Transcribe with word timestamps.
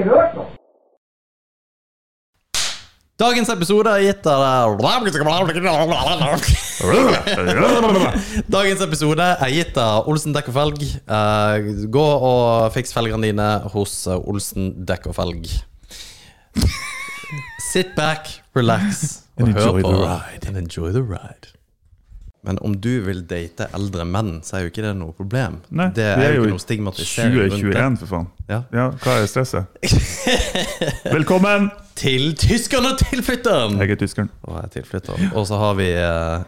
ikke 0.00 0.16
hørt 0.16 0.34
noe. 0.38 0.48
Dagens 3.20 3.50
episode 3.52 3.90
er 3.92 4.00
gitt 4.06 4.24
av 4.32 4.78
Dagens 8.48 8.80
episode 8.86 9.26
er 9.44 9.52
gitt 9.52 9.76
av 9.76 10.08
Olsen 10.08 10.32
dekk 10.32 10.48
og 10.48 10.56
felg. 10.56 10.86
Eh, 10.88 11.68
gå 11.92 12.06
og 12.30 12.72
fiks 12.72 12.96
felgene 12.96 13.28
dine 13.28 13.50
hos 13.74 14.06
eh, 14.08 14.16
Olsen 14.24 14.72
dekk 14.88 15.10
og 15.12 15.18
felg. 15.20 15.52
Sit 17.68 17.92
back, 17.92 18.40
relax 18.56 19.20
og 19.36 19.50
And 19.50 19.52
hør 19.52 19.68
enjoy 19.68 19.82
på 19.84 19.92
the 19.92 20.00
ride. 20.00 20.48
And 20.48 20.56
enjoy 20.56 20.88
the 20.96 21.04
ride. 21.04 21.52
Men 22.42 22.58
om 22.64 22.72
du 22.80 23.02
vil 23.04 23.20
date 23.28 23.66
eldre 23.76 24.06
menn, 24.08 24.38
så 24.46 24.56
er 24.56 24.62
jo 24.64 24.70
ikke 24.70 24.84
det 24.86 24.94
noe 24.96 25.12
problem. 25.16 25.58
Nei, 25.76 25.90
det 25.96 26.06
er, 26.08 26.22
er 26.24 26.36
jo 26.38 26.46
ikke 26.46 26.54
noe 26.54 26.62
stigmatisering 26.62 27.34
rundt 27.36 27.52
det. 27.52 27.58
2021, 27.60 27.98
for 28.00 28.12
faen. 28.14 28.30
Ja. 28.48 28.60
Ja, 28.72 28.86
hva 29.02 29.16
er 29.20 29.26
stresset? 29.28 29.66
Velkommen! 31.16 31.68
Til 32.00 32.30
tyskeren 32.40 32.88
og 32.88 32.96
tilflytteren! 33.02 33.76
Jeg 33.82 33.92
er 33.92 34.00
tyskeren. 34.00 34.30
Og 34.48 34.56
jeg 34.56 34.70
er 34.70 34.72
tilflytteren. 34.78 35.28
Og 35.36 35.44
så 35.50 35.58
har 35.60 35.76
vi 35.76 35.90
uh, 36.00 36.46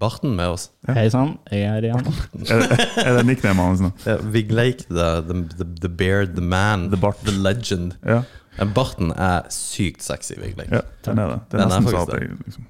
Barten 0.00 0.34
med 0.36 0.52
oss. 0.52 0.66
Hei 0.92 1.06
sann, 1.12 1.38
jeg 1.48 1.64
er 1.70 1.86
Jan. 1.88 2.04
Er, 2.44 2.66
er 3.06 3.16
det 3.16 3.24
nicknamet 3.30 3.64
hans 3.70 3.80
nå? 3.84 3.90
Ja, 4.04 4.18
Vigleik, 4.36 4.84
the, 4.92 5.08
the, 5.24 5.38
the, 5.56 5.66
the 5.86 5.88
beard, 5.88 6.36
the 6.36 6.44
man, 6.44 6.90
The 6.92 7.00
Bart. 7.00 7.24
the 7.24 7.32
legend. 7.32 7.96
Ja, 8.04 8.20
Barten 8.76 9.12
er 9.16 9.48
sykt 9.52 10.04
sexy, 10.04 10.36
Vigleik. 10.36 10.68
ja 10.68 10.84
den 11.08 11.18
er 11.24 11.32
det. 11.32 11.40
Den, 11.48 11.60
er 11.60 11.64
Den 11.64 11.64
er 11.64 11.80
nesten 11.80 11.88
så 11.88 12.04
faktisk 12.04 12.28
det. 12.28 12.44
liksom 12.46 12.68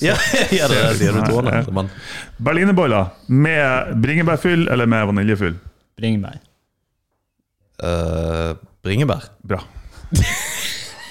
Ja, 0.00 0.14
ja, 0.58 0.68
det 0.68 0.78
er 0.78 0.98
det 0.98 1.12
du 1.14 1.20
tåler. 1.26 1.88
Berlinerboller 2.36 3.06
med 3.26 3.96
bringebærfyll 4.02 4.68
eller 4.68 4.86
med 4.86 5.06
vaniljefyll? 5.10 5.56
Bringebær. 5.98 6.38
Uh, 7.82 8.54
bringebær. 8.82 9.30
Bra. 9.42 9.60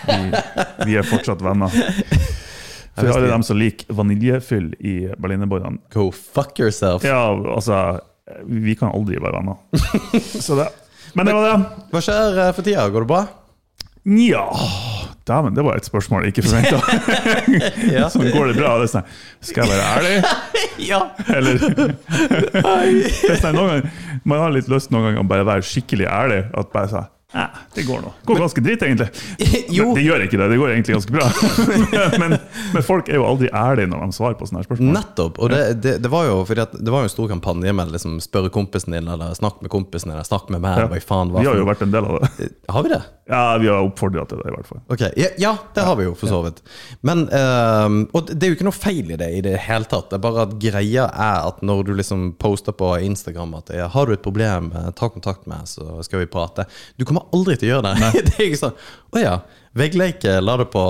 Vi, 0.07 0.17
vi 0.85 0.95
er 0.95 1.07
fortsatt 1.07 1.43
venner. 1.43 1.73
For 2.97 3.11
alle 3.11 3.29
dem 3.29 3.43
som 3.45 3.59
liker 3.59 3.93
vaniljefyll 3.93 4.71
i 4.79 4.95
berlinerbollene 5.19 5.83
Go 5.93 6.09
fuck 6.11 6.59
yourself. 6.59 7.05
Ja, 7.05 7.27
altså 7.29 7.99
Vi 8.47 8.75
kan 8.79 8.95
aldri 8.95 9.19
være 9.21 9.37
venner. 9.37 9.59
Så 10.41 10.57
det 10.57 10.71
Men 11.13 11.27
det 11.27 11.35
var 11.35 11.51
det. 11.51 11.85
Hva 11.91 12.03
skjer 12.03 12.41
eh, 12.43 12.53
for 12.55 12.65
tida? 12.65 12.87
Går 12.93 13.05
det 13.05 13.11
bra? 13.11 13.25
Nja 14.07 14.43
Dæven, 15.27 15.55
det 15.57 15.63
var 15.65 15.75
et 15.79 15.87
spørsmål 15.87 16.25
jeg 16.25 16.35
ikke 16.35 16.45
forventa. 16.47 16.79
Ja. 17.97 18.07
Sånn 18.11 18.29
går 18.31 18.51
det 18.51 18.55
bra? 18.59 18.75
Det 18.81 18.87
sånn, 18.91 19.05
skal 19.43 19.67
jeg 19.67 19.75
være 19.75 19.87
ærlig? 19.97 20.15
ja. 20.91 21.01
Eller 21.33 21.59
det 21.67 23.33
er 23.33 23.41
sånn, 23.41 23.57
ganger, 23.57 23.87
Man 24.27 24.43
har 24.43 24.53
litt 24.55 24.69
lyst 24.71 24.91
noen 24.93 25.09
ganger 25.09 25.23
å 25.23 25.29
bare 25.29 25.47
være 25.47 25.67
skikkelig 25.67 26.07
ærlig. 26.11 26.41
At 26.57 26.71
bare 26.73 26.91
sånn, 26.93 27.09
"Nei, 27.33 27.47
Det 27.75 27.83
går 27.83 28.01
nå. 28.01 28.11
Går 28.25 28.39
ganske 28.39 28.61
dritt, 28.63 28.81
egentlig. 28.81 29.07
Jo. 29.77 29.89
Men 29.89 29.97
det 29.97 30.03
gjør 30.05 30.23
ikke 30.23 30.37
det. 30.39 30.47
Det 30.47 30.57
går 30.61 30.69
egentlig 30.71 30.95
ganske 30.95 31.11
bra. 31.11 31.27
men, 32.21 32.37
men 32.73 32.85
folk 32.85 33.09
er 33.11 33.19
jo 33.19 33.25
aldri 33.27 33.49
ærlige 33.51 33.91
når 33.91 34.05
de 34.05 34.15
svarer 34.15 34.37
på 34.39 34.47
sånne 34.47 34.61
her 34.61 34.67
spørsmål. 34.69 34.93
Nettopp. 34.95 35.41
Og 35.43 35.51
det, 35.51 35.61
det, 35.83 35.97
det 36.05 36.11
var 36.13 36.29
jo 36.29 36.37
det 36.47 36.93
var 36.93 37.03
jo 37.03 37.09
en 37.09 37.11
stor 37.11 37.27
kampanje 37.33 37.73
med 37.75 37.91
liksom 37.91 38.15
spørre 38.23 38.51
kompisen 38.53 38.95
din, 38.95 39.11
eller 39.11 39.35
snakk 39.35 39.59
med 39.59 39.73
kompisen 39.73 40.07
din, 40.07 40.15
eller 40.15 40.27
snakk 40.27 40.47
med 40.53 40.63
meg. 40.63 40.79
Ja. 40.79 40.87
Hva 40.93 41.03
faen, 41.03 41.35
hva 41.35 41.43
Vi 41.43 41.51
har 41.51 41.59
jo 41.59 41.67
vært 41.67 41.83
en 41.83 41.93
del 41.93 42.07
av 42.07 42.23
det. 42.23 42.49
Har 42.71 42.87
vi 42.87 42.95
det? 42.95 43.03
Ja, 43.27 43.57
vi 43.59 43.67
har 43.67 43.83
oppfordra 43.83 44.23
til 44.25 44.39
det, 44.39 44.47
i 44.47 44.55
hvert 44.55 44.69
fall. 44.69 44.79
Okay. 44.87 45.11
Ja, 45.19 45.27
ja 45.37 45.53
det 45.75 45.83
har 45.83 45.97
vi 45.99 46.05
jo, 46.07 46.13
for 46.15 46.31
så 46.31 46.39
vidt. 46.45 46.61
Men 47.03 47.25
um, 47.27 47.97
Og 48.15 48.29
det 48.31 48.47
er 48.47 48.53
jo 48.53 48.55
ikke 48.55 48.67
noe 48.69 48.77
feil 48.77 49.11
i 49.11 49.19
det 49.19 49.27
i 49.35 49.41
det 49.43 49.57
hele 49.65 49.87
tatt. 49.89 50.07
Det 50.07 50.15
er 50.15 50.23
bare 50.23 50.45
at 50.47 50.55
greia 50.61 51.09
er 51.11 51.49
at 51.49 51.59
når 51.65 51.83
du 51.89 51.93
liksom 51.99 52.29
poster 52.39 52.71
på 52.71 52.93
Instagram 53.03 53.57
at 53.59 53.73
'Har 53.91 54.07
du 54.07 54.13
et 54.13 54.23
problem, 54.23 54.71
eh, 54.71 54.91
ta 54.95 55.09
kontakt 55.09 55.45
med 55.47 55.57
meg, 55.57 55.67
så 55.67 56.03
skal 56.03 56.19
vi 56.19 56.25
prate'. 56.31 56.65
Du 56.97 57.05
kommer 57.05 57.16
aldri 57.35 57.57
til 57.57 57.69
å 57.69 57.71
gjøre 57.75 57.93
det. 57.93 58.11
det 58.27 58.35
er 58.37 58.49
ikke 58.49 58.63
sånn 58.63 58.75
'Å 59.13 59.23
ja, 59.23 59.37
Vigleik 59.77 60.25
la 60.41 60.57
det 60.61 60.67
på 60.73 60.83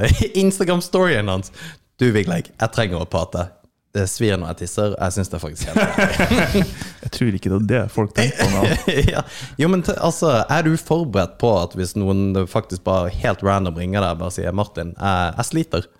eh, 0.00 0.26
Instagram-storyen 0.42 1.30
hans'. 1.32 1.52
Du, 2.00 2.08
Vigleik, 2.14 2.52
jeg 2.54 2.72
trenger 2.74 3.02
å 3.02 3.08
prate. 3.08 3.50
Det 3.90 4.04
svir 4.06 4.38
når 4.38 4.52
jeg 4.52 4.58
tisser. 4.60 4.92
Jeg 4.94 5.14
syns 5.16 5.30
det 5.32 5.36
er 5.36 5.42
faktisk 5.42 5.70
helt. 5.72 6.74
Jeg 7.04 7.10
tror 7.16 7.36
ikke 7.36 7.50
det 7.50 7.56
er 7.56 7.64
det 7.72 7.80
folk 7.90 8.12
tenker 8.14 8.38
på. 8.38 8.50
nå. 8.54 8.94
ja. 9.16 9.24
Jo, 9.58 9.66
men 9.72 9.82
altså, 9.96 10.44
er 10.46 10.62
du 10.62 10.76
forberedt 10.78 11.34
på 11.42 11.50
at 11.58 11.74
hvis 11.74 11.96
noen 11.98 12.46
faktisk 12.46 12.84
bare 12.86 13.10
helt 13.10 13.42
random 13.42 13.80
ringer 13.80 14.04
deg 14.04 14.14
og 14.14 14.22
bare 14.22 14.36
sier 14.36 14.54
'Martin, 14.54 14.94
jeg, 14.94 15.34
jeg 15.40 15.48
sliter'? 15.48 15.90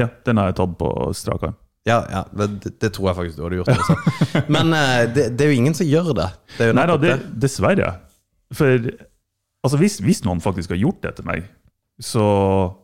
Ja, 0.00 0.08
den 0.24 0.40
har 0.40 0.48
jeg 0.48 0.56
tatt 0.62 0.78
på 0.80 0.88
strak 1.18 1.44
arm. 1.50 1.58
Ja, 1.88 2.00
ja 2.10 2.24
det, 2.32 2.72
det 2.80 2.92
tror 2.96 3.10
jeg 3.10 3.18
faktisk 3.20 3.38
du 3.38 3.44
hadde 3.46 3.60
gjort. 3.60 3.70
Også. 3.76 4.42
Men 4.54 4.72
eh, 4.76 5.04
det, 5.12 5.28
det 5.36 5.46
er 5.46 5.52
jo 5.52 5.60
ingen 5.62 5.76
som 5.76 5.88
gjør 5.88 6.12
det. 6.16 6.28
det 6.58 6.72
Nei 6.76 6.86
da, 6.90 6.96
det, 7.02 7.16
dessverre. 7.44 7.92
For 8.54 8.90
altså, 9.64 9.78
hvis, 9.80 9.98
hvis 10.04 10.24
noen 10.24 10.40
faktisk 10.44 10.72
har 10.74 10.80
gjort 10.80 11.02
det 11.04 11.16
til 11.18 11.28
meg, 11.28 11.48
så 11.98 12.24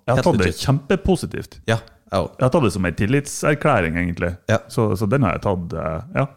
Jeg 0.09 0.19
har 0.19 0.27
tatt 0.27 0.43
det 0.43 0.55
kjempepositivt. 0.59 1.61
Ja, 1.71 1.79
ja. 2.11 2.23
Jeg 2.39 2.47
har 2.47 2.53
tatt 2.55 2.67
det 2.67 2.75
som 2.75 2.87
en 2.87 2.99
tillitserklæring, 2.99 3.99
egentlig. 3.99 4.35
Ja. 4.51 4.61
Så, 4.69 4.93
så 4.99 5.09
den 5.11 5.27
har 5.27 5.37
jeg 5.37 5.45
tatt, 5.47 5.75
eh, 5.79 6.21
ja. 6.21 6.29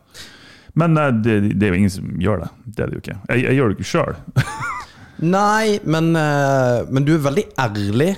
Men 0.78 0.98
eh, 0.98 1.14
det, 1.26 1.38
det 1.58 1.68
er 1.68 1.74
jo 1.74 1.84
ingen 1.84 1.94
som 1.94 2.18
gjør 2.22 2.44
det. 2.46 2.50
Det 2.66 2.84
er 2.84 2.90
det 2.90 3.00
jo 3.00 3.06
ikke. 3.06 3.20
Jeg, 3.30 3.46
jeg 3.46 3.60
gjør 3.60 3.72
det 3.72 3.78
ikke 3.78 3.92
sjøl. 3.92 4.20
Nei, 5.18 5.80
men, 5.90 6.12
eh, 6.14 6.84
men 6.94 7.06
du 7.06 7.16
er 7.16 7.24
veldig 7.24 7.44
ærlig 7.58 8.12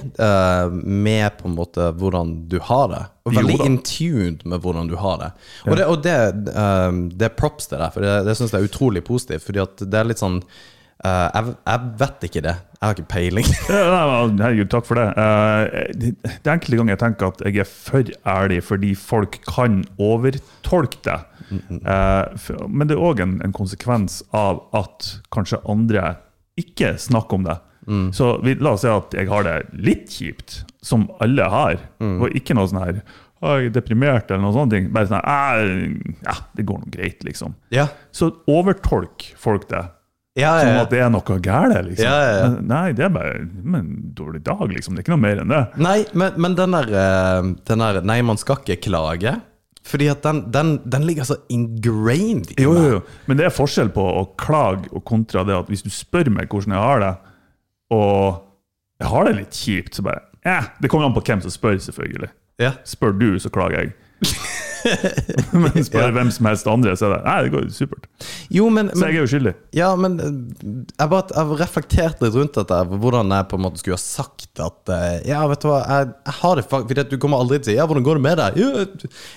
med 0.84 1.38
på 1.40 1.48
en 1.48 1.56
måte 1.56 1.86
hvordan 1.96 2.34
du 2.52 2.58
har 2.68 2.90
det. 2.92 3.04
Og 3.30 3.38
veldig 3.38 3.60
in 3.64 3.78
tuned 3.88 4.44
med 4.44 4.66
hvordan 4.66 4.92
du 4.92 4.98
har 5.00 5.22
det. 5.22 5.30
Og 5.70 5.80
det, 5.80 5.86
og 5.88 6.04
det, 6.04 6.18
det 7.16 7.30
er 7.30 7.38
props 7.40 7.72
til 7.72 7.80
deg, 7.80 7.94
for 7.96 8.04
det, 8.04 8.18
det 8.28 8.36
syns 8.36 8.52
jeg 8.52 8.60
er 8.60 8.68
utrolig 8.68 9.06
positivt. 9.08 9.48
Fordi 9.48 9.64
at 9.64 9.88
det 9.88 10.02
er 10.02 10.12
litt 10.12 10.20
sånn 10.20 10.42
eh, 11.06 11.30
jeg, 11.36 11.54
jeg 11.68 11.80
vet 12.00 12.26
ikke 12.30 12.42
det. 12.46 12.56
Jeg 12.80 12.88
har 12.88 12.96
ikke 12.96 13.10
peiling. 13.12 13.48
Herregud, 13.70 14.70
takk 14.72 14.86
for 14.88 15.00
det. 15.00 15.08
Uh, 15.18 15.94
det. 16.00 16.12
Det 16.24 16.48
er 16.48 16.54
enkelte 16.54 16.80
ganger 16.80 16.96
jeg 16.96 17.02
tenker 17.04 17.32
at 17.34 17.42
jeg 17.48 17.60
er 17.64 17.70
for 17.70 18.12
ærlig 18.34 18.60
fordi 18.64 18.92
folk 18.96 19.40
kan 19.48 19.82
overtolke 20.00 21.02
det. 21.08 21.20
Uh, 21.50 22.38
for- 22.38 22.68
Men 22.70 22.88
det 22.88 22.96
er 22.98 23.04
òg 23.10 23.20
en, 23.26 23.38
en 23.44 23.56
konsekvens 23.56 24.22
av 24.36 24.62
at 24.78 25.10
kanskje 25.36 25.60
andre 25.70 26.16
ikke 26.60 26.94
snakker 27.00 27.40
om 27.40 27.48
det. 27.50 27.58
Så 28.14 28.36
vi, 28.46 28.54
la 28.62 28.76
oss 28.76 28.84
si 28.86 28.90
at 28.92 29.16
jeg 29.18 29.26
har 29.32 29.48
det 29.48 29.54
litt 29.74 30.12
kjipt, 30.14 30.60
som 30.86 31.08
alle 31.24 31.48
har, 31.50 31.80
og 32.04 32.36
ikke 32.38 32.54
noe 32.54 32.70
sånn 32.70 32.84
her 32.84 33.00
jeg 33.40 33.70
er 33.70 33.72
deprimert 33.74 34.28
eller 34.30 34.44
noe 34.44 34.52
sånt. 34.54 34.76
Bare 34.94 35.08
sånn 35.08 35.24
her, 35.24 35.62
«Eh, 35.64 36.18
Ja, 36.28 36.34
det 36.60 36.66
går 36.68 36.82
nå 36.84 36.90
greit, 36.92 37.24
liksom. 37.26 37.56
Ja, 37.74 37.86
Så 38.12 38.28
overtolk 38.52 39.30
folk 39.40 39.66
det. 39.72 39.82
Ja, 40.38 40.52
Som 40.62 40.70
ja. 40.70 40.82
at 40.86 40.92
det 40.94 41.00
er 41.02 41.10
noe 41.12 41.38
galt, 41.44 41.76
liksom. 41.88 42.06
Ja, 42.06 42.18
ja, 42.22 42.34
ja. 42.38 42.50
Men, 42.54 42.68
nei, 42.70 42.88
det 42.96 43.06
er 43.08 43.14
bare 43.14 43.32
en 43.42 43.94
dårlig 44.16 44.44
dag, 44.46 44.66
liksom. 44.72 44.96
Det 44.96 45.02
er 45.02 45.08
ikke 45.08 45.16
noe 45.16 45.24
mer 45.24 45.42
enn 45.42 45.54
det. 45.54 45.62
Nei, 45.82 45.98
men, 46.14 46.38
men 46.40 46.58
den 46.60 46.76
der, 46.78 46.92
eh, 47.02 47.50
den 47.72 47.84
der 47.84 48.02
Nei, 48.06 48.20
man 48.28 48.40
skal 48.40 48.62
ikke 48.62 48.78
klage. 48.90 49.34
Fordi 49.90 50.10
at 50.12 50.22
den, 50.24 50.44
den, 50.54 50.76
den 50.86 51.08
ligger 51.08 51.26
så 51.26 51.40
ingrained 51.50 52.54
i 52.54 52.64
Jo, 52.64 52.76
jo, 52.78 52.92
jo. 52.98 53.02
Men 53.30 53.40
det 53.40 53.48
er 53.48 53.56
forskjell 53.56 53.90
på 53.96 54.04
å 54.04 54.26
klage 54.40 54.92
og 54.94 55.04
kontra 55.08 55.46
det 55.48 55.56
at 55.56 55.72
hvis 55.72 55.86
du 55.86 55.90
spør 55.94 56.30
meg 56.36 56.52
hvordan 56.52 56.76
jeg 56.76 56.84
har 56.84 57.04
det, 57.04 57.14
og 57.96 58.44
jeg 59.00 59.10
har 59.14 59.26
det 59.26 59.36
litt 59.40 59.56
kjipt, 59.56 59.96
så 59.98 60.06
bare 60.06 60.28
eh, 60.46 60.68
Det 60.84 60.92
kommer 60.92 61.10
an 61.10 61.16
på 61.16 61.24
hvem 61.26 61.42
som 61.42 61.54
spør, 61.54 61.80
selvfølgelig. 61.82 62.30
Ja. 62.62 62.76
Spør 62.88 63.16
du, 63.18 63.32
så 63.42 63.52
klager 63.54 63.88
jeg. 63.88 63.96
Men 65.64 65.84
spør 65.86 66.06
Ja. 66.08 66.12
hvem 66.16 66.30
som 66.32 66.46
helst 66.50 66.68
andre, 66.70 66.94
så 67.00 67.06
er 67.10 67.14
det 67.16 67.20
Nei, 67.26 67.38
det 67.46 67.52
går 67.54 67.62
supert. 67.76 68.04
Jo, 68.54 68.66
men, 68.74 68.86
Så 68.94 69.02
jeg 69.10 69.16
er 69.18 69.24
jo 69.26 69.30
skyldig. 69.32 69.54
Ja, 69.76 69.90
men 70.00 70.12
eh, 70.24 70.32
jeg 71.00 71.08
bare 71.12 71.26
jeg 71.34 71.40
har 71.52 71.60
reflektert 71.64 72.18
litt 72.24 72.36
rundt 72.38 72.56
dette. 72.60 72.78
Hvordan 72.94 73.28
jeg 73.36 73.44
på 73.52 73.56
en 73.60 73.66
måte 73.68 73.80
skulle 73.82 73.98
ha 74.00 74.04
sagt 74.04 74.54
at 74.64 74.82
eh, 74.96 75.18
Ja, 75.30 75.40
vet 75.52 75.62
du 75.64 75.68
hva, 75.72 75.80
jeg, 75.88 76.04
jeg 76.30 76.36
har 76.42 76.54
det 76.62 76.66
faktisk 76.72 77.12
du 77.14 77.18
kommer 77.22 77.38
aldri 77.44 77.56
til 77.60 77.68
å 77.68 77.70
si 77.74 77.78
Ja, 77.78 77.86
hvordan 77.90 78.06
går 78.08 78.16
det 78.20 78.26
med 78.26 78.36
deg? 78.42 78.50
Ja, 78.60 78.70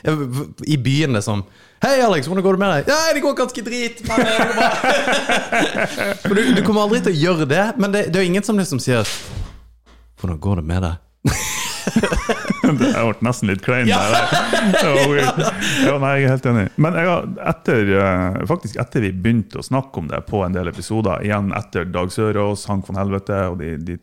jeg- 0.06 0.46
I 0.74 0.76
byen 0.82 1.12
liksom 1.18 1.38
Hei, 1.82 1.96
Alex, 2.04 2.22
hvordan 2.30 2.44
går 2.46 2.54
det 2.54 2.62
med 2.62 2.70
deg? 2.76 2.82
Nei, 2.94 3.08
det 3.16 3.22
går 3.24 3.34
ganske 3.40 3.62
drit. 3.66 3.96
For 6.22 6.34
du, 6.38 6.42
du 6.54 6.60
kommer 6.62 6.84
aldri 6.86 7.00
til 7.02 7.10
å 7.10 7.18
gjøre 7.18 7.46
det. 7.50 7.64
Men 7.82 7.90
det, 7.94 8.00
det 8.14 8.18
er 8.20 8.24
jo 8.26 8.30
ingen 8.30 8.46
som 8.46 8.54
liksom 8.60 8.78
sier 8.82 9.02
Hvordan 10.22 10.38
går 10.44 10.54
det 10.60 10.64
med 10.68 10.80
deg? 10.86 10.94
Det- 12.62 12.92
ble 12.94 13.26
nesten 13.26 13.48
litt 13.50 13.62
klein. 13.64 13.88
weird. 15.10 15.40
Ja, 15.86 15.96
nei, 15.98 16.12
jeg 16.20 16.28
er 16.28 16.32
helt 16.36 16.46
enig. 16.52 16.64
Men 16.80 16.96
har, 16.98 17.26
etter, 17.52 17.90
eh, 17.98 18.38
faktisk 18.48 18.78
etter 18.80 19.04
vi 19.04 19.10
begynte 19.12 19.58
å 19.60 19.66
snakke 19.66 19.98
om 20.02 20.08
det 20.10 20.22
på 20.28 20.44
en 20.46 20.54
del 20.56 20.70
episoder, 20.70 21.24
igjen 21.26 21.50
etter 21.58 21.84
Dag 21.92 22.12
Sørås, 22.14 22.64
Hank 22.70 22.86
von 22.88 23.00
Helvete 23.00 23.40
og 23.50 23.58
de, 23.62 23.74
de 23.82 23.98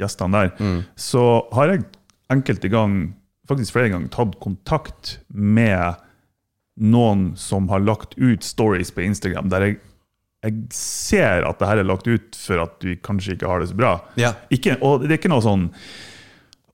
gjestene 0.00 0.44
der, 0.48 0.82
så 0.98 1.24
har 1.56 1.74
jeg 1.74 1.84
enkelte 2.32 2.70
gang, 2.72 2.98
faktisk 3.48 3.76
flere 3.76 3.90
ganger, 3.92 4.10
tatt 4.14 4.38
kontakt 4.44 5.18
med 5.28 5.96
noen 6.78 7.32
som 7.36 7.66
har 7.72 7.82
lagt 7.82 8.14
ut 8.20 8.44
stories 8.46 8.92
på 8.94 9.02
Instagram 9.02 9.48
der 9.50 9.64
jeg, 9.66 9.78
jeg 10.46 10.58
ser 10.70 11.42
at 11.48 11.58
det 11.58 11.66
her 11.66 11.80
er 11.82 11.88
lagt 11.88 12.06
ut 12.06 12.36
for 12.38 12.62
at 12.62 12.76
du 12.84 12.92
kanskje 13.02 13.34
ikke 13.34 13.48
har 13.50 13.58
det 13.64 13.72
så 13.72 13.78
bra. 13.80 13.96
Ja. 14.20 14.34
Ikke, 14.54 14.76
og 14.86 15.02
det 15.02 15.10
er 15.10 15.18
ikke 15.18 15.32
noe 15.32 15.42
sånn 15.42 15.64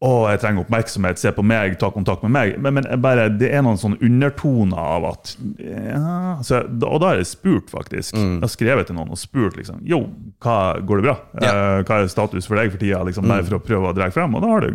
å, 0.05 0.13
jeg 0.29 0.41
trenger 0.43 0.65
oppmerksomhet, 0.65 1.21
se 1.21 1.33
på 1.33 1.45
meg, 1.47 1.79
ta 1.81 1.89
kontakt 1.95 2.25
med 2.27 2.35
meg. 2.35 2.57
Men, 2.61 2.77
men 2.77 2.89
bare, 3.03 3.29
det 3.33 3.49
er 3.57 3.63
noen 3.65 3.81
sånne 3.81 4.01
undertoner 4.05 4.81
av 4.81 5.07
at 5.15 5.35
ja, 5.63 6.17
så, 6.45 6.61
Og 6.69 6.99
da 7.01 7.13
har 7.13 7.21
jeg 7.23 7.31
spurt, 7.31 7.73
faktisk. 7.73 8.17
Jeg 8.19 8.43
har 8.43 8.53
skrevet 8.53 8.91
til 8.91 8.99
noen 8.99 9.15
og 9.15 9.21
spurt 9.21 9.57
liksom, 9.61 9.81
jo, 9.89 10.03
hva, 10.45 10.59
går 10.85 11.01
det 11.01 11.07
bra? 11.09 11.17
Ja. 11.41 11.53
Eh, 11.53 11.85
hva 11.89 12.03
er 12.03 12.11
status 12.13 12.51
for 12.51 12.61
deg 12.61 12.75
for 12.75 12.83
tida? 12.83 13.01
Liksom, 13.09 13.31
bare 13.31 13.47
for 13.47 13.59
å 13.59 13.65
prøve 13.65 13.93
å 13.93 13.97
dra 13.97 14.11
frem. 14.13 14.37
Og 14.37 14.45
da 14.45 14.53
har 14.53 14.67
det 14.67 14.75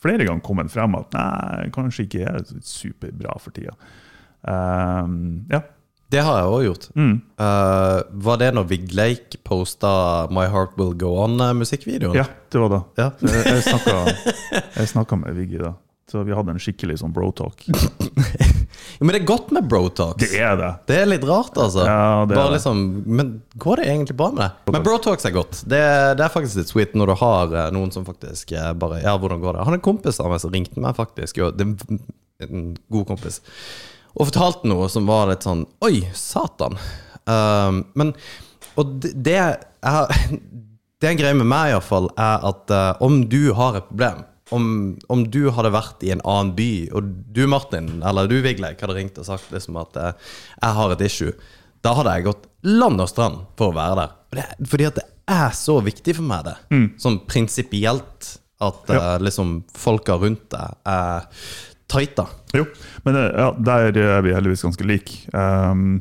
flere 0.00 0.24
ganger 0.24 0.44
kommet 0.46 0.72
frem 0.72 0.96
at 0.96 1.12
nei, 1.16 1.68
kanskje 1.74 2.06
ikke 2.06 2.24
er 2.30 2.40
superbra 2.64 3.36
for 3.42 3.56
tida. 3.56 3.76
Um, 4.40 5.44
ja. 5.52 5.60
Det 6.10 6.22
har 6.26 6.40
jeg 6.40 6.50
òg 6.50 6.62
gjort. 6.66 6.86
Mm. 6.98 7.12
Uh, 7.38 7.98
var 8.26 8.40
det 8.42 8.48
når 8.56 8.66
Vigleik 8.72 9.36
posta 9.46 9.92
My 10.34 10.48
Heart 10.50 10.74
Will 10.80 10.96
Go 10.98 11.12
On-musikkvideoen? 11.24 12.16
ja, 12.18 12.26
det 12.50 12.62
var 12.64 12.72
det. 12.74 12.80
Ja. 12.98 13.10
Jeg, 13.30 14.88
snakka- 14.90 15.20
med 15.20 15.38
Viggy 15.38 15.62
da. 15.62 15.74
Så 16.10 16.24
vi 16.26 16.34
hadde 16.34 16.50
en 16.50 16.58
skikkelig 16.58 16.98
sånn 17.04 17.14
bro-talk. 17.14 17.66
Ja, 19.00 19.04
Men 19.06 19.14
det 19.14 19.20
er 19.22 19.26
godt 19.28 19.50
med 19.54 19.66
bro-talks. 19.70 20.20
Det 20.22 20.38
er 20.40 20.56
det. 20.58 20.68
Det 20.88 20.96
er 21.00 21.08
litt 21.08 21.24
rart, 21.26 21.56
altså. 21.58 21.82
Ja, 21.86 22.24
det 22.28 22.36
Bare 22.36 22.50
er 22.50 22.54
liksom, 22.56 22.80
men 23.06 23.30
går 23.60 23.80
det 23.80 23.86
egentlig 23.90 24.16
bra 24.18 24.28
med 24.34 24.42
det? 24.44 24.74
Men 24.74 24.84
bro-talks 24.86 25.26
er 25.28 25.34
godt. 25.34 25.62
Det, 25.64 25.80
det 26.18 26.24
er 26.26 26.32
faktisk 26.32 26.60
litt 26.60 26.70
sweet 26.72 26.94
når 26.98 27.12
du 27.12 27.14
har 27.22 27.54
eh, 27.56 27.70
noen 27.74 27.92
som 27.94 28.04
faktisk 28.06 28.52
eh, 28.56 28.70
bare 28.78 29.00
Ja, 29.02 29.14
hvordan 29.20 29.42
går 29.42 29.56
det? 29.56 29.64
Han 29.66 29.76
er 29.76 29.80
en 29.80 29.84
kompis 29.86 30.20
av 30.22 30.30
meg 30.32 30.42
som 30.42 30.52
ringte 30.54 30.82
meg, 30.82 30.94
faktisk. 30.98 31.40
Jo, 31.40 31.50
det 31.54 31.66
er 31.66 32.50
en 32.50 32.70
god 32.92 33.08
kompis. 33.10 33.40
Og 34.16 34.30
fortalte 34.30 34.70
noe 34.70 34.88
som 34.92 35.08
var 35.08 35.30
litt 35.30 35.46
sånn 35.46 35.66
Oi, 35.86 36.02
satan. 36.16 36.78
Um, 37.28 37.84
men 37.98 38.14
Og 38.80 38.96
det, 39.02 39.12
det 39.26 39.36
er 39.38 39.60
Det 39.80 41.06
er 41.06 41.12
en 41.12 41.20
greie 41.20 41.36
med 41.36 41.48
meg, 41.48 41.74
iallfall, 41.74 42.10
er 42.18 42.42
at 42.50 42.74
uh, 42.74 42.90
om 43.04 43.22
du 43.30 43.54
har 43.56 43.78
et 43.78 43.88
problem 43.88 44.26
om, 44.50 44.64
om 45.06 45.20
du 45.30 45.44
hadde 45.54 45.70
vært 45.70 46.02
i 46.02 46.10
en 46.10 46.20
annen 46.26 46.50
by, 46.56 46.90
og 46.98 47.06
du, 47.30 47.44
Martin, 47.46 48.00
eller 48.02 48.26
du, 48.26 48.40
Vigleik, 48.42 48.80
hadde 48.82 48.96
ringt 48.96 49.20
og 49.22 49.28
sagt 49.28 49.52
liksom 49.54 49.78
at 49.78 49.94
uh, 49.94 50.34
jeg 50.56 50.76
har 50.80 50.94
et 50.96 51.04
issue, 51.06 51.36
da 51.86 51.94
hadde 51.96 52.16
jeg 52.16 52.26
gått 52.26 52.48
land 52.66 53.00
og 53.00 53.08
strand 53.08 53.44
for 53.56 53.70
å 53.70 53.76
være 53.78 53.96
der. 54.00 54.16
Det, 54.34 54.68
fordi 54.72 54.88
at 54.90 54.98
det 54.98 55.06
er 55.30 55.54
så 55.56 55.78
viktig 55.84 56.16
for 56.18 56.26
meg, 56.26 56.50
det. 56.50 56.56
Sånn 57.00 57.22
prinsipielt. 57.30 58.34
At 58.60 58.90
eh, 58.92 59.14
liksom 59.24 59.62
folka 59.72 60.18
rundt 60.20 60.50
deg 60.52 60.74
er 60.84 61.28
tighta. 61.90 62.26
Jo, 62.56 62.66
men 63.06 63.18
eh, 63.18 63.30
ja, 63.42 63.50
der 63.70 64.00
er 64.00 64.24
vi 64.26 64.34
heldigvis 64.36 64.64
ganske 64.66 64.86
like. 64.88 65.22
Um, 65.34 66.00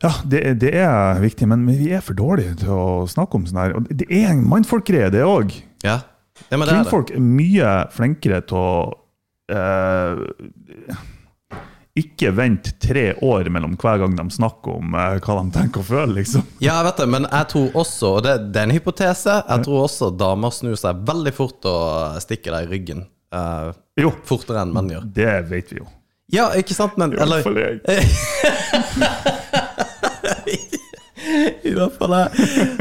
ja, 0.00 0.14
det, 0.24 0.44
det 0.62 0.72
er 0.80 1.20
viktig, 1.20 1.48
men 1.50 1.66
vi 1.68 1.90
er 1.92 2.04
for 2.04 2.16
dårlige 2.16 2.56
til 2.62 2.72
å 2.72 2.86
snakke 3.10 3.36
om 3.36 3.46
sånn 3.48 3.60
her. 3.60 3.76
Det 3.90 4.08
er 4.08 4.32
en 4.32 4.46
mannfolkgreie, 4.48 5.12
det 5.12 5.26
òg. 5.26 5.52
Ja. 5.84 6.00
ja, 6.48 6.56
men 6.56 6.64
det 6.64 6.70
er 6.70 6.72
det. 6.72 6.76
Kvinnfolk 6.86 7.14
er 7.16 7.24
mye 7.24 7.74
flinkere 7.92 8.40
til 8.48 8.60
å 8.60 8.74
uh, 9.52 11.00
ikke 11.98 12.30
vente 12.36 12.72
tre 12.80 13.10
år 13.24 13.48
mellom 13.52 13.74
hver 13.80 14.00
gang 14.02 14.14
de 14.16 14.26
snakker 14.32 14.78
om 14.78 14.94
eh, 14.94 15.16
hva 15.24 15.36
de 15.40 15.54
tenker 15.56 15.82
og 15.82 15.88
føler, 15.88 16.14
liksom. 16.20 16.44
Ja, 16.62 16.78
jeg 16.78 16.86
vet 16.86 17.02
det, 17.02 17.08
men 17.16 17.26
jeg 17.26 17.48
tror 17.52 17.78
også, 17.82 18.12
og 18.16 18.24
det, 18.26 18.36
det 18.54 18.62
er 18.62 18.68
en 18.68 18.76
hypotese, 18.76 19.36
jeg 19.42 19.66
tror 19.66 19.86
også 19.86 20.12
damer 20.14 20.54
snur 20.54 20.78
seg 20.80 21.02
veldig 21.08 21.34
fort 21.34 21.66
og 21.70 22.20
stikker 22.22 22.56
deg 22.56 22.68
i 22.68 22.70
ryggen. 22.76 23.04
eh, 23.34 23.72
Jo, 24.00 24.10
fortere 24.28 24.62
enn 24.64 24.72
menn 24.74 24.90
gjør. 24.92 25.04
det 25.16 25.32
vet 25.50 25.68
vi 25.74 25.78
jo. 25.82 25.86
Ja, 26.30 26.52
ikke 26.54 26.74
sant, 26.76 26.94
men 27.00 27.10
I 27.12 27.16
hvert 27.18 27.42
fall 27.42 27.58
jeg. 27.58 27.80
I 31.66 31.72
hvert 31.74 31.96
fall 31.98 32.14
jeg. 32.14 32.28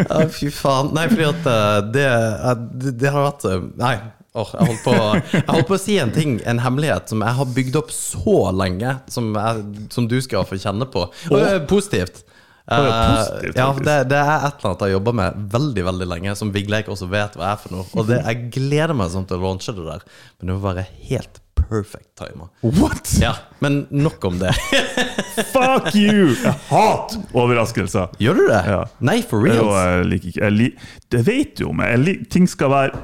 Ja, 0.06 0.20
fy 0.34 0.50
faen. 0.54 0.92
Nei, 0.96 1.08
fordi 1.12 1.26
at 1.30 1.46
eh, 1.50 1.80
det, 1.96 2.06
eh, 2.06 2.56
det, 2.84 2.92
det 3.02 3.10
har 3.14 3.22
vært 3.32 3.44
eh, 3.50 3.60
Nei. 3.82 3.96
Oh, 4.38 4.46
jeg, 4.54 4.62
holdt 4.70 4.84
på, 4.86 4.94
jeg 5.34 5.48
holdt 5.50 5.68
på 5.72 5.74
å 5.74 5.82
si 5.82 5.96
en 6.00 6.12
ting, 6.14 6.36
en 6.48 6.60
hemmelighet, 6.62 7.10
som 7.10 7.24
jeg 7.26 7.34
har 7.40 7.48
bygd 7.56 7.76
opp 7.80 7.90
så 7.92 8.52
lenge, 8.54 8.92
som, 9.10 9.32
jeg, 9.34 9.64
som 9.92 10.06
du 10.08 10.22
skal 10.22 10.46
få 10.48 10.56
kjenne 10.62 10.86
på. 10.94 11.02
Og 11.32 11.40
er 11.42 11.60
positivt. 11.70 12.22
Å, 12.70 12.80
Eh, 12.80 13.18
positivt, 13.18 13.58
ja, 13.58 13.68
det, 13.74 13.98
det 14.12 14.18
er 14.22 14.46
et 14.46 14.60
eller 14.60 14.70
annet 14.70 14.82
jeg 14.84 14.86
har 14.86 14.96
jobba 14.96 15.14
med 15.20 15.44
veldig 15.58 15.86
veldig 15.90 16.08
lenge, 16.12 16.34
som 16.38 16.52
Vigleik 16.54 16.90
også 16.92 17.10
vet 17.10 17.38
hva 17.40 17.54
er 17.54 17.62
for 17.62 17.74
noe. 17.74 17.86
Og 17.98 18.10
det, 18.10 18.20
jeg 18.28 18.50
gleder 18.54 18.94
meg 18.98 19.10
sånn 19.14 19.26
til 19.30 19.40
å 19.40 19.48
launche 19.48 19.74
det 19.74 19.86
der, 19.88 20.04
men 20.38 20.52
det 20.52 20.58
må 20.58 20.62
være 20.68 20.86
helt 21.10 21.42
perfect 21.60 22.12
timer. 22.18 22.52
What?! 22.62 23.16
Ja, 23.22 23.34
men 23.64 23.82
nok 23.90 24.24
om 24.30 24.38
det. 24.42 24.54
Fuck 25.54 25.92
you! 25.98 26.36
Jeg 26.38 26.56
hater 26.70 27.26
overraskelser. 27.38 28.14
Gjør 28.22 28.40
du 28.40 28.46
det? 28.48 28.62
Ja. 28.70 28.84
Nei, 29.06 29.20
for 29.26 29.44
real. 29.46 29.70
jeg 29.74 30.08
liker 30.14 30.32
ikke 30.32 30.46
jeg 30.46 30.56
li, 30.56 30.70
Det 31.12 31.26
vet 31.28 31.58
du 31.60 31.66
jo, 31.68 31.74
jeg 31.84 32.06
lik, 32.06 32.24
ting 32.34 32.48
skal 32.50 32.74
være 32.74 33.04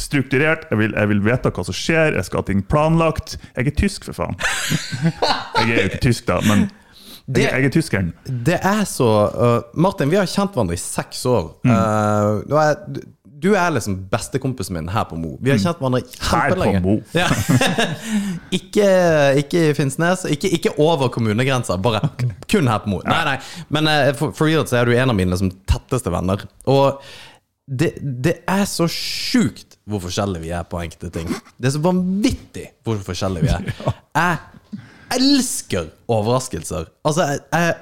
strukturert. 0.00 0.66
Jeg 0.70 0.80
vil, 0.80 0.96
jeg 0.96 1.10
vil 1.12 1.22
vite 1.26 1.52
hva 1.52 1.66
som 1.66 1.76
skjer, 1.76 2.16
jeg 2.16 2.26
skal 2.28 2.42
ha 2.42 2.48
ting 2.48 2.62
planlagt. 2.70 3.36
Jeg 3.56 3.70
er 3.70 3.76
tysk, 3.76 4.08
for 4.08 4.24
faen. 4.24 4.40
Jeg 5.56 5.70
er 5.72 5.78
jo 5.78 5.86
ikke 5.90 6.02
tysk, 6.04 6.26
da, 6.28 6.40
men 6.48 6.66
Det- 7.26 7.42
jeg, 7.42 7.64
er 7.64 7.74
tyskeren. 7.74 8.12
Det 8.46 8.58
er 8.62 8.84
så 8.86 9.10
uh, 9.34 9.62
Martin, 9.74 10.10
vi 10.10 10.18
har 10.18 10.28
kjent 10.30 10.54
hverandre 10.54 10.76
i 10.76 10.80
seks 10.80 11.24
år. 11.26 11.48
Uh, 11.66 12.44
er, 12.62 12.76
du 13.36 13.50
er 13.58 13.72
liksom 13.74 13.98
bestekompisen 14.10 14.76
min 14.78 14.88
her 14.94 15.04
på 15.10 15.18
Mo. 15.18 15.34
Vi 15.42 15.50
har 15.50 15.58
kjent 15.60 15.82
hverandre 15.82 16.04
Her 16.30 16.54
på. 16.56 16.70
Mo. 16.84 16.94
Ja. 17.16 17.26
ikke, 18.58 18.88
ikke 19.42 19.64
i 19.70 19.74
Finnsnes, 19.76 20.24
ikke, 20.32 20.50
ikke 20.56 20.76
over 20.82 21.10
kommunegrensa, 21.12 21.76
bare 21.82 22.04
kun 22.48 22.70
her 22.70 22.84
på 22.84 22.94
Mo. 22.94 23.02
Nei, 23.04 23.22
nei. 23.32 23.36
Men 23.74 23.90
uh, 23.90 24.10
for, 24.16 24.34
for 24.36 24.48
real 24.48 24.66
så 24.70 24.80
er 24.80 24.88
du 24.88 24.94
en 24.96 25.10
av 25.12 25.18
mine 25.18 25.34
liksom, 25.34 25.50
tetteste 25.68 26.14
venner. 26.14 26.46
Og 26.70 27.02
det, 27.66 27.96
det 28.00 28.38
er 28.46 28.62
så 28.70 28.86
sjukt 28.90 29.74
hvor 29.86 30.02
forskjellige 30.02 30.42
vi 30.42 30.52
er 30.54 30.66
på 30.66 30.78
enkelte 30.82 31.10
ting. 31.18 31.30
Det 31.58 31.68
er 31.68 31.74
så 31.76 31.82
vanvittig 31.82 32.68
hvor 32.86 32.98
forskjellige 33.06 33.46
vi 33.46 33.52
er. 33.54 33.94
Jeg 34.22 34.55
elsker 35.14 35.90
overraskelser. 36.08 36.88
Altså, 37.06 37.28
jeg, 37.30 37.40
jeg, 37.52 37.74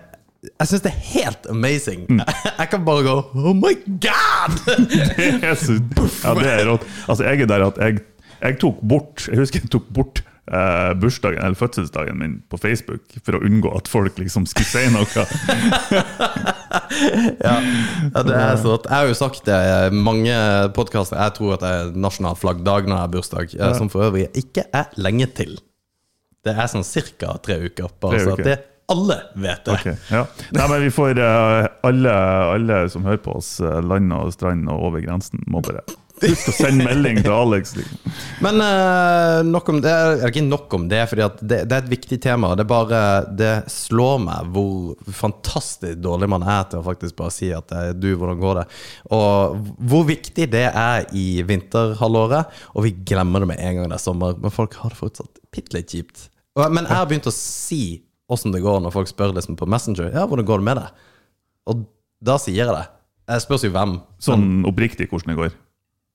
jeg 0.50 0.70
syns 0.70 0.84
det 0.84 0.92
er 0.92 1.00
helt 1.14 1.48
amazing. 1.50 2.04
Jeg, 2.10 2.36
jeg 2.60 2.68
kan 2.72 2.84
bare 2.86 3.06
gå 3.06 3.16
Oh 3.40 3.56
my 3.56 3.74
god! 4.04 4.60
Det 5.40 5.56
så, 5.60 5.78
ja, 6.26 6.36
det 6.38 6.52
er 6.52 6.68
rått. 6.68 6.86
Altså, 7.08 7.24
jeg 7.24 7.46
er 7.46 7.50
der 7.50 7.66
at 7.70 7.80
jeg, 7.80 8.04
jeg 8.42 8.60
tok 8.60 8.80
bort 8.84 9.28
Jeg 9.30 9.40
husker 9.40 9.62
jeg 9.62 9.72
tok 9.72 9.88
bort 9.94 10.20
eh, 10.52 10.92
bursdagen 11.00 11.40
eller 11.40 11.56
fødselsdagen 11.58 12.18
min 12.20 12.36
på 12.52 12.60
Facebook 12.60 13.16
for 13.24 13.38
å 13.38 13.42
unngå 13.46 13.72
at 13.78 13.88
folk 13.88 14.18
liksom 14.20 14.46
skulle 14.50 14.68
si 14.68 14.84
noe. 14.92 15.26
ja, 17.40 17.56
det 18.20 18.34
er 18.36 18.56
så 18.60 18.76
at 18.76 18.88
Jeg 18.90 18.94
har 18.94 19.08
jo 19.08 19.16
sagt 19.18 19.46
det 19.48 19.56
i 19.56 19.92
mange 19.96 20.34
podkaster. 20.76 21.20
Jeg 21.22 21.38
tror 21.38 21.56
at 21.56 21.64
det 21.64 21.76
er 21.78 21.94
nasjonal 22.06 22.36
flaggdag 22.38 22.88
når 22.88 22.96
jeg 22.96 23.06
har 23.06 23.14
bursdag, 23.16 23.54
ja. 23.56 23.72
som 23.78 23.92
for 23.92 24.10
øvrig 24.10 24.28
ikke 24.36 24.68
er 24.72 24.92
lenge 25.00 25.30
til. 25.38 25.56
Det 26.44 26.54
er 26.54 26.70
sånn 26.70 26.84
ca. 27.18 27.36
tre 27.42 27.58
uker. 27.66 27.90
Bare 28.00 28.18
Tre 28.18 28.24
så 28.24 28.36
uker. 28.36 28.44
at 28.44 28.50
det 28.50 28.60
alle 28.86 29.20
vet 29.34 29.64
det. 29.64 29.72
Okay, 29.72 29.96
ja. 30.10 30.26
Nei, 30.52 30.68
men 30.68 30.82
vi 30.84 30.92
får 30.92 31.18
uh, 31.18 31.66
alle, 31.88 32.14
alle 32.54 32.80
som 32.92 33.04
hører 33.08 33.22
på 33.24 33.38
oss, 33.38 33.56
eh, 33.64 33.80
land 33.80 34.12
og 34.12 34.32
strand 34.34 34.68
og 34.68 34.90
over 34.90 35.00
grensen, 35.04 35.40
må 35.48 35.62
bare 35.64 35.80
huske 36.20 36.52
å 36.52 36.54
sende 36.54 36.84
melding 36.84 37.22
til 37.24 37.32
Alex. 37.32 37.72
Liksom. 37.78 38.12
Men 38.44 38.60
uh, 38.60 39.40
nok 39.48 39.70
om 39.72 39.80
det, 39.84 39.94
eller 39.94 40.34
ikke 40.34 40.44
nok 40.44 40.76
om 40.76 40.84
det, 40.92 41.00
fordi 41.10 41.30
det, 41.40 41.62
det 41.64 41.78
er 41.78 41.80
et 41.80 41.94
viktig 41.94 42.18
tema. 42.26 42.52
Det 42.60 42.66
bare 42.68 43.00
Det 43.32 43.54
slår 43.72 44.20
meg 44.26 44.52
hvor 44.52 45.16
fantastisk 45.16 46.04
dårlig 46.04 46.28
man 46.36 46.44
er 46.44 46.68
til 46.68 46.82
å 46.82 46.86
faktisk 46.86 47.16
bare 47.22 47.34
si 47.34 47.50
at 47.56 47.72
du, 47.96 48.10
hvordan 48.20 48.44
går 48.44 48.60
det? 48.60 48.66
Og 49.16 49.72
hvor 49.80 50.04
viktig 50.12 50.50
det 50.52 50.66
er 50.68 51.08
i 51.16 51.40
vinterhalvåret. 51.48 52.52
Og 52.76 52.84
vi 52.84 52.94
glemmer 53.00 53.40
det 53.40 53.50
med 53.54 53.64
en 53.64 53.80
gang 53.80 53.90
det 53.90 53.98
er 53.98 54.06
sommer, 54.06 54.36
men 54.36 54.52
folk 54.52 54.76
har 54.82 54.92
det 54.92 55.00
fortsatt 55.00 55.44
bitte 55.56 55.80
litt 55.80 55.96
kjipt. 55.96 56.28
Men 56.54 56.86
jeg 56.86 56.94
har 56.94 57.08
begynt 57.10 57.26
å 57.30 57.34
si 57.34 57.82
åssen 58.30 58.54
det 58.54 58.62
går 58.64 58.80
når 58.84 58.94
folk 58.94 59.10
spør 59.10 59.34
liksom 59.36 59.56
på 59.58 59.66
Messenger. 59.68 60.12
Ja, 60.14 60.24
hvordan 60.30 60.46
går 60.48 60.62
det 60.62 60.68
med 60.68 60.80
deg? 60.80 61.06
Og 61.70 61.82
da 62.24 62.38
sier 62.40 62.62
jeg 62.62 62.70
det. 62.72 62.84
Jeg 63.34 63.44
spørs 63.44 63.64
jo 63.66 63.72
hvem. 63.74 63.98
Sånn 64.22 64.46
oppriktig 64.68 65.08
hvordan 65.10 65.32
det 65.34 65.38
går. 65.40 65.56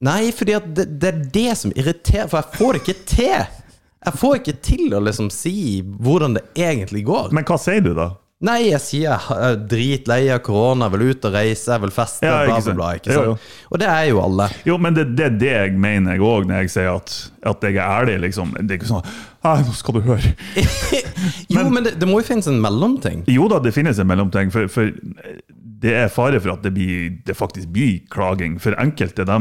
Nei, 0.05 0.29
fordi 0.31 0.55
det, 0.77 0.85
det 1.01 1.09
er 1.11 1.19
det 1.35 1.49
som 1.59 1.73
irriterer, 1.75 2.29
for 2.31 2.39
jeg 2.39 2.55
får 2.55 2.77
det 2.77 2.81
ikke 2.85 2.97
til. 3.11 3.59
Jeg 3.99 4.15
får 4.21 4.37
ikke 4.39 4.55
til 4.63 4.95
å 4.95 5.03
liksom 5.03 5.27
si 5.33 5.53
hvordan 5.83 6.37
det 6.37 6.45
egentlig 6.55 7.03
går. 7.09 7.33
Men 7.35 7.43
hva 7.49 7.57
sier 7.59 7.83
du, 7.83 7.91
da? 7.97 8.13
Nei, 8.47 8.69
jeg 8.69 8.79
sier 8.79 9.09
jeg 9.09 9.35
er 9.43 9.57
dritlei 9.67 10.21
av 10.31 10.37
korona, 10.45 10.87
jeg 10.87 10.93
vil 10.95 11.09
ut 11.11 11.25
og 11.27 11.33
reise, 11.35 11.73
jeg 11.73 11.83
vil 11.83 11.91
feste, 11.91 12.23
Ja, 12.23 12.37
bla, 12.47 12.61
bla, 12.63 12.75
bla. 12.77 12.91
Ikke 12.95 13.11
Jo, 13.11 13.23
jo. 13.27 13.33
Og 13.67 13.81
det 13.81 13.89
er 13.91 14.05
jo 14.13 14.21
alle. 14.23 14.45
Jo, 14.69 14.77
men 14.79 14.95
det, 14.95 15.09
det 15.19 15.25
er 15.25 15.35
det 15.41 15.49
jeg 15.51 15.73
mener 15.83 16.15
jeg 16.15 16.23
òg 16.23 16.47
når 16.47 16.61
jeg 16.63 16.71
sier 16.77 16.87
at, 16.93 17.17
at 17.51 17.67
jeg 17.67 17.75
er 17.75 17.83
ærlig. 17.83 18.15
liksom. 18.29 18.55
Det 18.61 18.77
er 18.77 18.79
ikke 18.79 18.93
sånn 18.93 19.11
Nei, 19.43 19.61
nå 19.63 19.73
skal 19.77 19.95
du 19.95 20.01
høre. 20.03 20.33
Jo, 21.49 21.63
men, 21.71 21.83
det, 21.83 21.93
det 21.99 22.07
må 22.07 22.19
jo 22.21 22.25
finnes 22.27 22.47
en 22.47 22.59
mellomting. 22.63 23.23
Jo 23.31 23.47
da, 23.51 23.57
det 23.63 23.71
finnes 23.75 23.97
en 23.99 24.07
mellomting, 24.07 24.51
for, 24.53 24.67
for 24.71 24.91
det 25.83 25.93
er 25.95 26.11
fare 26.11 26.39
for 26.43 26.53
at 26.53 26.63
det, 26.65 26.71
blir, 26.75 27.09
det 27.27 27.35
faktisk 27.39 27.71
blir 27.75 28.01
klaging. 28.11 28.57
For 28.61 28.75
enkelte 28.79 29.25
de, 29.27 29.37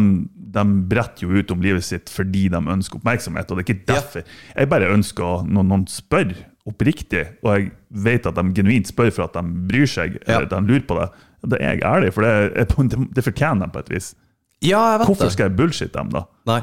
de 0.54 0.64
bretter 0.90 1.26
jo 1.26 1.38
ut 1.42 1.50
om 1.54 1.62
livet 1.64 1.86
sitt 1.86 2.10
fordi 2.12 2.46
de 2.52 2.60
ønsker 2.74 2.98
oppmerksomhet. 3.00 3.50
og 3.50 3.58
det 3.58 3.64
er 3.64 3.68
ikke 3.68 3.78
Ja. 3.80 3.98
derfor. 3.98 4.24
Jeg 4.54 4.70
bare 4.72 4.92
ønsker 4.94 5.44
når 5.50 5.68
noen 5.70 5.86
spør 5.90 6.32
oppriktig, 6.68 7.24
og 7.42 7.54
jeg 7.56 7.70
vet 8.06 8.26
at 8.28 8.36
de 8.38 8.46
genuint 8.58 8.90
spør 8.90 9.10
for 9.14 9.26
at 9.28 9.36
de 9.38 9.66
bryr 9.70 9.86
seg, 9.88 10.18
Ja. 10.26 10.38
eller 10.38 10.48
at 10.48 10.56
de 10.56 10.72
lurer 10.72 10.86
på 10.88 10.98
det, 11.00 11.08
da 11.48 11.56
er 11.62 11.76
jeg 11.76 11.84
ærlig, 11.86 12.12
for 12.14 12.22
det, 12.26 12.66
det, 12.90 12.98
det 13.16 13.24
fortjener 13.24 13.66
de 13.66 13.72
på 13.76 13.84
et 13.86 13.90
vis. 13.94 14.10
Ja, 14.62 14.80
jeg 14.92 14.98
vet 15.00 15.06
Hvorfor 15.12 15.30
skal 15.32 15.48
jeg 15.50 15.56
bullshit 15.56 15.94
dem, 15.94 16.10
da? 16.10 16.24
Nei. 16.50 16.60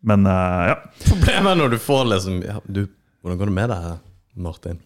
Men 0.00 0.26
eh, 0.26 0.64
ja. 0.70 0.76
Problemet 1.08 1.52
er 1.52 1.60
når 1.62 1.74
du 1.74 1.78
får 1.82 2.04
liksom 2.12 2.40
ja, 2.46 2.58
du, 2.66 2.86
Hvordan 3.22 3.38
går 3.40 3.50
det 3.50 3.56
med 3.56 3.72
deg, 3.74 3.86
Martin? 4.38 4.82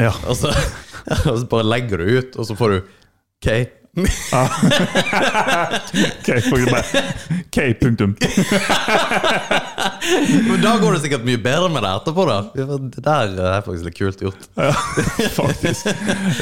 ja. 0.00 0.12
Og 0.26 0.36
så, 0.38 0.50
og 1.30 1.38
så 1.38 1.46
bare 1.50 1.66
legger 1.68 2.00
du 2.00 2.18
ut, 2.18 2.36
og 2.36 2.48
så 2.48 2.56
får 2.58 2.76
du 2.76 2.78
K. 3.44 3.64
Vi 3.94 4.08
bare 6.70 7.02
K, 7.50 7.74
punktum. 7.80 8.16
Men 10.48 10.62
da 10.62 10.78
går 10.80 10.92
det 10.96 11.00
sikkert 11.04 11.24
mye 11.28 11.38
bedre 11.38 11.68
med 11.70 11.84
det 11.84 11.92
etterpå, 12.00 12.24
da. 12.26 12.38
Det 12.54 13.04
der 13.04 13.36
er 13.52 13.62
faktisk 13.62 13.84
litt 13.86 13.98
kult 13.98 14.24
gjort. 14.26 14.48
ja, 14.58 14.72
faktisk. 15.36 15.92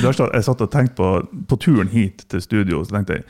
Jeg 0.00 0.46
satt 0.46 0.64
og 0.64 0.72
tenkte 0.72 0.96
på, 0.96 1.12
på 1.50 1.60
turen 1.60 1.92
hit 1.92 2.24
til 2.32 2.40
studio, 2.44 2.84
så 2.86 2.96
tenkte 2.96 3.20
jeg 3.20 3.28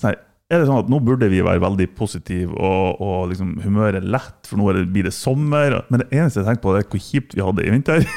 sånn 0.00 0.18
er 0.54 0.64
det 0.64 0.68
sånn 0.70 0.82
at 0.84 0.90
Nå 0.92 1.00
burde 1.04 1.28
vi 1.32 1.40
være 1.44 1.60
veldig 1.62 1.88
positive 1.98 2.52
og, 2.54 3.00
og 3.00 3.30
liksom 3.32 3.56
humøret 3.64 4.04
lett, 4.04 4.36
for 4.48 4.60
nå 4.60 4.72
det, 4.76 4.86
blir 4.94 5.04
det 5.08 5.14
sommer. 5.16 5.80
Men 5.90 6.04
det 6.04 6.10
eneste 6.12 6.40
jeg 6.42 6.48
tenkte 6.50 6.66
på, 6.68 6.76
er 6.78 6.86
hvor 6.88 7.02
kjipt 7.10 7.34
vi 7.38 7.44
hadde 7.46 7.64
i 7.66 7.72
vinter. 7.74 8.06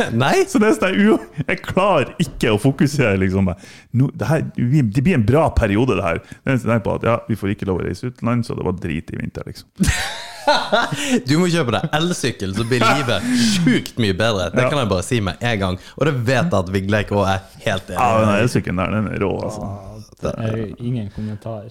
Nei? 0.16 0.46
Så 0.48 0.56
det 0.62 0.70
er 0.70 0.76
sånn, 0.78 0.94
jeg, 0.96 1.44
jeg 1.44 1.58
klarer 1.66 2.14
ikke 2.22 2.54
å 2.54 2.60
fokusere. 2.62 3.18
liksom. 3.20 3.50
Nå, 4.00 4.06
det, 4.16 4.28
her, 4.30 4.46
det 4.56 5.02
blir 5.04 5.18
en 5.18 5.26
bra 5.28 5.50
periode, 5.52 5.98
det 5.98 6.06
her. 6.06 6.22
Det 6.24 6.54
eneste 6.54 6.64
jeg 6.68 6.72
tenker 6.72 6.86
på 6.86 6.94
er 6.94 7.00
at 7.02 7.08
ja, 7.10 7.16
Vi 7.28 7.36
får 7.36 7.52
ikke 7.52 7.68
lov 7.68 7.82
å 7.82 7.84
reise 7.84 8.08
utenlands, 8.08 8.48
så 8.48 8.56
det 8.56 8.64
var 8.64 8.78
drit 8.80 9.12
i 9.12 9.20
vinter. 9.20 9.44
liksom. 9.50 9.68
Du 11.28 11.34
må 11.38 11.46
kjøpe 11.52 11.74
deg 11.76 11.92
elsykkel, 11.94 12.54
så 12.56 12.64
blir 12.66 12.80
livet 12.82 13.26
sjukt 13.52 14.00
mye 14.02 14.16
bedre. 14.16 14.48
Det 14.54 14.64
Ja. 14.64 14.70
kan 14.72 14.80
jeg 14.80 14.88
bare 14.90 15.04
si 15.06 15.20
med 15.22 15.36
en 15.46 15.58
gang. 15.60 15.76
Og 15.98 16.06
det 16.08 16.14
vet 16.26 16.48
jeg 16.48 16.58
at 16.62 16.72
Vigleik 16.74 17.12
òg 17.14 17.26
er 17.36 17.44
helt 17.66 17.92
Ja, 17.92 18.08
den 18.18 18.28
enig 18.32 18.40
i. 18.40 18.42
elsykkelen 18.48 18.80
der, 18.80 18.90
den 18.96 19.10
er 19.12 19.20
rå, 19.22 19.30
altså. 19.44 19.68
Det 20.20 20.32
er 20.44 20.60
ingen 20.78 21.08
kommentar. 21.14 21.68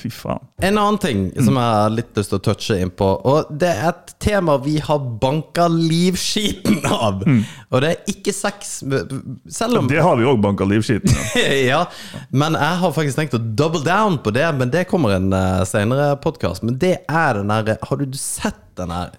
Fy 0.00 0.10
faen. 0.14 0.46
En 0.62 0.78
annen 0.80 0.98
ting 1.02 1.26
som 1.36 1.58
jeg 1.58 1.74
har 1.76 1.92
litt 1.92 2.16
lyst 2.16 2.32
til 2.32 2.40
å 2.40 2.44
touche 2.48 2.78
inn 2.80 2.92
på, 2.94 3.08
og 3.28 3.50
det 3.60 3.70
er 3.72 3.90
et 3.90 4.14
tema 4.22 4.56
vi 4.62 4.78
har 4.84 5.02
banka 5.22 5.68
livskiten 5.72 6.80
av. 6.90 7.22
Og 7.70 7.84
det 7.84 7.92
er 7.92 8.12
ikke 8.12 8.34
sex, 8.34 8.80
selv 8.80 9.82
om 9.82 9.90
Det 9.90 10.00
har 10.02 10.18
vi 10.18 10.28
òg 10.28 10.40
banka 10.42 10.66
livskiten 10.68 11.12
av. 11.12 11.38
ja, 11.72 11.84
men 12.32 12.58
jeg 12.58 12.82
har 12.82 12.96
faktisk 12.96 13.20
tenkt 13.20 13.38
å 13.38 13.42
double 13.42 13.84
down 13.86 14.20
på 14.24 14.32
det, 14.34 14.46
men 14.58 14.72
det 14.72 14.86
kommer 14.90 15.16
en 15.18 15.32
uh, 15.34 15.62
senere 15.68 16.14
podkast. 16.22 16.64
Men 16.66 16.78
det 16.80 17.00
er 17.06 17.40
den 17.40 17.50
der 17.50 17.78
Har 17.86 18.00
du 18.00 18.16
sett 18.16 18.60
den 18.78 18.92
her 18.94 19.16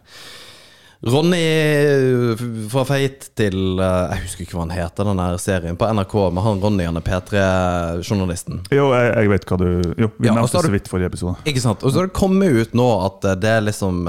Ronny 1.01 1.41
eh, 1.41 2.41
fra 2.70 2.84
Feit 2.86 3.31
til 3.38 3.79
eh, 3.81 4.12
Jeg 4.13 4.25
husker 4.27 4.46
ikke 4.46 4.58
hva 4.58 4.65
han 4.67 4.74
heter, 4.75 5.08
den 5.10 5.39
serien 5.41 5.77
på 5.79 5.88
NRK 5.89 6.13
med 6.36 6.46
han 6.46 6.62
Ronny, 6.62 6.86
han 6.86 7.00
er 7.00 7.05
P3-journalisten. 7.05 8.62
Jo, 8.70 8.91
jeg, 8.93 9.08
jeg 9.15 9.31
vet 9.31 9.48
hva 9.50 9.58
du 9.58 9.70
Jo, 9.98 10.12
vi 10.20 10.29
Ja, 10.29 10.36
nevnte 10.38 10.62
så 10.62 10.74
vidt 10.74 10.91
forrige 10.91 11.10
episode. 11.10 11.41
Ikke 11.50 11.63
sant? 11.63 11.81
Og 11.81 11.93
så 11.93 12.03
har 12.03 12.12
det 12.12 12.17
kommet 12.17 12.53
ut 12.53 12.75
nå 12.77 12.89
at 13.08 13.25
eh, 13.31 13.39
det 13.41 13.53
er 13.55 13.65
liksom 13.65 14.03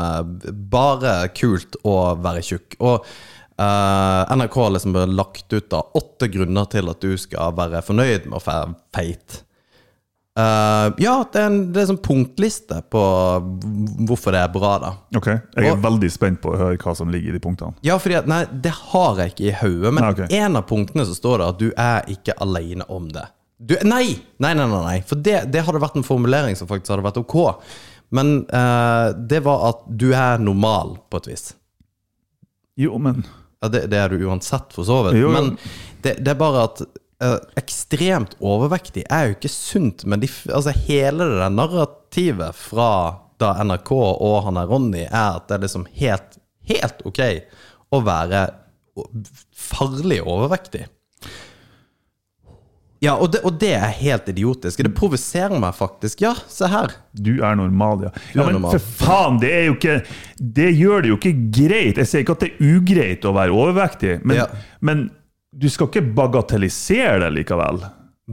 bare 0.72 1.14
kult 1.36 1.80
å 1.88 1.96
være 2.20 2.42
tjukk. 2.44 2.76
Og 2.84 3.06
uh, 3.56 4.34
NRK 4.36 4.58
har 4.60 4.74
liksom 4.76 4.98
lagt 5.14 5.52
ut 5.52 5.70
da 5.72 5.80
åtte 5.96 6.28
grunner 6.32 6.68
til 6.72 6.92
at 6.92 7.00
du 7.00 7.16
skal 7.20 7.56
være 7.56 7.80
fornøyd 7.86 8.28
med 8.28 8.36
å 8.36 8.44
være 8.44 8.76
feit. 8.92 9.40
Eh, 10.32 10.92
ja, 11.04 11.14
det 11.28 11.40
er 11.42 11.46
en 11.50 11.58
det 11.74 11.82
er 11.82 11.88
sånn 11.90 11.98
punktliste 12.00 12.78
på 12.92 13.00
hvorfor 14.08 14.32
det 14.32 14.40
er 14.40 14.52
bra, 14.54 14.70
da. 14.80 14.92
Ok, 15.18 15.26
Jeg 15.28 15.66
er 15.66 15.72
Og- 15.74 15.82
veldig 15.82 16.10
spent 16.10 16.40
på 16.40 16.54
å 16.54 16.56
høre 16.56 16.78
hva 16.78 16.94
som 16.96 17.10
ligger 17.12 17.28
i 17.28 17.32
de 17.38 17.40
punktene. 17.40 17.74
Ja, 17.82 17.98
fordi 17.98 18.16
at, 18.16 18.26
nei, 18.26 18.46
det 18.46 18.72
har 18.72 19.16
jeg 19.16 19.34
ikke 19.34 19.48
i 19.50 19.52
hodet, 19.60 19.92
men 19.92 20.04
Nei, 20.04 20.10
okay. 20.12 20.26
en 20.38 20.56
av 20.56 20.66
punktene 20.66 21.04
så 21.04 21.14
står 21.14 21.38
det 21.38 21.48
at 21.48 21.58
du 21.58 21.72
er 21.76 22.02
ikke 22.08 22.32
alene 22.40 22.84
om 22.88 23.08
det. 23.08 23.26
Du, 23.60 23.76
nei! 23.84 24.22
Nei, 24.40 24.54
nei, 24.54 24.66
nei, 24.66 24.82
nei. 24.84 25.00
For 25.06 25.16
det, 25.16 25.50
det 25.52 25.62
hadde 25.66 25.78
vært 25.80 25.96
en 25.96 26.02
formulering 26.02 26.56
som 26.56 26.66
faktisk 26.66 26.88
hadde 26.96 27.04
vært 27.04 27.20
ok. 27.20 27.60
Men 28.10 28.46
uh, 28.52 29.12
det 29.12 29.42
var 29.44 29.68
at 29.68 29.84
du 29.86 30.12
er 30.12 30.38
normal, 30.38 30.96
på 31.10 31.16
et 31.18 31.28
vis. 31.28 31.54
Jo, 32.76 32.96
men 32.98 33.24
Ja, 33.62 33.68
det, 33.68 33.84
det 33.90 33.98
er 34.00 34.08
du 34.08 34.18
uansett, 34.26 34.72
for 34.72 34.82
så 34.82 35.04
vidt. 35.06 35.22
Men 35.30 35.56
det, 36.02 36.16
det 36.24 36.32
er 36.32 36.34
bare 36.40 36.64
at 36.64 36.82
eh, 37.22 37.36
ekstremt 37.60 38.36
overvektig 38.42 39.04
er 39.08 39.28
jo 39.28 39.36
ikke 39.36 39.52
sunt. 39.52 40.04
Men 40.08 40.22
de, 40.22 40.30
altså, 40.52 40.74
hele 40.86 41.28
det 41.30 41.40
der 41.42 41.54
narrativet 41.54 42.58
fra 42.58 42.88
da 43.42 43.54
NRK 43.64 43.92
og 43.96 44.42
han 44.46 44.58
der 44.60 44.70
Ronny, 44.70 45.04
er 45.08 45.38
at 45.38 45.48
det 45.48 45.56
er 45.56 45.64
liksom 45.66 45.86
helt, 45.98 46.38
helt 46.70 47.00
ok 47.08 47.22
å 47.92 48.02
være 48.06 48.46
farlig 49.56 50.20
overvektig. 50.22 50.86
Ja, 53.02 53.16
og 53.18 53.32
det, 53.34 53.40
og 53.42 53.56
det 53.58 53.72
er 53.74 53.90
helt 53.98 54.28
idiotisk. 54.30 54.78
Det 54.86 54.92
provoserer 54.94 55.58
meg 55.58 55.74
faktisk. 55.74 56.20
Ja, 56.22 56.36
se 56.46 56.68
her. 56.70 56.92
du 57.12 57.32
er 57.42 57.56
normal, 57.58 58.04
ja. 58.06 58.12
Du 58.14 58.38
ja 58.38 58.44
men 58.46 58.60
normal. 58.60 58.76
for 58.76 59.06
faen, 59.08 59.40
det 59.42 59.50
er 59.50 59.64
jo 59.66 59.74
ikke 59.74 59.96
Det 60.38 60.68
gjør 60.70 61.02
det 61.02 61.10
jo 61.10 61.16
ikke 61.18 61.32
greit. 61.56 61.98
Jeg 61.98 62.06
sier 62.10 62.22
ikke 62.22 62.36
at 62.36 62.44
det 62.44 62.52
er 62.52 62.76
ugreit 62.76 63.26
å 63.26 63.34
være 63.34 63.56
overvektig, 63.58 64.20
men, 64.22 64.36
Ja. 64.36 64.46
men 64.80 65.10
du 65.52 65.68
skal 65.70 65.90
ikke 65.90 66.04
bagatellisere 66.16 67.18
det 67.24 67.32
likevel. 67.36 67.82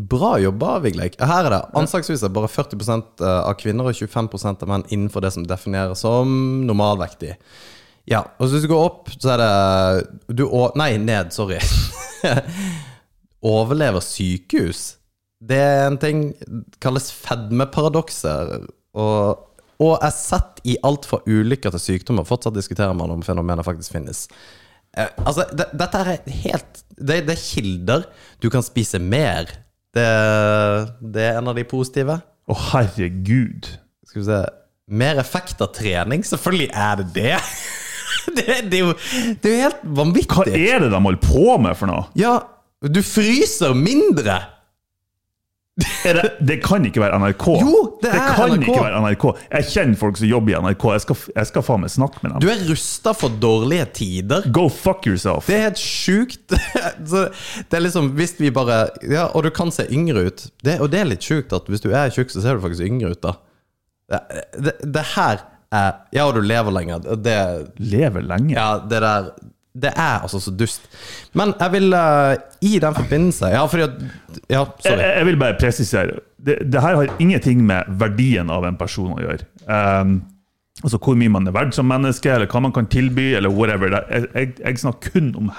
Bra 0.09 0.35
jobba, 0.39 0.77
Vigleik. 0.83 1.17
Her 1.19 1.47
er 1.47 1.51
det 1.51 1.63
anslagsvis 1.77 2.23
bare 2.31 2.47
40% 2.51 3.23
av 3.25 3.57
kvinner 3.59 3.89
og 3.89 3.97
25% 3.97 4.63
av 4.63 4.71
menn 4.71 4.85
innenfor 4.87 5.25
det 5.25 5.33
som 5.35 5.47
defineres 5.47 6.05
som 6.05 6.29
normalvektig. 6.67 7.33
Ja, 8.09 8.23
og 8.39 8.49
hvis 8.49 8.63
du 8.63 8.69
går 8.71 8.85
opp, 8.85 9.09
så 9.17 9.33
er 9.35 9.41
det 9.41 10.37
du, 10.39 10.45
å, 10.47 10.69
Nei, 10.79 10.93
ned, 11.01 11.33
sorry. 11.35 11.59
Overlever 13.53 14.03
sykehus. 14.03 14.95
Det 15.39 15.59
er 15.59 15.85
en 15.87 15.99
ting 15.99 16.23
kalles 16.83 17.11
fedmeparadokser. 17.15 18.55
Og, 18.99 19.43
og 19.79 19.93
er 20.05 20.15
sett 20.15 20.63
i 20.67 20.77
alt 20.85 21.05
fra 21.09 21.21
ulykker 21.27 21.75
til 21.75 21.83
sykdommer. 21.83 22.27
Fortsatt 22.27 22.57
diskuterer 22.57 22.97
man 22.97 23.13
om 23.13 23.25
fenomenet 23.25 23.67
faktisk 23.67 23.97
finnes. 23.97 24.25
Eh, 24.97 25.09
altså, 25.25 25.45
det, 25.53 25.69
dette 25.77 26.03
er 26.03 26.21
helt 26.43 26.83
det, 26.99 27.21
det 27.27 27.35
er 27.35 27.41
kilder. 27.41 28.05
Du 28.43 28.49
kan 28.51 28.65
spise 28.65 28.99
mer. 28.99 29.51
Det, 29.95 30.07
det 31.01 31.25
er 31.25 31.39
en 31.39 31.49
av 31.49 31.57
de 31.57 31.65
positive. 31.67 32.19
Å, 32.49 32.57
herregud. 32.71 33.69
Skal 34.09 34.21
vi 34.21 34.29
se 34.29 34.39
Mer 34.89 35.19
effekt 35.21 35.59
av 35.61 35.69
trening? 35.77 36.23
Selvfølgelig 36.25 36.71
er 36.73 36.95
det 36.97 37.03
det! 37.13 37.35
det, 38.39 38.45
er 38.49 38.79
jo, 38.79 38.93
det 39.37 39.51
er 39.51 39.53
jo 39.53 39.67
helt 39.67 39.83
Hva 40.33 40.45
er 40.47 40.81
det 40.81 40.87
de 40.89 41.01
holder 41.03 41.19
på 41.21 41.59
med 41.61 41.77
for 41.77 41.91
noe? 41.91 42.07
Ja, 42.17 42.39
du 42.81 42.97
fryser 43.05 43.75
mindre! 43.77 44.39
Det, 45.79 46.13
det 46.43 46.57
kan 46.63 46.83
ikke 46.87 46.99
være 47.03 47.17
NRK. 47.21 47.45
Jo, 47.61 47.81
det 48.01 48.09
er 48.11 48.33
kan 48.35 48.51
NRK. 48.55 48.65
ikke 48.67 48.83
være 48.83 48.99
NRK. 49.05 49.25
Jeg 49.53 49.67
kjenner 49.69 49.99
folk 50.01 50.17
som 50.19 50.27
jobber 50.27 50.51
i 50.53 50.57
NRK. 50.65 50.85
Jeg 50.95 51.03
skal, 51.05 51.19
jeg 51.37 51.49
skal 51.51 51.65
faen 51.67 51.83
meg 51.85 51.93
snakke 51.93 52.21
med 52.23 52.33
dem. 52.33 52.41
Du 52.43 52.49
er 52.51 52.63
rusta 52.69 53.13
for 53.15 53.35
dårlige 53.43 53.85
tider. 53.99 54.47
Go 54.55 54.65
fuck 54.73 55.07
yourself. 55.07 55.47
Det 55.47 55.55
er 55.59 55.65
helt 55.69 55.81
sjukt. 55.83 56.55
Det 57.69 57.77
er 57.79 57.83
liksom, 57.85 58.11
hvis 58.17 58.35
vi 58.39 58.51
bare 58.55 58.81
Ja, 59.07 59.27
og 59.35 59.45
du 59.47 59.51
kan 59.55 59.71
se 59.75 59.85
yngre 59.93 60.25
ut. 60.29 60.47
Det, 60.65 60.79
og 60.83 60.91
det 60.91 61.03
er 61.03 61.09
litt 61.13 61.23
sjukt 61.25 61.53
at 61.55 61.69
hvis 61.71 61.83
du 61.85 61.91
er 61.93 62.11
tjukk, 62.13 62.31
så 62.33 62.43
ser 62.43 62.57
du 62.59 62.65
faktisk 62.65 62.85
yngre 62.89 63.13
ut, 63.15 63.21
da. 63.23 63.35
Det, 64.09 64.19
det, 64.65 64.75
det 64.95 65.05
her 65.15 65.43
er 65.75 65.91
Ja, 66.15 66.25
og 66.25 66.33
du 66.35 66.41
lever 66.41 66.73
lenger. 66.73 67.03
Det, 67.21 67.37
Lever 67.79 68.25
lenge. 68.25 68.55
ja, 68.57 68.71
det 68.89 68.99
der 69.05 69.31
Det 69.73 69.91
er 69.95 70.23
altså 70.23 70.39
så 70.41 70.51
dust. 70.51 70.81
Men 71.37 71.53
jeg 71.59 71.71
vil 71.71 71.93
uh, 71.93 72.33
i 72.65 72.79
den 72.81 72.95
forbindelse 72.95 73.45
Ja, 73.53 73.65
fordi 73.69 73.83
Ja, 74.49 74.63
Jeg, 74.63 74.67
sorry. 74.81 74.97
jeg 75.17 75.25
vil 75.25 75.37
bare 75.37 75.57
presisere. 75.59 76.19
Det, 76.45 76.57
det 76.73 76.81
her 76.81 76.95
har 76.95 77.07
ingenting 77.19 77.61
med 77.67 77.83
verdien 77.99 78.49
av 78.49 78.65
en 78.65 78.77
person 78.79 79.13
å 79.13 79.19
gjøre. 79.21 79.45
Um, 79.69 80.21
altså 80.83 80.97
Hvor 80.97 81.15
mye 81.19 81.29
man 81.29 81.47
er 81.47 81.51
verdt 81.55 81.75
som 81.75 81.85
menneske, 81.85 82.31
eller 82.33 82.47
hva 82.49 82.59
man 82.65 82.71
kan 82.73 82.87
tilby, 82.89 83.33
eller 83.37 83.49
whatever. 83.53 83.87
Jeg, 84.09 84.25
jeg, 84.33 84.53
jeg 84.65 84.77
snakker 84.79 85.09
kun 85.13 85.33
om 85.37 85.51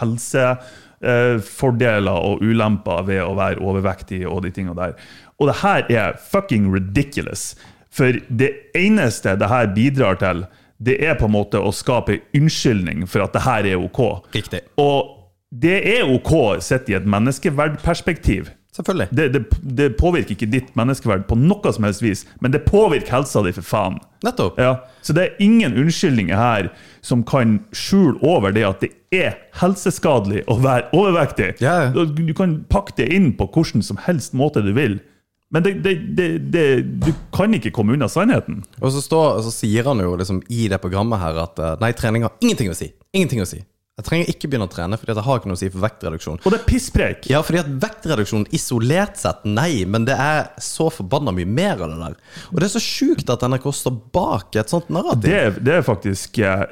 helsefordeler 1.00 2.12
og 2.30 2.42
ulemper 2.42 3.02
ved 3.08 3.22
å 3.24 3.34
være 3.38 3.60
overvektig 3.62 4.24
og 4.28 4.42
de 4.44 4.50
tingene 4.56 4.76
der. 4.78 4.92
Og 5.40 5.48
det 5.52 5.58
her 5.62 5.84
er 5.88 6.18
fucking 6.32 6.70
ridiculous. 6.74 7.54
For 7.92 8.12
det 8.28 8.50
eneste 8.76 9.36
det 9.40 9.48
her 9.50 9.70
bidrar 9.74 10.18
til, 10.20 10.44
det 10.80 10.96
er 11.04 11.18
på 11.20 11.28
en 11.28 11.34
måte 11.34 11.60
å 11.60 11.72
skape 11.76 12.22
unnskyldning 12.36 13.04
for 13.10 13.24
at 13.24 13.34
det 13.36 13.44
her 13.44 13.68
er 13.74 13.82
ok. 13.82 14.00
Riktig. 14.34 14.62
Og 14.80 15.16
det 15.50 15.76
er 15.96 16.08
OK 16.08 16.62
sett 16.64 16.88
i 16.88 16.96
et 16.96 17.08
menneskeverdperspektiv. 17.10 18.48
Selvfølgelig. 18.72 19.08
Det, 19.10 19.32
det, 19.34 19.40
det 19.76 19.88
påvirker 19.98 20.36
ikke 20.36 20.46
ditt 20.46 20.68
menneskeverd 20.78 21.24
på 21.28 21.34
noe 21.36 21.72
som 21.74 21.84
helst 21.84 22.04
vis, 22.04 22.22
men 22.40 22.54
det 22.54 22.62
påvirker 22.68 23.16
helsa 23.16 23.42
di, 23.42 23.52
for 23.56 23.66
faen. 23.66 23.98
Nettopp. 24.22 24.60
Ja, 24.62 24.76
Så 25.02 25.12
det 25.16 25.24
er 25.24 25.42
ingen 25.42 25.74
unnskyldninger 25.74 26.38
her 26.38 26.70
som 27.02 27.24
kan 27.26 27.58
skjule 27.74 28.20
over 28.22 28.54
det 28.54 28.62
at 28.68 28.84
det 28.84 28.92
er 29.10 29.40
helseskadelig 29.58 30.44
å 30.46 30.60
være 30.62 30.86
overvektig. 30.94 31.56
Du 31.96 32.04
du 32.14 32.34
kan 32.36 32.60
pakke 32.70 32.94
det 33.00 33.10
inn 33.12 33.32
på 33.34 33.48
hvordan 33.50 33.82
som 33.82 33.98
helst 34.06 34.36
måte 34.38 34.62
du 34.62 34.70
vil. 34.76 35.00
Men 35.50 35.64
det, 35.66 35.72
det, 35.82 36.26
det, 36.54 36.64
du 37.02 37.10
kan 37.34 37.54
ikke 37.56 37.72
komme 37.74 37.96
unna 37.96 38.06
sannheten. 38.10 38.60
Og 38.78 38.92
så, 38.94 39.02
står, 39.02 39.40
så 39.42 39.50
sier 39.54 39.88
han 39.90 39.98
jo 40.02 40.12
liksom 40.18 40.44
i 40.46 40.68
det 40.70 40.78
programmet 40.82 41.18
her 41.22 41.40
at 41.42 41.58
eh, 41.58 41.76
nei, 41.82 41.90
trening 41.98 42.26
har 42.26 42.36
ingenting 42.38 42.70
å 42.70 42.76
si. 42.78 42.92
Ingenting 43.10 43.42
å 43.42 43.48
si. 43.50 43.58
Jeg 44.00 44.06
trenger 44.06 44.30
ikke 44.32 44.48
begynne 44.48 44.64
å 44.64 44.72
trene, 44.72 44.96
fordi 44.96 45.12
jeg 45.12 45.24
har 45.26 45.40
ikke 45.40 45.50
noe 45.50 45.58
å 45.58 45.60
si 45.60 45.68
for 45.68 45.82
vektreduksjon. 45.82 46.38
Og 46.40 46.54
det 46.54 46.60
er 46.60 46.68
pisspreik. 46.70 47.26
Ja, 47.28 47.42
fordi 47.44 47.60
at 47.60 47.72
vektreduksjon 47.82 48.46
isolert 48.56 49.18
sett, 49.20 49.42
nei, 49.44 49.82
men 49.84 50.06
det 50.08 50.16
er 50.16 50.46
så 50.62 50.86
forbanna 50.94 51.34
mye 51.36 51.48
mer 51.48 51.82
av 51.82 51.90
det 51.92 51.98
der. 52.00 52.14
Og 52.48 52.62
det 52.62 52.68
er 52.70 52.72
så 52.78 52.84
sjukt 52.84 53.32
at 53.34 53.44
NRK 53.44 53.66
står 53.76 53.98
bak 54.14 54.56
et 54.62 54.72
sånt 54.72 54.88
narrativ. 54.94 55.26
Det, 55.26 55.64
det 55.66 55.74
er 55.80 55.84
faktisk 55.84 56.40
eh, 56.40 56.64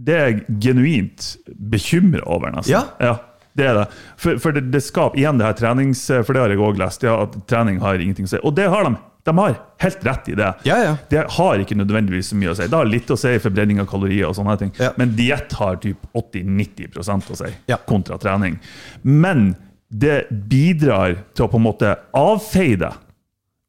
Det 0.00 0.16
er 0.16 0.30
jeg 0.30 0.60
genuint 0.70 1.26
bekymra 1.50 2.24
over, 2.30 2.54
nesten. 2.54 2.72
Ja. 2.78 2.86
Ja. 3.02 3.18
Det 3.58 3.66
er 3.66 3.78
det. 3.80 3.86
For, 4.20 4.38
for 4.42 4.54
det, 4.56 4.68
det 4.70 4.82
skaper 4.84 5.18
igjen 5.18 5.40
det 5.40 5.48
her 5.48 5.56
trenings... 5.58 6.02
For 6.06 6.36
det 6.36 6.42
har 6.44 6.52
jeg 6.54 6.62
òg 6.62 6.80
lest, 6.80 7.06
ja, 7.06 7.16
at 7.24 7.34
trening 7.50 7.80
har 7.82 8.00
ingenting 8.00 8.28
å 8.28 8.34
si. 8.34 8.42
Og 8.46 8.54
det 8.56 8.68
har 8.70 8.86
de. 8.86 8.94
De 9.26 9.34
har 9.36 9.56
helt 9.82 10.04
rett 10.06 10.28
i 10.32 10.34
det. 10.38 10.52
Ja, 10.64 10.78
ja. 10.80 10.92
Det 11.10 11.24
har 11.36 11.60
ikke 11.60 11.76
nødvendigvis 11.76 12.30
så 12.32 12.38
mye 12.40 12.54
å 12.54 12.56
si. 12.56 12.68
Det 12.70 12.78
har 12.78 12.88
litt 12.88 13.10
å 13.12 13.18
si 13.20 13.34
i 13.36 13.42
forbrenning 13.42 13.82
av 13.82 13.88
kalorier, 13.90 14.30
og 14.30 14.36
sånne 14.38 14.56
ting. 14.60 14.72
Men 14.96 15.12
diett 15.18 15.52
har 15.58 15.76
typ 15.82 16.06
80-90 16.16 16.96
å 17.02 17.36
si 17.42 17.50
kontra 17.90 18.18
trening. 18.22 18.56
Men 19.02 19.52
det 19.90 20.30
bidrar 20.30 21.18
til 21.34 21.46
å 21.46 21.50
på 21.52 21.60
en 21.60 21.66
måte 21.66 21.94
avfeie 22.16 22.78
det. 22.80 22.92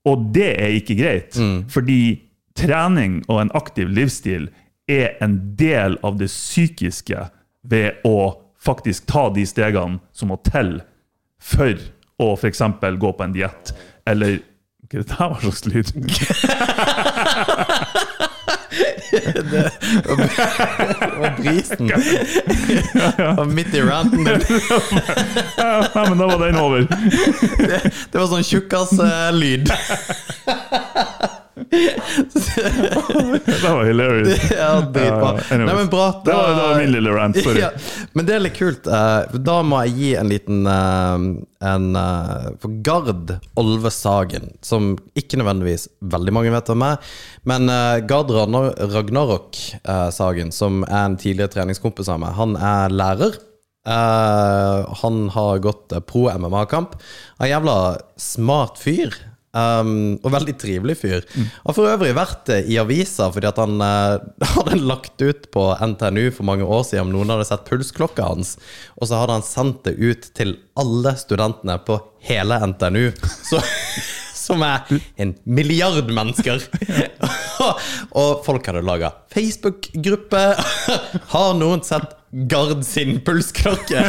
Og 0.07 0.29
det 0.33 0.51
er 0.55 0.77
ikke 0.77 0.97
greit. 1.01 1.37
Mm. 1.37 1.65
Fordi 1.71 2.01
trening 2.57 3.21
og 3.27 3.43
en 3.43 3.53
aktiv 3.57 3.91
livsstil 3.91 4.49
er 4.89 5.17
en 5.23 5.37
del 5.59 5.97
av 6.05 6.17
det 6.19 6.29
psykiske 6.31 7.27
ved 7.67 8.01
å 8.07 8.17
faktisk 8.61 9.05
ta 9.09 9.29
de 9.33 9.45
stegene 9.47 9.99
som 10.13 10.31
må 10.31 10.37
til 10.45 10.79
for 11.41 11.73
å 12.21 12.33
f.eks. 12.37 12.61
gå 13.01 13.13
på 13.17 13.23
en 13.25 13.33
diett, 13.33 13.73
eller 14.05 14.39
Hva 14.91 14.99
er 14.99 15.03
det 15.05 15.15
der 15.15 15.29
var 15.31 15.39
slags 15.39 15.65
lyd? 15.71 15.87
det 19.51 19.71
var 21.19 21.35
brisen. 21.37 21.91
Og 23.39 23.47
midt 23.47 23.73
i 23.75 23.81
ranten 23.81 24.25
din. 24.25 24.43
Nei, 25.95 26.03
men 26.09 26.17
da 26.19 26.27
var 26.27 26.43
den 26.45 26.59
over. 26.59 26.85
Det 26.91 28.19
var 28.19 28.27
sånn 28.31 28.45
tjukkas-lyd. 28.47 29.71
Det 33.51 33.69
var 33.73 33.83
hilarious. 33.85 34.51
Ja, 34.51 34.81
dritbra. 34.81 35.39
Ja. 35.49 35.57
Nei, 35.57 35.75
men 35.75 35.89
bra. 35.91 36.07
Det 36.25 36.33
var, 36.33 36.49
det 36.49 36.55
var 36.67 36.79
min 36.79 36.91
lille 36.95 37.13
rant. 37.15 37.37
Sorry. 37.43 37.61
Ja, 37.65 37.69
men 38.17 38.25
det 38.27 38.35
er 38.35 38.43
litt 38.45 38.57
kult. 38.57 38.87
eh, 38.87 39.35
Da 39.45 39.57
må 39.65 39.81
jeg 39.85 39.93
gi 39.99 40.09
en 40.19 40.31
liten 40.31 40.63
eh, 40.69 41.25
en, 41.71 41.85
eh, 41.99 42.47
For 42.63 42.73
Gard 42.85 43.35
Olve 43.61 43.91
Sagen, 43.93 44.51
som 44.65 44.93
ikke 45.19 45.39
nødvendigvis 45.41 45.87
veldig 46.13 46.33
mange 46.35 46.53
vet 46.55 46.71
hvem 46.71 46.85
er, 46.87 47.13
men 47.49 47.69
eh, 47.71 47.99
Gard 48.09 48.31
Ragnarok 48.33 49.61
eh, 49.83 50.07
Sagen, 50.15 50.51
som 50.55 50.81
er 50.87 51.05
en 51.05 51.19
tidligere 51.21 51.53
treningskompis 51.59 52.09
av 52.11 52.21
meg, 52.23 52.35
han 52.39 52.57
er 52.57 52.93
lærer. 52.95 53.37
Eh, 53.81 54.79
han 55.01 55.23
har 55.33 55.61
gått 55.63 55.93
eh, 55.95 56.01
pro 56.05 56.27
MMA-kamp. 56.33 56.97
En 57.41 57.49
jævla 57.49 57.75
smart 58.21 58.77
fyr. 58.81 59.15
Um, 59.51 60.15
og 60.23 60.31
veldig 60.31 60.53
trivelig 60.61 60.93
fyr. 61.01 61.25
Har 61.65 61.75
for 61.75 61.89
øvrig 61.91 62.13
vært 62.15 62.47
eh, 62.53 62.69
i 62.71 62.77
avisa 62.79 63.27
fordi 63.35 63.49
at 63.49 63.57
han 63.59 63.81
uh, 63.83 64.47
hadde 64.53 64.79
lagt 64.79 65.19
ut 65.19 65.49
på 65.51 65.65
NTNU 65.75 66.29
for 66.37 66.47
mange 66.47 66.63
år 66.63 66.85
siden 66.87 67.09
om 67.09 67.11
noen 67.17 67.33
hadde 67.35 67.49
sett 67.49 67.67
pulsklokka 67.67 68.29
hans, 68.29 68.55
og 68.95 69.09
så 69.09 69.19
hadde 69.19 69.35
han 69.39 69.45
sendt 69.45 69.83
det 69.89 69.97
ut 69.99 70.29
til 70.37 70.55
alle 70.79 71.17
studentene 71.19 71.75
på 71.83 71.99
hele 72.29 72.61
NTNU. 72.71 73.11
Så, 73.51 73.59
som 74.41 74.63
er 74.65 74.87
en 75.21 75.35
milliard 75.43 76.07
mennesker. 76.09 76.63
og 78.19 78.41
folk 78.45 78.65
hadde 78.65 78.81
laga 78.85 79.11
Facebook-gruppe. 79.33 80.41
Har 81.33 81.53
noen 81.59 81.83
sett 81.85 82.15
Gard 82.31 82.85
sin 82.87 83.17
pulsklokke? 83.27 84.01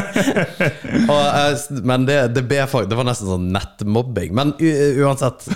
og, 1.13 1.25
eh, 1.27 1.65
men 1.83 2.07
det, 2.07 2.21
det, 2.37 2.45
det 2.47 2.99
var 2.99 3.09
nesten 3.09 3.31
sånn 3.33 3.51
nettmobbing. 3.55 4.31
Men 4.39 4.55
uansett, 4.61 5.49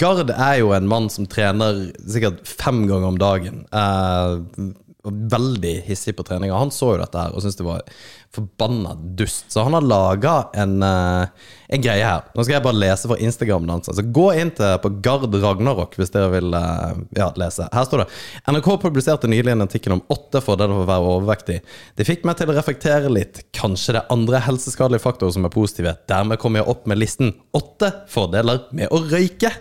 Gard 0.00 0.32
er 0.32 0.62
jo 0.62 0.72
en 0.76 0.88
mann 0.88 1.10
som 1.12 1.28
trener 1.28 1.90
sikkert 2.08 2.40
fem 2.48 2.86
ganger 2.88 3.12
om 3.12 3.20
dagen. 3.20 3.62
Eh, 3.68 4.72
og 5.06 5.18
veldig 5.32 5.74
hissig 5.86 6.16
på 6.16 6.24
treninga. 6.26 6.56
Han 6.58 6.72
så 6.74 6.92
jo 6.94 7.00
dette 7.00 7.20
her 7.20 7.34
og 7.34 7.42
syntes 7.42 7.58
det 7.60 7.66
var 7.66 7.82
forbanna 8.36 8.94
dust. 9.18 9.46
Så 9.52 9.62
han 9.64 9.76
har 9.76 9.84
laga 9.86 10.34
en, 10.54 10.82
eh, 10.82 11.26
en 11.68 11.82
greie 11.82 12.04
her. 12.04 12.26
Nå 12.34 12.44
skal 12.44 12.56
jeg 12.56 12.64
bare 12.66 12.80
lese 12.80 13.08
fra 13.08 13.18
Instagramen 13.22 13.70
hans. 13.70 13.88
Så 13.88 14.04
gå 14.12 14.26
inn 14.36 14.50
til 14.56 14.78
på 14.82 14.92
Gard 15.04 15.34
Ragnarok 15.34 15.96
hvis 15.96 16.12
dere 16.14 16.30
vil 16.34 16.54
eh, 16.54 17.02
ja, 17.16 17.30
lese. 17.40 17.68
Her 17.72 17.88
står 17.88 18.04
det 18.04 18.08
NRK 18.52 18.70
publiserte 18.82 19.30
nylig 19.30 19.54
en 19.54 19.66
artikkel 19.66 19.96
om 19.96 20.04
åtte 20.12 20.42
fordeler 20.44 20.76
for 20.76 20.84
å 20.84 20.90
være 20.90 21.12
overvektig. 21.16 21.60
Det 21.96 22.08
fikk 22.08 22.26
meg 22.28 22.40
til 22.40 22.52
å 22.52 22.56
reflektere 22.58 23.12
litt. 23.12 23.44
Kanskje 23.56 23.96
det 23.96 24.02
er 24.04 24.16
andre 24.16 24.42
helseskadelige 24.46 25.04
faktorer 25.06 25.36
som 25.36 25.48
er 25.48 25.54
positive. 25.54 25.96
Dermed 26.10 26.42
kommer 26.42 26.62
jeg 26.62 26.72
opp 26.74 26.86
med 26.90 27.00
listen 27.00 27.34
åtte 27.56 27.92
fordeler 28.12 28.66
med 28.76 28.92
å 28.92 29.00
røyke. 29.06 29.54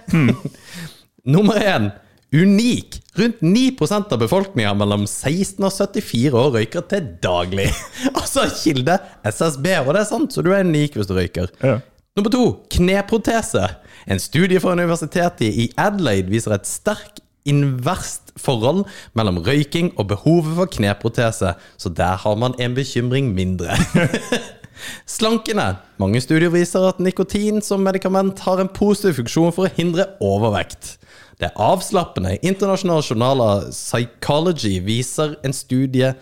Nummer 1.35 1.61
én. 1.61 1.93
Unik! 2.35 3.01
Rundt 3.15 3.39
9% 3.39 4.11
av 4.11 4.19
befolkninga 4.19 4.73
mellom 4.75 5.05
16 5.07 5.63
og 5.63 5.71
74 5.71 6.33
år 6.35 6.49
røyker 6.57 6.83
til 6.91 7.05
daglig. 7.23 7.69
altså 8.19 8.43
kilde 8.51 8.97
SSB, 9.23 9.69
og 9.85 9.93
det 9.95 10.01
er 10.01 10.09
sant, 10.09 10.35
så 10.35 10.43
du 10.43 10.51
er 10.51 10.65
unik 10.67 10.97
hvis 10.97 11.07
du 11.07 11.15
røyker. 11.15 11.53
Ja. 11.63 11.77
Nummer 12.15 12.31
to 12.31 12.43
kneprotese. 12.71 13.63
En 14.07 14.19
studie 14.19 14.59
fra 14.59 14.75
universitetet 14.75 15.47
i 15.47 15.69
Adelaide 15.79 16.31
viser 16.31 16.57
et 16.57 16.67
sterkt 16.67 17.23
inverst 17.47 18.33
forhold 18.41 18.83
mellom 19.15 19.39
røyking 19.45 19.93
og 19.95 20.09
behovet 20.11 20.57
for 20.57 20.75
kneprotese, 20.75 21.53
så 21.55 21.93
der 21.93 22.19
har 22.25 22.35
man 22.41 22.57
en 22.59 22.75
bekymring 22.75 23.31
mindre. 23.37 23.77
Slankende. 25.17 25.77
Mange 26.01 26.19
studier 26.19 26.51
viser 26.51 26.83
at 26.89 26.99
nikotin 26.99 27.61
som 27.63 27.85
medikament 27.85 28.41
har 28.43 28.59
en 28.59 28.71
positiv 28.71 29.21
funksjon 29.21 29.55
for 29.55 29.69
å 29.69 29.75
hindre 29.77 30.09
overvekt. 30.23 30.97
Det 31.39 31.49
er 31.49 31.57
avslappende. 31.59 32.37
Internasjonale 32.47 33.03
journaler 33.03 33.65
Psychology 33.75 34.77
viser 34.85 35.35
en 35.43 35.53
studie 35.53 36.13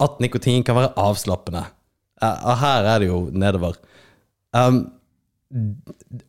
at 0.00 0.18
nikotin 0.24 0.64
kan 0.64 0.78
være 0.78 0.94
avslappende. 0.96 1.66
Eh, 2.22 2.38
Og 2.48 2.56
her 2.62 2.88
er 2.94 2.98
det 3.04 3.08
jo 3.10 3.28
nedover. 3.32 3.76
Um, 4.56 4.84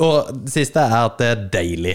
og 0.04 0.34
det 0.44 0.52
siste 0.52 0.80
er 0.84 1.06
at 1.06 1.18
det 1.22 1.28
er 1.32 1.44
deilig. 1.54 1.94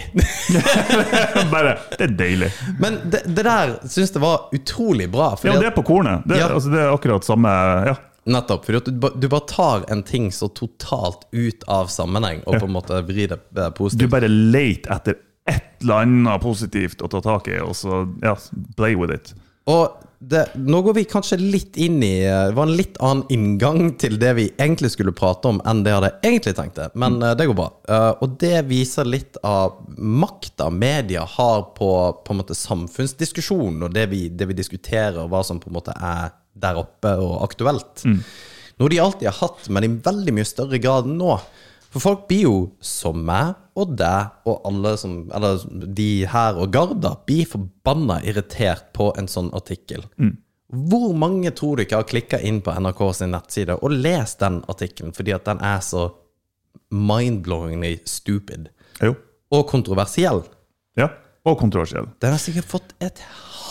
Bare, 1.53 1.75
det 1.97 2.07
er 2.07 2.13
deilig. 2.17 2.49
Men 2.81 2.97
det, 3.13 3.21
det 3.29 3.45
der 3.45 3.75
syns 3.85 4.13
jeg 4.15 4.23
var 4.23 4.47
utrolig 4.55 5.09
bra. 5.13 5.31
Ja, 5.45 5.57
det 5.61 5.69
er 5.69 5.75
på 5.77 5.83
kornet. 5.85 6.25
Det, 6.25 6.39
Ja. 6.41 6.49
altså, 6.55 6.71
det 6.73 6.81
er 6.81 6.93
akkurat 6.93 7.25
samme 7.27 7.53
ja. 7.91 7.95
Nettopp. 8.29 8.65
fordi 8.67 8.91
du, 8.93 9.07
du 9.17 9.25
bare 9.31 9.45
tar 9.49 9.85
en 9.89 10.03
ting 10.05 10.27
så 10.35 10.49
totalt 10.53 11.23
ut 11.33 11.63
av 11.71 11.87
sammenheng, 11.89 12.43
og 12.45 12.59
på 12.61 12.67
en 12.67 12.73
måte 12.75 12.99
vrir 13.07 13.31
det 13.31 13.69
positivt. 13.77 14.03
Du 14.05 14.11
bare 14.11 14.27
leter 14.29 14.91
etter 14.97 15.17
et 15.49 15.83
eller 15.83 16.05
annet 16.05 16.43
positivt 16.43 17.01
å 17.01 17.09
ta 17.11 17.21
tak 17.25 17.49
i, 17.51 17.57
og 17.63 17.75
så 17.77 18.03
ja, 18.23 18.35
play 18.77 18.97
with 18.99 19.15
it. 19.15 19.33
Og 19.69 20.05
det, 20.19 20.41
nå 20.59 20.81
går 20.83 20.97
vi 20.97 21.05
kanskje 21.07 21.37
litt 21.39 21.77
inn 21.79 22.01
i 22.03 22.25
eh, 22.27 22.49
Det 22.49 22.55
var 22.57 22.67
en 22.67 22.75
litt 22.75 22.97
annen 22.99 23.21
inngang 23.31 23.93
til 24.01 24.17
det 24.19 24.33
vi 24.35 24.47
egentlig 24.57 24.91
skulle 24.91 25.13
prate 25.15 25.47
om, 25.47 25.61
enn 25.63 25.83
det 25.85 25.93
jeg 25.93 25.99
hadde 25.99 26.09
egentlig 26.27 26.55
tenkt 26.57 26.79
det. 26.79 26.89
Men 26.99 27.21
eh, 27.23 27.35
det 27.39 27.47
går 27.47 27.55
bra. 27.55 27.69
Eh, 27.87 28.09
og 28.25 28.35
det 28.41 28.65
viser 28.67 29.07
litt 29.07 29.39
av 29.47 29.77
makta 29.95 30.67
media 30.75 31.23
har 31.37 31.69
på, 31.77 31.91
på 32.25 32.35
en 32.35 32.41
måte 32.41 32.57
samfunnsdiskusjonen, 32.57 33.87
og 33.87 33.95
det 33.95 34.09
vi, 34.11 34.25
det 34.27 34.49
vi 34.49 34.59
diskuterer, 34.59 35.23
hva 35.31 35.43
som 35.47 35.61
på 35.63 35.71
en 35.71 35.79
måte 35.79 35.95
er 35.95 36.35
der 36.59 36.81
oppe 36.81 37.15
og 37.23 37.37
aktuelt. 37.45 38.03
Noe 38.79 38.91
de 38.91 38.99
alltid 38.99 39.29
har 39.29 39.39
hatt, 39.39 39.71
men 39.71 39.85
i 39.87 39.93
veldig 40.03 40.35
mye 40.35 40.47
større 40.47 40.79
grad 40.83 41.07
nå. 41.07 41.37
For 41.89 41.99
folk 42.03 42.27
blir 42.29 42.43
jo 42.45 42.55
som 42.85 43.23
meg 43.25 43.55
og 43.79 43.95
deg 43.97 44.45
og 44.45 44.59
alle 44.67 44.91
som 44.99 45.29
Eller 45.33 45.57
de 45.95 46.25
her 46.29 46.57
og 46.61 46.69
Garda 46.73 47.15
blir 47.25 47.47
forbanna 47.49 48.19
irritert 48.27 48.91
på 48.93 49.07
en 49.17 49.27
sånn 49.31 49.49
artikkel. 49.57 50.03
Hvor 50.69 51.15
mange 51.17 51.49
tror 51.57 51.77
du 51.79 51.81
ikke 51.85 51.97
har 51.97 52.05
klikka 52.09 52.39
inn 52.45 52.59
på 52.61 52.75
NRK 52.77 52.99
sin 53.17 53.31
nettside 53.33 53.79
og 53.81 53.89
lest 53.95 54.39
den 54.43 54.59
artikkelen 54.69 55.15
fordi 55.17 55.33
at 55.33 55.47
den 55.49 55.63
er 55.65 55.79
så 55.81 56.11
mind-blowingly 56.93 57.99
stupid 58.05 58.69
Jo. 59.01 59.15
og 59.51 59.67
kontroversiell? 59.69 60.43
Ja. 60.97 61.09
Og 61.47 61.57
kontroversiell. 61.61 62.05
Den 62.21 62.35
har 62.35 62.41
sikkert 62.41 62.67
fått 62.69 62.93
et 63.01 63.21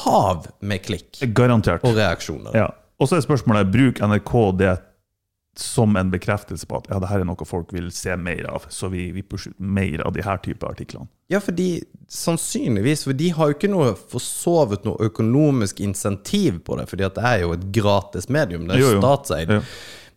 hav 0.02 0.46
med 0.61 0.83
klikk 0.87 1.20
Garantert. 1.37 1.85
og 1.85 1.94
reaksjoner. 1.98 2.54
Ja. 2.57 2.70
Og 2.98 3.07
så 3.09 3.16
er 3.18 3.22
spørsmålet 3.22 3.70
bruk 3.70 4.00
NRK 4.02 4.33
det 4.59 4.72
som 5.59 5.97
en 5.99 6.11
bekreftelse 6.12 6.66
på 6.71 6.79
at 6.79 6.87
ja, 6.92 6.99
det 7.03 7.09
her 7.11 7.23
er 7.25 7.27
noe 7.27 7.47
folk 7.49 7.73
vil 7.75 7.88
se 7.94 8.14
mer 8.16 8.47
av. 8.51 8.68
Så 8.71 8.90
vi, 8.92 9.09
vi 9.14 9.25
pusher 9.27 9.51
ut 9.57 9.59
mer 9.59 10.05
av 10.07 10.14
de 10.14 10.23
her 10.23 10.38
type 10.44 10.66
artiklene. 10.68 11.09
Ja, 11.29 11.40
fordi 11.44 11.83
sannsynligvis, 12.09 13.03
for 13.05 13.16
de 13.18 13.29
har 13.37 13.51
jo 13.51 13.57
ikke 13.59 13.71
noe 13.73 13.92
forsovet 14.12 14.87
noe 14.88 15.09
økonomisk 15.11 15.83
insentiv 15.85 16.62
på 16.66 16.79
det, 16.79 16.87
fordi 16.90 17.07
at 17.09 17.18
det 17.18 17.25
er 17.29 17.42
jo 17.44 17.55
et 17.57 17.66
gratis 17.75 18.31
medium, 18.33 18.68
det 18.68 18.79
er 18.79 18.85
Jo, 18.85 18.92
jo. 18.97 19.03
statseid. 19.03 19.51
Ja. 19.59 19.62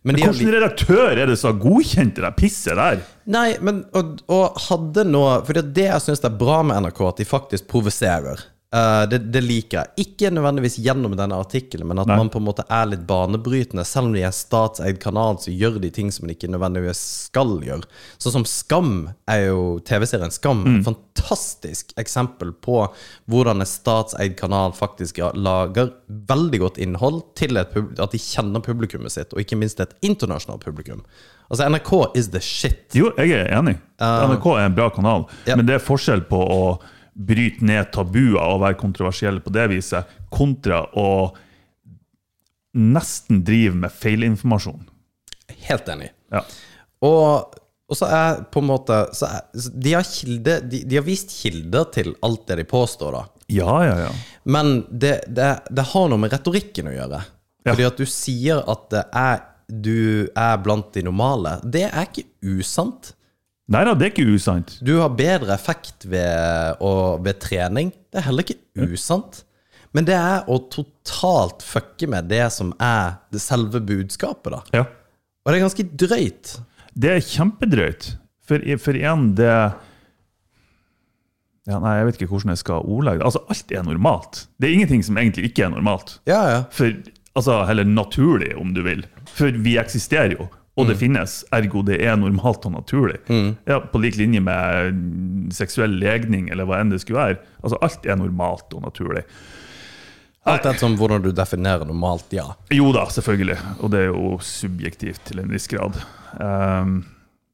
Men 0.02 0.16
Men 0.18 0.32
hvilken 0.32 0.50
redaktør 0.56 1.12
er 1.14 1.26
det 1.30 1.36
som 1.38 1.52
har 1.52 1.60
godkjent 1.62 2.16
det 2.18 2.30
pisset 2.38 2.74
der? 2.74 3.02
Nei, 3.30 3.52
men 3.62 3.84
og, 3.94 4.16
og 4.34 4.56
hadde 4.64 5.04
nå 5.06 5.20
For 5.46 5.54
det 5.62 5.84
jeg 5.84 6.02
syns 6.02 6.24
er 6.26 6.32
bra 6.40 6.56
med 6.66 6.80
NRK, 6.82 7.02
at 7.06 7.20
de 7.22 7.26
faktisk 7.28 7.68
provoserer. 7.70 8.42
Eh, 8.74 9.02
det, 9.08 9.18
det 9.32 9.40
liker 9.44 9.78
jeg. 9.82 10.06
Ikke 10.06 10.30
nødvendigvis 10.32 10.78
gjennom 10.80 11.12
denne 11.18 11.36
artikkelen, 11.36 11.84
men 11.90 11.98
at 12.00 12.08
Nei. 12.08 12.16
man 12.16 12.30
på 12.32 12.40
en 12.40 12.46
måte 12.46 12.64
er 12.72 12.86
litt 12.88 13.02
banebrytende. 13.08 13.84
Selv 13.84 14.08
om 14.08 14.14
de 14.16 14.22
er 14.24 14.32
statseid 14.32 14.96
kanal, 15.02 15.36
så 15.42 15.52
gjør 15.52 15.76
de 15.82 15.90
ting 15.92 16.08
som 16.14 16.24
de 16.24 16.32
ikke 16.32 16.48
nødvendigvis 16.48 17.02
skal 17.26 17.58
gjøre. 17.66 17.84
Sånn 18.22 18.32
som 18.38 18.46
Skam 18.48 18.94
er 19.28 19.42
jo 19.50 19.66
TV-serien 19.84 20.32
Skam. 20.32 20.62
Mm. 20.64 20.78
Fantastisk 20.86 21.92
eksempel 22.00 22.54
på 22.64 22.78
hvordan 23.28 23.60
en 23.60 23.68
statseid 23.68 24.38
kanal 24.40 24.72
faktisk 24.76 25.20
lager 25.36 25.92
veldig 26.32 26.62
godt 26.64 26.80
innhold 26.80 27.20
til 27.36 27.60
at 27.60 27.76
de 27.76 28.22
kjenner 28.24 28.64
publikummet 28.64 29.12
sitt, 29.12 29.36
og 29.36 29.44
ikke 29.44 29.60
minst 29.60 29.84
et 29.84 29.92
internasjonalt 30.00 30.64
publikum. 30.64 31.04
Altså, 31.52 31.68
NRK 31.68 31.92
is 32.16 32.30
the 32.32 32.40
shit. 32.40 32.86
Jo, 32.96 33.12
jeg 33.20 33.36
er 33.36 33.52
enig. 33.58 33.76
NRK 34.00 34.48
er 34.56 34.64
en 34.70 34.80
bra 34.80 34.88
kanal, 34.96 35.28
Ja. 35.44 35.56
men 35.60 35.68
det 35.68 35.76
er 35.76 35.84
forskjell 35.84 36.24
på 36.32 36.40
å 36.40 36.62
bryte 37.12 37.64
ned 37.64 37.90
tabuer 37.92 38.40
og 38.40 38.62
være 38.64 38.78
kontroversiell 38.80 39.40
på 39.44 39.52
det 39.54 39.68
viset, 39.72 40.08
kontra 40.32 40.84
å 40.96 41.08
nesten 42.72 43.42
drive 43.44 43.76
med 43.82 43.92
feilinformasjon. 43.92 44.86
Helt 45.68 45.90
enig. 45.92 46.08
Ja. 46.32 46.40
Og, 47.04 47.58
og 47.90 47.98
så 47.98 48.08
er 48.08 48.42
på 48.52 48.62
en 48.62 48.70
måte 48.70 49.02
så 49.16 49.28
er, 49.28 49.44
de, 49.52 49.92
har 49.92 50.08
kilde, 50.08 50.58
de, 50.64 50.82
de 50.88 50.98
har 50.98 51.06
vist 51.06 51.34
kilder 51.42 51.90
til 51.92 52.14
alt 52.24 52.46
det 52.48 52.62
de 52.62 52.66
påstår, 52.68 53.18
da. 53.18 53.46
ja, 53.52 53.76
ja, 53.84 53.96
ja. 54.06 54.10
Men 54.48 54.86
det, 54.88 55.18
det, 55.28 55.52
det 55.70 55.88
har 55.92 56.08
noe 56.10 56.22
med 56.22 56.32
retorikken 56.32 56.88
å 56.90 56.96
gjøre. 56.96 57.22
Ja. 57.62 57.74
Fordi 57.74 57.88
at 57.90 58.00
du 58.00 58.06
sier 58.08 58.62
at 58.72 58.88
det 58.94 59.02
er, 59.14 59.42
du 59.68 60.28
er 60.28 60.56
blant 60.64 60.90
de 60.96 61.04
normale. 61.06 61.58
Det 61.62 61.84
er 61.90 62.08
ikke 62.08 62.26
usant. 62.56 63.12
Nei 63.70 63.84
da, 63.86 63.94
det 63.94 64.08
er 64.08 64.12
ikke 64.12 64.34
usant. 64.34 64.74
Du 64.84 64.96
har 64.98 65.12
bedre 65.16 65.54
effekt 65.54 66.06
ved, 66.10 66.80
og, 66.82 67.22
ved 67.24 67.38
trening. 67.44 67.92
Det 68.10 68.20
er 68.20 68.26
heller 68.26 68.46
ikke 68.46 68.88
usant. 68.90 69.44
Men 69.92 70.08
det 70.08 70.16
er 70.16 70.48
å 70.50 70.56
totalt 70.72 71.62
fucke 71.64 72.08
med 72.10 72.30
det 72.32 72.46
som 72.54 72.72
er 72.82 73.20
det 73.32 73.42
selve 73.44 73.80
budskapet, 73.84 74.56
da. 74.56 74.82
Ja. 74.82 74.84
Og 75.42 75.52
det 75.52 75.58
er 75.58 75.64
ganske 75.66 75.88
drøyt. 76.04 76.52
Det 76.92 77.14
er 77.14 77.24
kjempedrøyt. 77.24 78.12
For, 78.42 78.62
for 78.82 78.98
igjen, 78.98 79.32
det 79.38 79.52
ja, 81.70 81.78
Nei, 81.78 81.92
jeg 82.00 82.06
vet 82.08 82.16
ikke 82.18 82.32
hvordan 82.32 82.52
jeg 82.56 82.60
skal 82.64 82.88
ordlegge 82.90 83.20
det. 83.20 83.26
Altså, 83.28 83.42
alt 83.52 83.74
er 83.74 83.84
normalt. 83.86 84.40
Det 84.58 84.68
er 84.68 84.76
ingenting 84.76 85.04
som 85.06 85.18
egentlig 85.20 85.52
ikke 85.52 85.68
er 85.68 85.74
normalt. 85.74 86.16
Ja, 86.26 86.40
ja. 86.50 86.62
For, 86.74 86.90
altså, 87.38 87.60
Eller 87.70 87.86
naturlig, 87.86 88.50
om 88.58 88.72
du 88.74 88.82
vil. 88.86 89.04
For 89.30 89.54
vi 89.62 89.76
eksisterer 89.78 90.34
jo, 90.34 90.48
og 90.76 90.88
det 90.88 90.96
finnes. 90.96 91.42
Ergo 91.52 91.82
det 91.84 91.98
er 92.00 92.16
normalt 92.16 92.64
og 92.64 92.72
naturlig. 92.72 93.18
Ja, 93.68 93.80
På 93.92 94.00
lik 94.00 94.16
linje 94.16 94.40
med 94.40 94.94
mm, 94.96 95.50
seksuell 95.52 95.98
legning, 96.00 96.48
eller 96.52 96.64
hva 96.68 96.78
enn 96.80 96.92
det 96.92 97.02
skulle 97.02 97.20
være. 97.20 97.42
Altså, 97.60 97.80
Alt 97.84 98.08
er 98.08 98.16
normalt 98.16 98.72
og 98.72 98.86
naturlig. 98.86 99.26
Alt 100.48 100.64
etter 100.64 100.80
som 100.80 100.96
hvordan 100.98 101.22
du 101.22 101.30
definerer 101.30 101.84
normalt, 101.86 102.32
ja. 102.34 102.48
Jo 102.74 102.88
da, 102.96 103.04
selvfølgelig. 103.12 103.58
Og 103.84 103.92
det 103.92 104.00
er 104.00 104.08
jo 104.10 104.32
subjektivt 104.42 105.20
til 105.28 105.42
en 105.44 105.52
viss 105.52 105.68
grad. 105.70 106.00
Um, 106.40 106.96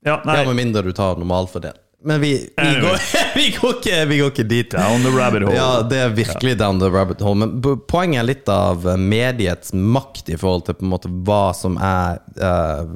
ja, 0.07 0.21
nei, 0.25 0.39
Ja, 0.39 0.47
Med 0.47 0.57
mindre 0.57 0.87
du 0.87 0.95
tar 0.97 1.19
normalfordel. 1.21 1.77
Men 2.05 2.21
vi, 2.21 2.51
vi, 2.57 2.63
Anyway. 2.63 2.81
går, 2.81 2.99
vi, 3.35 3.57
går 3.61 3.73
ikke, 3.79 4.05
vi 4.07 4.19
går 4.19 4.29
ikke 4.31 4.43
dit. 4.47 4.71
down 4.71 5.03
the 5.03 5.11
rabbit 5.11 5.43
hole. 5.43 5.57
Ja, 5.57 5.83
det 5.83 5.99
er 5.99 6.13
virkelig 6.15 6.55
down 6.59 6.79
the 6.81 6.91
rabbit 6.95 7.21
hole. 7.21 7.35
Men 7.43 7.59
poenget 7.91 8.21
er 8.23 8.29
litt 8.29 8.51
av 8.53 8.87
mediets 9.03 9.73
makt 9.75 10.31
i 10.31 10.39
forhold 10.39 10.69
til 10.69 10.79
på 10.79 10.87
en 10.87 10.93
måte 10.93 11.11
hva 11.27 11.51
som 11.59 11.79
er 11.83 12.21
eh, 12.39 12.93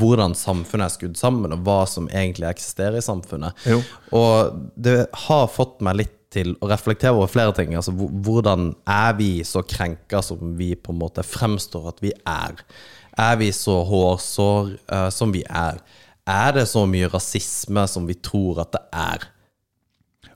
Hvordan 0.00 0.36
samfunnet 0.38 0.88
er 0.88 0.94
skrudd 0.96 1.20
sammen, 1.20 1.52
og 1.52 1.66
hva 1.66 1.82
som 1.90 2.08
egentlig 2.08 2.48
eksisterer 2.48 3.02
i 3.02 3.04
samfunnet. 3.04 3.68
Jo. 3.68 3.82
Og 4.16 4.62
det 4.80 5.02
har 5.28 5.50
fått 5.52 5.82
meg 5.84 6.00
litt 6.00 6.14
til 6.32 6.54
å 6.60 6.68
reflektere 6.68 7.16
over 7.16 7.30
flere 7.32 7.52
ting. 7.56 7.76
Altså, 7.76 7.92
hvordan 7.92 8.72
er 8.88 9.14
vi 9.20 9.30
så 9.48 9.62
krenka 9.64 10.20
som 10.24 10.56
vi 10.58 10.74
på 10.76 10.92
en 10.92 11.00
måte 11.00 11.24
fremstår 11.24 11.92
at 11.92 12.02
vi 12.04 12.12
er? 12.28 12.60
Er 13.18 13.38
vi 13.40 13.48
så 13.52 13.80
hårsår 13.88 14.74
uh, 14.92 15.08
som 15.12 15.32
vi 15.34 15.44
er? 15.48 15.80
Er 16.28 16.54
det 16.58 16.66
så 16.68 16.84
mye 16.88 17.08
rasisme 17.10 17.86
som 17.88 18.08
vi 18.08 18.16
tror 18.20 18.62
at 18.64 18.74
det 18.76 18.84
er? 18.92 19.28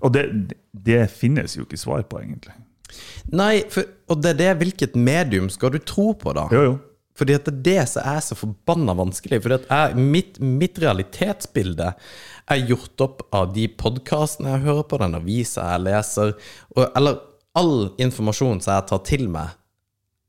Og 0.02 0.14
det, 0.14 0.24
det 0.72 1.04
finnes 1.12 1.56
jo 1.56 1.66
ikke 1.66 1.80
svar 1.80 2.04
på, 2.08 2.22
egentlig. 2.22 2.54
Nei, 3.32 3.62
for, 3.72 3.86
og 4.10 4.22
det 4.24 4.34
er 4.34 4.40
det, 4.40 4.54
hvilket 4.62 4.96
medium 4.98 5.50
skal 5.52 5.74
du 5.74 5.78
tro 5.78 6.10
på, 6.18 6.34
da? 6.36 6.48
Jo, 6.52 6.64
jo. 6.70 6.80
Fordi 7.18 7.34
at 7.36 7.44
det 7.44 7.52
er 7.52 7.64
det 7.66 7.88
som 7.92 8.06
er 8.08 8.22
så 8.24 8.36
forbanna 8.38 8.94
vanskelig. 8.96 9.42
Fordi 9.44 9.58
at 9.60 9.66
jeg, 9.68 10.04
mitt, 10.14 10.40
mitt 10.40 10.80
realitetsbilde 10.80 11.92
er 12.52 12.68
gjort 12.70 13.04
opp 13.04 13.26
av 13.36 13.52
de 13.56 13.68
podkastene 13.68 14.56
jeg 14.56 14.64
hører 14.66 14.86
på, 14.88 15.00
den 15.02 15.18
avisa 15.20 15.68
jeg 15.74 15.84
leser, 15.86 16.32
og, 16.74 16.86
eller 16.88 17.20
all 17.58 17.92
informasjon 18.00 18.62
som 18.64 18.78
jeg 18.78 18.88
tar 18.88 19.02
til 19.06 19.26
meg, 19.32 19.52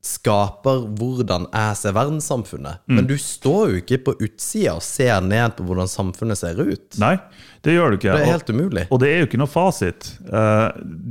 skaper 0.04 0.82
hvordan 1.00 1.46
jeg 1.54 1.76
ser 1.80 1.94
verdenssamfunnet. 1.96 2.82
Men 2.92 3.08
du 3.08 3.16
står 3.20 3.70
jo 3.72 3.80
ikke 3.80 4.00
på 4.10 4.16
utsida 4.28 4.74
og 4.76 4.84
ser 4.84 5.22
ned 5.24 5.56
på 5.58 5.64
hvordan 5.68 5.88
samfunnet 5.88 6.40
ser 6.42 6.60
ut. 6.60 6.98
Nei, 7.00 7.16
det 7.64 7.78
gjør 7.78 7.94
du 7.94 8.00
ikke. 8.02 8.12
Det 8.18 8.26
er 8.26 8.34
helt 8.34 8.52
umulig. 8.52 8.84
Og 8.92 9.00
det 9.04 9.12
er 9.14 9.22
jo 9.24 9.30
ikke 9.30 9.40
noe 9.40 9.52
fasit. 9.52 10.12
Eh, 10.28 10.66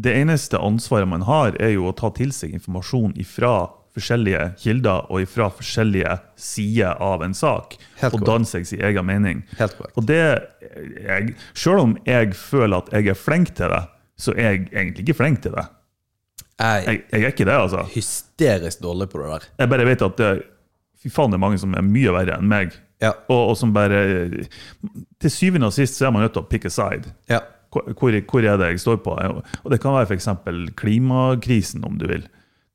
Det 0.05 0.12
eneste 0.20 0.61
ansvaret 0.61 1.09
man 1.09 1.24
har, 1.24 1.57
er 1.62 1.72
jo 1.76 1.88
å 1.88 1.94
ta 1.96 2.11
til 2.12 2.35
seg 2.37 2.52
informasjon 2.52 3.16
ifra 3.16 3.70
forskjellige 3.92 4.44
kilder 4.61 5.09
og 5.12 5.20
ifra 5.24 5.50
forskjellige 5.52 6.14
sider 6.40 6.96
av 7.00 7.22
en 7.24 7.35
sak, 7.37 7.76
Helt 8.00 8.14
og 8.16 8.22
danne 8.24 8.48
seg 8.48 8.64
sin 8.68 8.81
egen 8.81 9.05
mening. 9.05 9.42
Helt 9.59 9.76
korrekt. 9.76 9.96
Og 10.00 10.07
det, 10.09 10.22
jeg, 11.00 11.35
Selv 11.52 11.83
om 11.85 11.96
jeg 12.09 12.33
føler 12.37 12.78
at 12.81 12.92
jeg 12.96 13.12
er 13.12 13.18
flink 13.20 13.52
til 13.57 13.68
det, 13.72 13.83
så 14.16 14.33
er 14.37 14.48
jeg 14.52 14.66
egentlig 14.72 15.05
ikke 15.07 15.18
flink 15.18 15.42
til 15.44 15.57
det. 15.57 15.66
Jeg 16.62 16.87
Jeg, 16.87 17.03
jeg 17.11 17.27
er 17.27 17.35
ikke 17.35 17.48
det, 17.48 17.59
altså. 17.59 17.83
er 17.83 17.94
hysterisk 17.94 18.83
dårlig 18.83 19.09
på 19.11 19.20
det 19.22 19.31
der. 19.33 19.46
Jeg 19.59 19.70
bare 19.72 19.87
vet 19.88 20.05
at 20.07 20.18
det, 20.20 20.31
fy 21.03 21.11
faen, 21.11 21.33
det 21.33 21.38
er 21.40 21.42
mange 21.42 21.59
som 21.59 21.75
er 21.75 21.83
mye 21.87 22.12
verre 22.14 22.38
enn 22.38 22.51
meg. 22.51 22.77
Ja. 23.03 23.11
Og, 23.27 23.48
og 23.51 23.57
som 23.59 23.72
bare 23.75 24.03
Til 25.18 25.31
syvende 25.35 25.66
og 25.66 25.75
sist 25.75 25.98
så 25.98 26.07
er 26.07 26.12
man 26.14 26.22
nødt 26.22 26.37
til 26.37 26.44
å 26.44 26.48
pick 26.48 26.68
a 26.68 26.70
side. 26.70 27.11
Ja. 27.31 27.40
Hvor 27.72 27.88
hvor 27.96 28.44
er 28.44 28.61
det 28.61 28.68
jeg 28.68 28.81
står 28.85 29.01
på? 29.03 29.16
Og 29.64 29.70
det 29.72 29.81
kan 29.81 29.94
være 29.96 30.07
f.eks. 30.12 30.29
klimakrisen, 30.77 31.85
om 31.85 31.98
du 31.98 32.07
vil. 32.07 32.27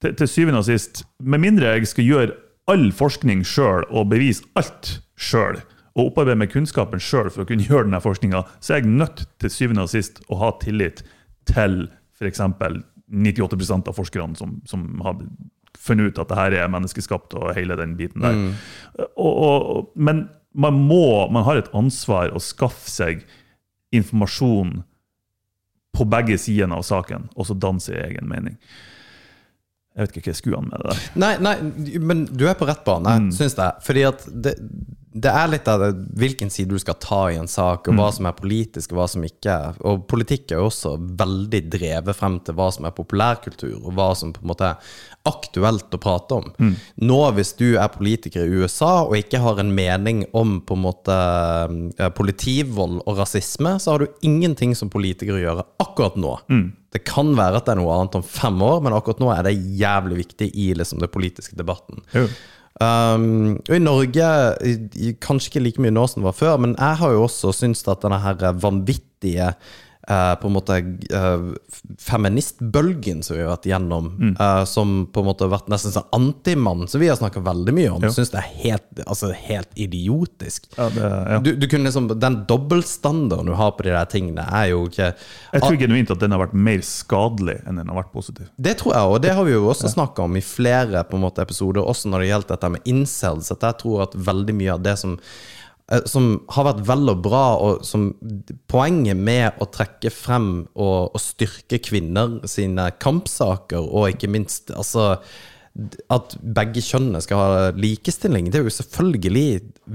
Til, 0.02 0.16
til 0.18 0.28
syvende 0.28 0.60
og 0.60 0.66
sist, 0.66 1.06
med 1.20 1.40
mindre 1.40 1.76
jeg 1.78 1.88
skal 1.88 2.04
gjøre 2.06 2.36
all 2.68 2.90
forskning 2.92 3.46
sjøl 3.48 3.86
og 3.90 4.10
bevise 4.12 4.44
alt 4.60 4.98
sjøl, 5.18 5.62
og 5.98 6.12
opparbeide 6.12 6.42
meg 6.42 6.52
kunnskapen 6.52 7.02
sjøl 7.02 7.30
for 7.30 7.46
å 7.46 7.48
kunne 7.50 7.66
gjøre 7.66 7.88
denne 7.88 8.02
forskninga, 8.04 8.44
så 8.60 8.76
er 8.76 8.82
jeg 8.82 8.92
nødt 9.00 9.24
til 9.42 9.54
syvende 9.54 9.86
og 9.88 9.94
sist 9.94 10.20
å 10.30 10.42
ha 10.42 10.52
tillit 10.62 11.06
til 11.50 11.88
f.eks. 12.20 12.44
98% 13.12 13.88
av 13.88 13.96
forskerne 13.96 14.36
som, 14.36 14.58
som 14.68 14.88
har 15.06 15.22
funnet 15.78 16.12
ut 16.12 16.20
at 16.20 16.32
det 16.32 16.38
her 16.40 16.56
er 16.64 16.72
menneskeskapt 16.74 17.36
og 17.40 17.54
hele 17.56 17.78
den 17.80 17.96
biten 18.00 18.26
der. 18.26 18.34
Mm. 18.36 19.08
og, 19.16 19.34
og, 19.48 19.92
men 19.96 20.26
man 20.58 20.74
må, 20.90 21.28
man 21.32 21.46
har 21.46 21.60
et 21.62 21.70
ansvar 21.78 22.34
å 22.34 22.42
skaffe 22.42 22.90
seg 22.90 23.22
informasjon 23.94 24.80
på 25.98 26.06
begge 26.10 26.38
sidene 26.42 26.78
av 26.78 26.84
saken, 26.86 27.30
og 27.36 27.48
så 27.48 27.56
danse 27.58 27.94
i 27.94 28.00
egen 28.10 28.28
mening. 28.30 28.58
Jeg 29.98 30.06
vet 30.06 30.18
ikke 30.18 30.28
hva 30.28 30.34
jeg 30.34 30.40
skulle 30.42 30.60
an 30.60 30.68
med 30.70 30.82
det 30.84 30.92
der. 30.92 31.06
Nei, 31.24 31.32
nei, 31.42 32.00
men 32.06 32.26
du 32.30 32.44
er 32.50 32.58
på 32.60 32.68
rett 32.70 32.84
bane, 32.86 33.16
Mm. 33.18 33.32
syns 33.34 33.56
jeg. 33.58 33.72
Fordi 33.82 34.04
at 34.06 34.26
det, 34.30 34.54
det 35.24 35.32
er 35.32 35.48
litt 35.52 35.68
av 35.72 35.80
det, 35.82 35.90
hvilken 36.20 36.50
side 36.54 36.70
du 36.70 36.80
skal 36.82 36.98
ta 37.02 37.20
i 37.32 37.38
en 37.40 37.48
sak, 37.50 37.88
og 37.88 37.94
Mm. 37.94 38.00
hva 38.00 38.08
som 38.14 38.26
er 38.30 38.36
politisk, 38.38 38.92
og 38.92 38.98
hva 39.00 39.08
som 39.10 39.24
ikke 39.24 39.50
er. 39.54 39.76
Og 39.88 40.08
politikk 40.08 40.52
er 40.52 40.62
jo 40.62 40.70
også 40.70 40.96
veldig 41.18 41.62
drevet 41.74 42.16
frem 42.16 42.40
til 42.46 42.56
hva 42.58 42.72
som 42.74 42.86
er 42.86 42.92
populærkultur, 42.98 43.78
og 43.84 43.94
hva 43.98 44.10
som 44.16 44.34
på 44.34 44.44
en 44.44 44.52
måte 44.52 44.70
er 44.70 44.78
aktuelt 45.28 45.92
å 45.92 46.00
prate 46.00 46.32
om. 46.38 46.52
Mm. 46.60 46.76
Nå, 47.10 47.20
hvis 47.36 47.54
du 47.60 47.66
er 47.78 47.90
politiker 47.92 48.46
i 48.46 48.62
USA 48.62 49.04
og 49.04 49.18
ikke 49.20 49.42
har 49.44 49.60
en 49.60 49.74
mening 49.76 50.26
om 50.34 50.62
på 50.62 50.78
en 50.78 50.84
måte 50.86 51.18
eh, 52.00 52.10
politivold 52.16 53.02
og 53.06 53.18
rasisme, 53.20 53.78
så 53.80 53.92
har 53.96 54.00
du 54.06 54.08
ingenting 54.28 54.76
som 54.78 54.90
politiker 54.94 55.36
å 55.36 55.42
gjøre 55.42 55.66
akkurat 55.84 56.16
nå. 56.20 56.38
Mm. 56.50 56.68
Det 56.96 57.04
kan 57.06 57.34
være 57.36 57.60
at 57.60 57.66
det 57.68 57.76
er 57.76 57.82
noe 57.82 57.96
annet 57.98 58.16
om 58.22 58.24
fem 58.24 58.62
år, 58.64 58.80
men 58.86 58.96
akkurat 58.96 59.20
nå 59.22 59.32
er 59.34 59.44
det 59.50 59.58
jævlig 59.80 60.22
viktig 60.24 60.52
i 60.56 60.70
liksom, 60.80 61.02
den 61.04 61.12
politiske 61.12 61.58
debatten. 61.60 62.00
Jo. 62.16 62.28
Um, 62.78 63.58
og 63.66 63.74
I 63.74 63.82
Norge, 63.82 64.30
kanskje 65.24 65.50
ikke 65.50 65.64
like 65.66 65.82
mye 65.82 65.94
nå 65.96 66.04
som 66.10 66.22
det 66.22 66.30
var 66.30 66.38
før, 66.38 66.58
men 66.62 66.76
jeg 66.78 67.00
har 67.02 67.16
jo 67.16 67.24
også 67.26 67.54
syntes 67.56 67.88
at 67.90 68.04
denne 68.04 68.20
her 68.22 68.52
vanvittige 68.62 69.52
på 70.08 70.48
en 70.48 70.54
måte 70.56 70.78
eh, 71.12 71.42
feministbølgen 72.00 73.24
som 73.24 73.36
vi 73.36 73.42
har 73.44 73.52
vært 73.58 73.66
gjennom, 73.68 74.08
Mm. 74.18 74.36
eh, 74.40 74.64
som 74.66 75.08
på 75.12 75.20
en 75.20 75.26
måte 75.28 75.44
har 75.44 75.52
vært 75.60 75.68
nesten 75.68 75.92
sånn 75.92 76.08
antimann, 76.16 76.88
som 76.88 77.02
vi 77.02 77.08
har 77.10 77.18
snakka 77.18 77.42
veldig 77.44 77.74
mye 77.74 77.90
om, 77.92 78.02
Ja. 78.02 78.10
syns 78.10 78.32
det 78.32 78.40
er 78.40 78.50
helt, 78.64 79.00
altså, 79.06 79.34
helt 79.36 79.70
idiotisk. 79.76 80.68
Ja, 80.78 80.90
det, 80.90 81.02
ja. 81.02 81.40
Du, 81.40 81.56
du 81.56 81.68
kunne 81.68 81.84
liksom, 81.90 82.08
Den 82.20 82.46
dobbeltstandarden 82.48 83.46
du 83.46 83.54
har 83.54 83.72
på 83.72 83.84
de 83.84 83.90
der 83.92 84.06
tingene, 84.06 84.48
er 84.52 84.70
jo 84.70 84.88
ikke 84.88 85.14
Jeg 85.54 85.62
tror 85.62 85.78
genuint 85.78 86.12
at 86.12 86.20
den 86.20 86.32
har 86.32 86.40
vært 86.48 86.54
mer 86.54 86.80
skadelig 86.80 87.62
enn 87.68 87.76
den 87.76 87.88
har 87.88 88.04
vært 88.04 88.14
positiv. 88.14 88.48
Det 88.58 88.78
tror 88.78 88.94
jeg, 88.94 89.04
og 89.04 89.22
det 89.22 89.34
har 89.36 89.44
vi 89.44 89.52
jo 89.52 89.68
også 89.70 89.92
snakka 89.94 90.24
om 90.24 90.36
i 90.38 90.42
flere 90.42 91.04
på 91.04 91.16
en 91.16 91.22
måte, 91.22 91.42
episoder, 91.42 91.84
også 91.84 92.08
når 92.10 92.20
det 92.20 92.30
gjelder 92.32 92.48
dette 92.56 92.70
med 92.72 92.82
incels. 92.86 93.52
At 93.52 93.60
jeg 93.62 93.78
tror 93.80 94.04
at 94.04 94.14
veldig 94.14 94.56
mye 94.56 94.74
av 94.74 94.82
det 94.84 94.98
som, 94.98 95.14
eh, 95.20 95.67
som 96.10 96.34
har 96.52 96.66
vært 96.68 96.82
vel 96.88 97.12
og 97.14 97.22
bra, 97.24 97.44
og 97.64 97.84
som 97.88 98.10
poenget 98.68 99.16
med 99.16 99.62
å 99.64 99.70
trekke 99.72 100.12
frem 100.12 100.50
og, 100.76 101.14
og 101.16 101.22
styrke 101.24 101.80
kvinner 101.84 102.42
sine 102.50 102.90
kampsaker, 103.00 103.80
og 103.80 104.12
ikke 104.12 104.32
minst 104.32 104.74
altså 104.76 105.14
at 106.10 106.34
begge 106.42 106.82
kjønnene 106.82 107.22
skal 107.22 107.40
ha 107.40 107.66
likestilling, 107.78 108.50
det 108.50 108.60
er 108.60 108.66
jo 108.66 108.74
selvfølgelig 108.74 109.50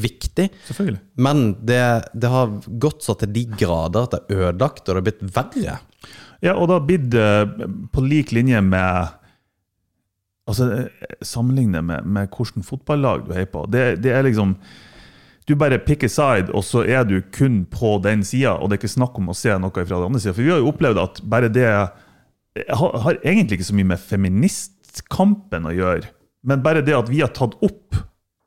viktig. 0.05 0.47
Selvfølgelig. 0.69 1.01
Men 1.27 1.41
det, 1.67 1.83
det 2.15 2.31
har 2.31 2.53
gått 2.83 3.03
så 3.03 3.17
til 3.19 3.33
de 3.35 3.43
grader 3.51 4.07
at 4.07 4.15
det 4.15 4.21
er 4.23 4.47
ødelagt, 4.47 4.85
og 4.87 4.93
det 4.93 5.01
har 5.01 5.09
blitt 5.09 5.25
verre. 5.35 5.81
Ja, 6.43 6.55
og 6.55 6.69
det 6.69 6.77
har 6.77 6.87
blitt 6.87 7.19
eh, 7.19 7.67
på 7.93 8.07
lik 8.07 8.33
linje 8.37 8.63
med 8.69 9.19
Altså, 10.51 10.65
eh, 10.75 11.13
sammenligne 11.23 11.79
med, 11.87 12.03
med 12.03 12.33
hvilket 12.35 12.67
fotballag 12.67 13.29
du 13.29 13.31
heier 13.31 13.47
på. 13.47 13.61
Det, 13.71 14.01
det 14.03 14.11
er 14.11 14.25
liksom 14.27 14.57
Du 15.49 15.57
bare 15.59 15.81
picker 15.83 16.11
side, 16.11 16.53
og 16.55 16.63
så 16.65 16.85
er 16.87 17.05
du 17.09 17.17
kun 17.35 17.65
på 17.71 17.97
den 18.05 18.23
sida, 18.27 18.55
og 18.55 18.71
det 18.71 18.77
er 18.77 18.83
ikke 18.83 18.95
snakk 18.95 19.19
om 19.19 19.33
å 19.33 19.37
se 19.37 19.55
noe 19.59 19.75
fra 19.75 19.99
den 19.99 20.07
andre 20.07 20.23
sida. 20.23 20.35
For 20.37 20.45
vi 20.45 20.53
har 20.55 20.63
jo 20.63 20.71
opplevd 20.71 21.03
at 21.03 21.21
bare 21.27 21.51
det 21.53 21.67
har, 21.67 22.97
har 23.05 23.21
egentlig 23.25 23.59
ikke 23.59 23.71
så 23.73 23.77
mye 23.79 23.91
med 23.93 24.03
feministkampen 24.03 25.67
å 25.67 25.75
gjøre, 25.75 26.11
men 26.47 26.63
bare 26.63 26.85
det 26.87 26.95
at 26.95 27.11
vi 27.11 27.23
har 27.23 27.33
tatt 27.35 27.57
opp 27.65 27.99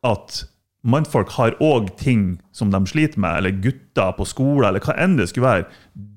at 0.06 0.44
mannfolk 0.86 1.32
har 1.36 1.56
òg 1.64 1.90
ting 1.98 2.36
som 2.56 2.72
de 2.72 2.80
sliter 2.88 3.20
med, 3.20 3.40
eller 3.40 3.60
gutter 3.64 4.16
på 4.16 4.28
skole, 4.30 4.68
eller 4.70 4.84
hva 4.84 4.96
enn 5.02 5.18
det 5.20 5.30
skulle 5.32 5.48
være, 5.50 5.70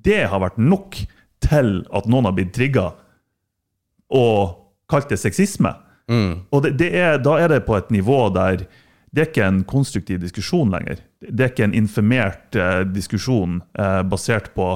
det 0.05 0.27
har 0.31 0.43
vært 0.45 0.59
nok 0.61 0.99
til 1.45 1.71
at 1.95 2.09
noen 2.11 2.29
har 2.29 2.35
blitt 2.37 2.53
trigga 2.55 2.91
og 4.15 4.59
kalt 4.91 5.11
det 5.11 5.19
sexisme. 5.21 5.73
Og 6.53 6.63
det, 6.65 6.75
det 6.81 6.91
er, 6.97 7.19
da 7.21 7.39
er 7.41 7.51
det 7.53 7.65
på 7.67 7.77
et 7.77 7.91
nivå 7.93 8.29
der 8.37 8.63
det 9.13 9.23
er 9.23 9.31
ikke 9.31 9.49
en 9.49 9.63
konstruktiv 9.69 10.21
diskusjon 10.21 10.71
lenger. 10.73 11.01
Det 11.21 11.45
er 11.45 11.53
ikke 11.53 11.67
en 11.69 11.77
informert 11.77 12.57
eh, 12.57 12.83
diskusjon 12.93 13.63
eh, 13.79 14.03
basert 14.09 14.53
på 14.57 14.69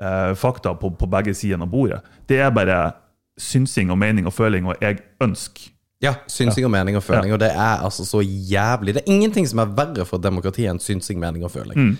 eh, 0.00 0.32
fakta 0.38 0.76
på, 0.78 0.92
på 0.98 1.08
begge 1.10 1.34
sidene 1.34 1.66
av 1.66 1.72
bordet. 1.72 2.00
Det 2.30 2.38
er 2.40 2.54
bare 2.54 2.80
synsing 3.40 3.90
og 3.90 3.98
mening 3.98 4.28
og 4.28 4.36
føling 4.36 4.68
og 4.68 4.82
jeg 4.82 5.00
ønsker. 5.22 5.72
Ja, 6.00 6.14
synsing 6.32 6.64
og 6.64 6.72
mening 6.72 6.96
og 6.96 7.04
føling. 7.04 7.34
Og 7.34 7.40
det 7.42 7.50
er 7.52 7.82
altså 7.84 8.06
så 8.08 8.22
jævlig 8.24 8.94
Det 8.94 9.02
er 9.02 9.12
ingenting 9.12 9.48
som 9.48 9.60
er 9.60 9.74
verre 9.76 10.06
for 10.08 10.22
demokratiet 10.22 10.70
enn 10.72 10.80
synsing, 10.80 11.20
mening 11.20 11.44
og 11.44 11.52
føling. 11.52 11.98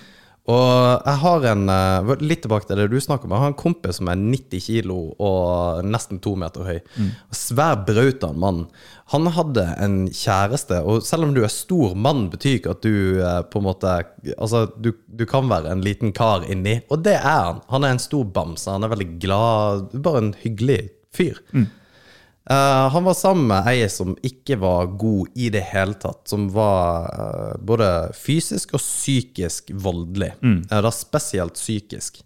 Og 0.48 1.04
jeg 1.04 1.18
har 1.20 1.44
en 1.50 1.68
eh, 1.68 2.12
Litt 2.24 2.40
tilbake 2.44 2.66
til 2.66 2.80
det 2.80 2.86
du 2.90 2.96
snakker 3.00 3.28
om. 3.28 3.34
Jeg 3.36 3.42
har 3.44 3.52
en 3.52 3.58
kompis 3.60 3.98
som 4.00 4.08
er 4.10 4.20
90 4.20 4.62
kilo 4.64 4.96
og 5.20 5.84
nesten 5.86 6.20
to 6.24 6.32
meter 6.40 6.64
høy. 6.66 6.78
Svær 7.36 7.82
brautan 7.86 8.38
mann. 8.40 8.62
Han 9.12 9.26
hadde 9.34 9.66
en 9.82 9.96
kjæreste, 10.08 10.80
og 10.86 11.02
selv 11.06 11.26
om 11.26 11.34
du 11.34 11.42
er 11.42 11.50
stor 11.50 11.96
mann, 11.98 12.28
betyr 12.30 12.60
ikke 12.60 12.74
at 12.76 12.82
du 12.86 13.20
eh, 13.20 13.40
på 13.50 13.60
en 13.60 13.66
måte 13.66 13.96
Altså, 14.38 14.66
du, 14.78 14.92
du 15.06 15.26
kan 15.26 15.48
være 15.50 15.70
en 15.72 15.82
liten 15.84 16.12
kar 16.16 16.46
inni, 16.48 16.80
og 16.90 17.02
det 17.04 17.18
er 17.18 17.26
han. 17.26 17.60
Han 17.72 17.84
er 17.84 17.96
en 17.96 18.02
stor 18.02 18.24
bamse. 18.24 18.70
Han 18.70 18.86
er 18.86 18.92
veldig 18.94 19.10
glad. 19.22 19.92
Bare 20.02 20.24
en 20.24 20.32
hyggelig 20.40 20.82
fyr. 21.14 21.40
Eh, 22.50 22.88
han 22.88 23.04
var 23.04 23.14
sammen 23.14 23.46
med 23.46 23.68
ei 23.70 23.84
som 23.88 24.16
ikke 24.26 24.56
var 24.58 24.88
god 24.98 25.28
i 25.38 25.50
det 25.54 25.62
hele 25.70 25.94
tatt. 25.94 26.24
Som 26.28 26.48
var 26.50 27.06
uh, 27.14 27.60
både 27.62 27.90
fysisk 28.18 28.74
og 28.74 28.82
psykisk 28.82 29.70
voldelig. 29.70 30.32
Eh, 30.42 30.80
da 30.82 30.90
spesielt 30.90 31.54
psykisk. 31.54 32.24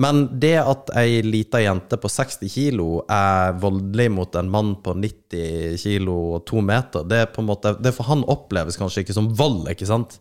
Men 0.00 0.22
det 0.40 0.56
at 0.62 0.92
ei 0.96 1.20
lita 1.26 1.60
jente 1.60 1.98
på 2.00 2.08
60 2.08 2.48
kilo 2.48 3.02
er 3.10 3.52
voldelig 3.60 4.08
mot 4.16 4.38
en 4.38 4.48
mann 4.48 4.76
på 4.80 4.94
90 4.96 5.19
kilo 5.80 6.16
og 6.36 6.44
to 6.48 6.60
meter, 6.64 7.04
det 7.06 7.18
er 7.22 7.28
på 7.30 7.42
en 7.42 7.48
måte 7.48 7.74
Det 7.78 7.92
for 7.94 8.08
han 8.10 8.24
oppleves 8.30 8.78
kanskje 8.80 9.04
ikke 9.04 9.16
som 9.16 9.30
vold, 9.38 9.68
ikke 9.70 9.88
sant? 9.88 10.18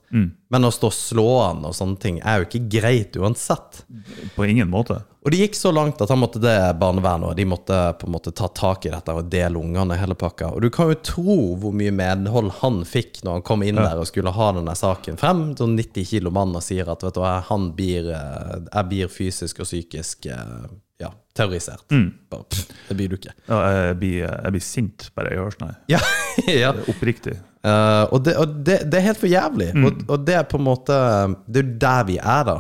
Men 0.50 0.66
å 0.66 0.72
stå 0.74 0.90
og 0.90 0.96
slå 0.96 1.30
han 1.44 1.66
og 1.66 1.76
sånne 1.78 2.00
ting 2.02 2.20
er 2.24 2.40
jo 2.40 2.48
ikke 2.48 2.66
greit 2.80 3.18
uansett. 3.18 3.84
På 4.36 4.46
ingen 4.46 4.70
måte. 4.70 5.02
Og 5.20 5.34
det 5.34 5.42
gikk 5.42 5.58
så 5.60 5.72
langt 5.76 6.00
at 6.02 6.10
han 6.10 6.22
måtte 6.22 6.40
det 6.40 6.56
barnevernet, 6.80 7.28
og 7.30 7.36
de 7.36 7.46
måtte 7.46 7.78
på 8.00 8.08
en 8.08 8.14
måte 8.16 8.32
ta 8.32 8.48
tak 8.56 8.88
i 8.88 8.94
dette 8.94 9.14
og 9.14 9.28
dele 9.30 9.60
ungene 9.60 9.98
hele 10.00 10.16
pakka. 10.18 10.54
Og 10.56 10.64
du 10.64 10.70
kan 10.74 10.90
jo 10.90 11.00
tro 11.04 11.38
hvor 11.60 11.76
mye 11.76 11.92
medhold 11.92 12.54
han 12.62 12.82
fikk 12.88 13.20
når 13.26 13.40
han 13.40 13.46
kom 13.50 13.66
inn 13.68 13.82
der 13.82 14.00
og 14.00 14.08
skulle 14.08 14.34
ha 14.34 14.52
denne 14.56 14.76
saken 14.80 15.20
frem. 15.20 15.44
Sånn 15.60 15.76
90 15.78 16.08
kilo 16.14 16.32
mann 16.34 16.56
og 16.56 16.64
sier 16.64 16.88
at 16.90 17.04
vet 17.04 17.18
du 17.18 17.22
hva, 17.22 17.40
han 17.50 17.74
blir, 17.76 18.08
eh, 18.16 18.56
jeg 18.72 18.90
blir 18.94 19.12
fysisk 19.12 19.60
og 19.60 19.68
psykisk 19.68 20.30
eh, 20.32 20.70
ja, 21.00 21.10
terrorisert. 21.38 21.86
Bare, 21.90 22.44
pff, 22.52 22.72
det 22.90 22.98
blir 23.00 23.10
du 23.12 23.16
ikke. 23.20 23.34
Ja, 23.48 23.60
jeg, 23.90 23.98
blir, 24.02 24.18
jeg 24.28 24.52
blir 24.56 24.64
sint 24.66 25.10
bare 25.16 25.32
jeg 25.34 25.40
hører 25.42 25.56
sånn. 25.58 25.76
Ja, 25.92 26.00
ja. 26.64 26.74
Oppriktig. 26.92 27.38
Uh, 27.60 28.06
og 28.16 28.24
det, 28.24 28.34
og 28.40 28.54
det, 28.68 28.78
det 28.92 29.00
er 29.02 29.06
helt 29.10 29.20
for 29.20 29.28
jævlig. 29.32 29.70
Og, 29.84 30.04
og 30.08 30.22
det 30.28 30.36
er 30.40 30.46
på 30.48 30.56
en 30.60 30.64
måte 30.64 30.96
Det 31.52 31.60
er 31.60 31.66
jo 31.68 31.74
der 31.84 32.06
vi 32.08 32.16
er, 32.22 32.44
da. 32.48 32.58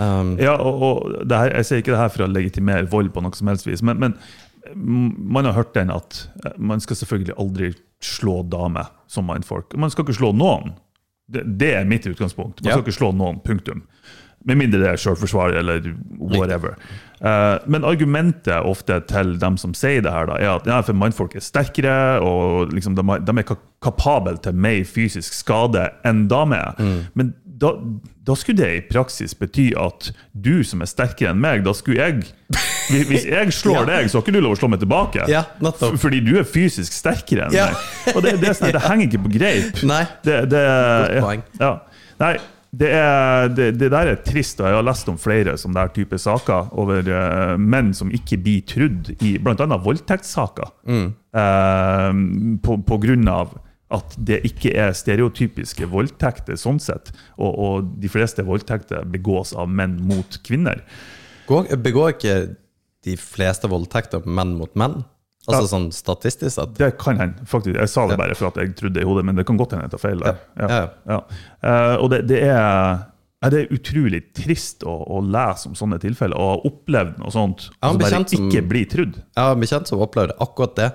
Um, 0.00 0.30
Ja, 0.40 0.54
og, 0.56 0.80
og 0.86 1.26
det 1.28 1.36
her, 1.42 1.50
Jeg 1.58 1.66
sier 1.68 1.82
ikke 1.82 1.92
det 1.92 1.98
her 2.00 2.12
for 2.14 2.24
å 2.24 2.30
legitimere 2.32 2.88
vold, 2.88 3.10
på 3.12 3.20
noe 3.24 3.36
som 3.36 3.50
helst 3.52 3.68
vis, 3.68 3.82
men, 3.84 4.00
men 4.00 4.16
man 5.36 5.44
har 5.44 5.52
hørt 5.58 5.74
den 5.76 5.90
at 5.92 6.22
eh, 6.44 6.54
man 6.56 6.80
skal 6.80 6.96
selvfølgelig 6.96 7.34
aldri 7.36 7.68
slå 8.04 8.38
damer 8.48 8.88
som 9.12 9.26
mannfolk. 9.28 9.74
Man 9.76 9.92
skal 9.92 10.06
ikke 10.06 10.16
slå 10.16 10.30
noen. 10.36 10.72
Det, 11.28 11.42
det 11.60 11.74
er 11.76 11.84
mitt 11.88 12.06
utgangspunkt. 12.08 12.62
Man 12.64 12.70
Ja. 12.72 12.78
skal 12.78 12.86
ikke 12.86 12.96
slå 12.96 13.10
noen, 13.16 13.42
punktum. 13.44 13.84
Med 14.44 14.58
mindre 14.60 14.80
det 14.82 14.88
er 14.92 14.96
selvforsvar 15.00 15.54
eller 15.56 15.86
whatever. 16.20 16.74
Uh, 17.24 17.56
men 17.70 17.84
argumentet 17.88 18.58
ofte 18.68 18.98
til 19.08 19.38
dem 19.40 19.54
som 19.56 19.72
sier 19.72 20.02
det 20.04 20.12
her, 20.12 20.26
da, 20.28 20.34
er 20.36 20.50
at 20.58 20.66
ja, 20.68 20.80
for 20.84 20.92
mannfolk 21.00 21.36
er 21.38 21.40
sterkere, 21.40 21.94
og 22.20 22.74
liksom 22.74 22.96
de, 22.98 23.04
de 23.24 23.36
er 23.40 23.46
ka- 23.48 23.56
kapable 23.86 24.36
til 24.44 24.52
mer 24.54 24.82
fysisk 24.84 25.32
skade 25.38 25.86
enn 26.04 26.26
damer 26.28 26.74
Mm. 26.78 26.98
Men 27.14 27.32
da, 27.54 27.70
da 28.26 28.34
skulle 28.36 28.58
det 28.58 28.68
i 28.76 28.80
praksis 28.90 29.32
bety 29.38 29.70
at 29.78 30.10
du 30.34 30.64
som 30.66 30.82
er 30.82 30.90
sterkere 30.90 31.30
enn 31.32 31.40
meg, 31.40 31.62
da 31.64 31.72
skulle 31.72 32.02
jeg 32.02 32.24
Hvis 32.90 33.06
hvis 33.08 33.24
jeg 33.38 33.52
slår 33.56 33.78
Ja. 33.78 33.84
deg, 33.94 34.10
så 34.10 34.18
har 34.18 34.26
ikke 34.26 34.34
du 34.36 34.40
lov 34.44 34.56
å 34.56 34.60
slå 34.60 34.68
meg 34.74 34.80
tilbake. 34.82 35.24
Ja, 35.30 35.44
Fordi 35.96 36.20
du 36.26 36.34
er 36.36 36.44
fysisk 36.44 36.92
sterkere 36.92 37.46
enn 37.48 37.54
Ja. 37.56 37.70
meg. 37.70 38.16
Og 38.16 38.22
det, 38.26 38.34
det, 38.42 38.52
sånn, 38.58 38.74
det 38.74 38.82
henger 38.90 39.06
ikke 39.08 39.22
på 39.24 39.32
greip. 39.38 39.80
Nei. 39.88 40.02
Det, 40.26 40.42
det, 40.52 40.64
Godt 40.66 41.22
poeng. 41.24 41.46
ja. 41.62 41.72
Nei, 42.20 42.34
det, 42.80 42.90
er, 42.90 43.50
det, 43.54 43.68
det 43.80 43.90
der 43.92 44.10
er 44.12 44.22
trist, 44.26 44.60
og 44.60 44.68
jeg 44.68 44.78
har 44.78 44.86
lest 44.86 45.10
om 45.10 45.18
flere 45.20 45.56
som 45.60 45.74
der 45.76 45.92
type 45.94 46.18
saker 46.20 46.72
over 46.80 47.06
uh, 47.06 47.54
menn 47.60 47.92
som 47.96 48.12
ikke 48.14 48.38
blir 48.42 48.64
trudd 48.68 49.12
i 49.20 49.36
bl.a. 49.42 49.68
voldtektssaker. 49.84 50.72
Mm. 50.88 51.06
uh, 51.36 52.58
på, 52.64 52.78
på 52.88 53.00
grunn 53.06 53.30
av 53.30 53.54
at 53.94 54.16
det 54.26 54.40
ikke 54.48 54.72
er 54.80 54.94
stereotypiske 54.96 55.86
voldtekter 55.92 56.58
sånn 56.58 56.80
sett. 56.82 57.12
Og, 57.36 57.52
og 57.52 57.90
de 58.02 58.10
fleste 58.10 58.44
voldtekter 58.46 59.06
begås 59.10 59.54
av 59.54 59.70
menn 59.70 59.98
mot 60.08 60.38
kvinner. 60.46 60.82
Begår 61.46 62.14
ikke 62.16 62.36
de 63.04 63.16
fleste 63.20 63.68
voldtekter 63.70 64.24
menn 64.24 64.56
mot 64.58 64.72
menn? 64.78 65.02
Altså 65.46 65.62
Ja. 65.62 65.70
sånn 65.78 65.90
statistisk 65.92 66.54
sett? 66.56 66.74
Det 66.78 66.92
kan 66.98 67.18
hende, 67.20 67.44
faktisk. 67.46 67.76
Jeg 67.76 67.88
sa 67.92 68.06
det 68.08 68.16
bare 68.18 68.34
for 68.34 68.46
at 68.48 68.56
jeg 68.56 68.74
trodde 68.76 69.00
i 69.02 69.04
hodet, 69.04 69.24
men 69.28 69.36
det 69.36 69.44
kan 69.46 69.58
godt 69.60 69.72
hende 69.76 69.84
jeg 69.84 69.90
tar 69.90 69.98
feil. 70.08 70.20
der. 70.24 70.38
Ja. 70.56 70.88
Ja. 71.08 71.18
Eh, 71.62 71.96
og 72.00 72.10
det, 72.10 72.22
det, 72.30 72.38
er, 72.48 73.02
det 73.50 73.58
er 73.66 73.74
utrolig 73.76 74.22
trist 74.32 74.80
å, 74.88 74.94
å 75.04 75.18
lese 75.20 75.66
om 75.68 75.74
sånne 75.76 75.98
tilfeller, 76.00 76.32
og 76.40 76.48
ha 76.54 76.70
opplevd 76.70 77.18
noe 77.20 77.30
sånt, 77.34 77.66
og 77.82 77.92
så 77.92 78.00
bare 78.00 78.24
som- 78.24 78.48
ikke 78.48 78.62
bli 78.70 78.84
trudd. 78.88 79.14
Jeg 79.36 79.44
har 79.44 79.52
en 79.52 79.60
bekjent 79.60 79.86
som 79.92 80.00
opplevde 80.00 80.32
akkurat 80.40 80.74
det. 80.80 80.88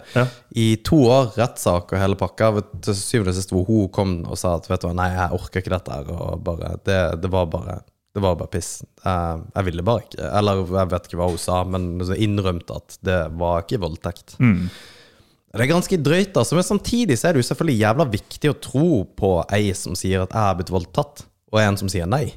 I 0.56 0.76
to 0.78 0.96
år, 1.06 1.30
rettssak 1.38 1.94
og 1.94 2.00
hele 2.00 2.16
pakka. 2.16 2.50
Til 2.82 2.94
syvende 2.98 3.30
og 3.30 3.36
sist 3.36 3.52
hvor 3.54 3.68
hun 3.70 3.88
kom 3.90 4.26
og 4.26 4.36
sa 4.42 4.56
at 4.56 4.66
vet 4.68 4.82
du 4.82 4.88
hva, 4.88 4.96
nei, 4.96 5.12
jeg 5.14 5.30
orker 5.38 5.62
ikke 5.62 5.76
dette 5.78 5.92
her. 5.94 6.10
Og 6.10 6.44
bare, 6.44 6.74
det, 6.90 7.22
det 7.22 7.30
var 7.30 7.46
bare 7.46 7.82
det 8.16 8.22
var 8.24 8.38
bare 8.40 8.50
piss. 8.52 8.80
Jeg, 9.04 9.42
jeg 9.56 9.68
ville 9.68 9.84
bare 9.86 10.06
ikke. 10.06 10.30
Eller 10.40 10.64
jeg 10.66 10.92
vet 10.94 11.10
ikke 11.10 11.20
hva 11.20 11.28
hun 11.30 11.42
sa, 11.42 11.60
men 11.70 11.90
så 12.08 12.18
innrømte 12.18 12.80
at 12.82 12.98
det 13.06 13.20
var 13.38 13.66
ikke 13.66 13.82
voldtekt. 13.84 14.38
Det 14.40 15.64
er 15.66 15.70
ganske 15.70 15.98
drøyt, 16.06 16.36
altså, 16.38 16.58
men 16.58 16.66
samtidig 16.66 17.18
så 17.18 17.30
er 17.30 17.36
det 17.38 17.44
jo 17.44 17.48
selvfølgelig 17.50 17.80
jævla 17.80 18.06
viktig 18.12 18.52
å 18.52 18.58
tro 18.62 18.90
på 19.18 19.32
ei 19.56 19.72
som 19.78 19.96
sier 19.98 20.26
at 20.26 20.34
jeg 20.34 20.46
har 20.46 20.58
blitt 20.60 20.74
voldtatt, 20.74 21.24
og 21.50 21.62
en 21.62 21.78
som 21.80 21.90
sier 21.90 22.10
nei. 22.10 22.28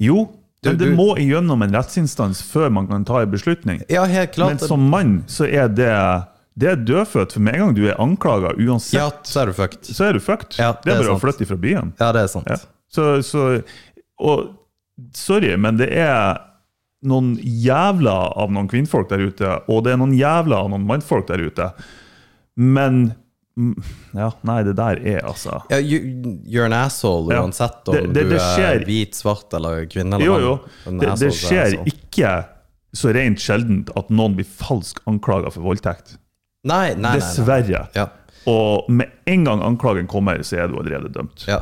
Jo, 0.00 0.26
men 0.64 0.76
det 0.80 0.90
må 0.96 1.10
igjennom 1.20 1.64
en 1.64 1.76
rettsinstans 1.76 2.40
før 2.48 2.70
man 2.72 2.88
kan 2.88 3.04
ta 3.08 3.22
en 3.24 3.32
beslutning. 3.32 3.82
Ja, 3.92 4.04
helt 4.08 4.32
klart. 4.36 4.56
Men 4.56 4.68
som 4.72 4.84
mann 4.92 5.18
så 5.28 5.48
er 5.48 5.72
det 5.72 5.92
det 6.54 6.68
er 6.70 6.76
dødfødt, 6.86 7.32
for 7.34 7.42
med 7.42 7.56
en 7.56 7.64
gang 7.64 7.72
du 7.74 7.80
er 7.90 7.96
anklaga, 7.98 8.52
uansett, 8.54 8.94
ja, 9.00 9.08
så 9.26 9.40
er 9.42 9.50
du 9.50 9.56
fucked. 9.56 9.88
så 9.90 10.04
er 10.06 10.14
du 10.14 10.20
fucked. 10.22 10.54
Ja, 10.60 10.68
det 10.76 10.84
det 10.86 10.92
er 10.92 11.00
bare 11.00 11.08
bare 11.08 11.16
å 11.18 11.22
flytte 11.24 11.48
fra 11.48 11.56
byen. 11.58 11.90
Ja, 11.98 12.12
det 12.14 12.22
er 12.22 12.30
sant. 12.30 12.46
Ja. 12.52 12.60
Så, 12.94 13.08
så 13.26 13.46
Og 14.22 14.52
sorry, 15.14 15.56
men 15.56 15.76
det 15.80 15.90
er 15.92 16.38
noen 17.04 17.34
jævla 17.42 18.14
av 18.40 18.52
noen 18.54 18.68
kvinnfolk 18.70 19.10
der 19.10 19.26
ute, 19.28 19.50
og 19.68 19.84
det 19.84 19.92
er 19.92 20.00
noen 20.00 20.14
jævla 20.16 20.62
av 20.64 20.70
noen 20.72 20.86
mannfolk 20.88 21.26
der 21.28 21.42
ute. 21.44 21.66
Men 22.56 23.12
mm, 23.58 23.74
Ja, 24.14 24.30
nei, 24.46 24.60
det 24.62 24.76
der 24.78 25.00
er 25.02 25.24
altså 25.26 25.58
Ja, 25.70 25.78
you, 25.82 25.98
you're 26.46 26.64
an 26.68 26.72
asshole 26.72 27.34
Ja. 27.34 27.42
uansett 27.42 27.88
om 27.88 27.94
Det- 27.94 28.12
det- 28.14 28.24
du 28.24 28.30
det 28.30 28.40
er 28.40 28.84
hvit, 28.86 29.14
svart 29.14 29.52
eller 29.54 29.84
kvinne 29.86 30.14
eller 30.14 30.24
Jo, 30.26 30.38
jo. 30.38 30.54
Det, 30.86 31.00
det 31.18 31.28
er 31.28 31.34
skjer 31.34 31.76
ikke 31.84 32.46
så 32.94 33.12
rent 33.12 33.38
sjeldent 33.42 33.90
at 33.98 34.08
noen 34.08 34.36
blir 34.36 34.46
falsk 34.46 35.00
anklaga 35.10 35.50
for 35.52 35.62
voldtekt. 35.66 36.16
Nei, 36.64 36.94
nei, 36.94 36.94
nei. 36.94 37.00
nei. 37.10 37.18
Dessverre. 37.18 37.88
Ja. 37.94 38.06
Og 38.50 38.90
med 38.92 39.12
en 39.30 39.44
gang 39.46 39.62
anklagen 39.64 40.08
kommer, 40.10 40.42
så 40.44 40.58
er 40.60 40.68
du 40.68 40.78
allerede 40.80 41.12
dømt. 41.14 41.46
Ja, 41.48 41.60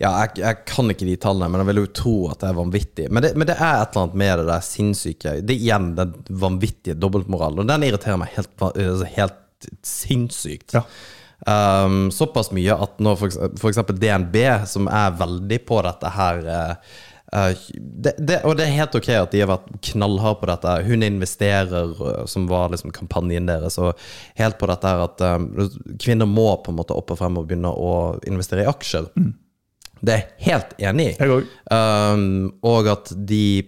ja 0.00 0.12
jeg, 0.24 0.38
jeg 0.42 0.62
kan 0.68 0.90
ikke 0.90 1.08
de 1.08 1.16
tallene, 1.22 1.48
men 1.52 1.62
jeg 1.62 1.70
vil 1.70 1.82
jo 1.84 1.90
tro 2.00 2.14
at 2.32 2.42
det 2.42 2.50
er 2.50 2.58
vanvittig. 2.58 3.08
Men 3.10 3.26
det, 3.26 3.34
men 3.38 3.48
det 3.48 3.58
er 3.58 3.82
et 3.82 3.92
eller 3.92 4.06
annet 4.06 4.20
med 4.22 4.32
det 4.40 4.46
der 4.50 4.64
sinnssyke 4.66 5.36
Det 5.42 5.54
er 5.54 5.66
igjen 5.68 5.92
den 5.98 6.16
vanvittige 6.46 6.98
dobbeltmoralen, 6.98 7.62
og 7.62 7.70
den 7.70 7.86
irriterer 7.86 8.20
meg 8.22 8.34
helt, 8.34 8.54
altså 8.66 9.10
helt 9.16 9.70
sinnssykt. 9.86 10.76
Ja. 10.76 10.84
Um, 11.46 12.08
såpass 12.10 12.48
mye 12.56 12.74
at 12.74 12.96
når 13.02 13.26
eksempel 13.28 13.98
DNB, 14.00 14.38
som 14.66 14.88
er 14.88 15.18
veldig 15.18 15.60
på 15.68 15.82
dette 15.84 16.10
her 16.16 16.40
eh, 16.48 16.94
det, 17.32 18.14
det, 18.18 18.40
Og 18.44 18.56
det 18.56 18.66
er 18.66 18.76
helt 18.76 18.94
ok 18.94 19.08
at 19.16 19.32
de 19.32 19.40
har 19.42 19.50
vært 19.50 19.70
knallharde 19.90 20.40
på 20.40 20.50
dette. 20.50 20.74
Hun 20.86 21.06
investerer, 21.06 21.90
eh, 21.90 22.20
som 22.30 22.46
var 22.50 22.70
liksom 22.72 22.94
kampanjen 22.94 23.48
deres, 23.50 23.78
og 23.82 23.98
helt 24.38 24.58
på 24.60 24.68
dette 24.70 24.92
her 24.92 25.02
at 25.08 25.24
um, 25.26 25.48
kvinner 26.02 26.30
må 26.30 26.52
på 26.62 26.72
en 26.72 26.78
måte 26.78 26.94
opp 26.96 27.10
og 27.12 27.20
frem 27.20 27.40
og 27.40 27.48
begynne 27.48 27.72
å 27.72 27.90
investere 28.28 28.64
i 28.64 28.70
aksjer. 28.70 29.10
Det 30.06 30.12
er 30.12 30.18
jeg 30.20 30.46
helt 30.46 30.74
enig 30.84 31.06
i. 31.14 31.26
Um, 31.72 32.24
og 32.68 32.88
at 32.92 33.12
de 33.16 33.64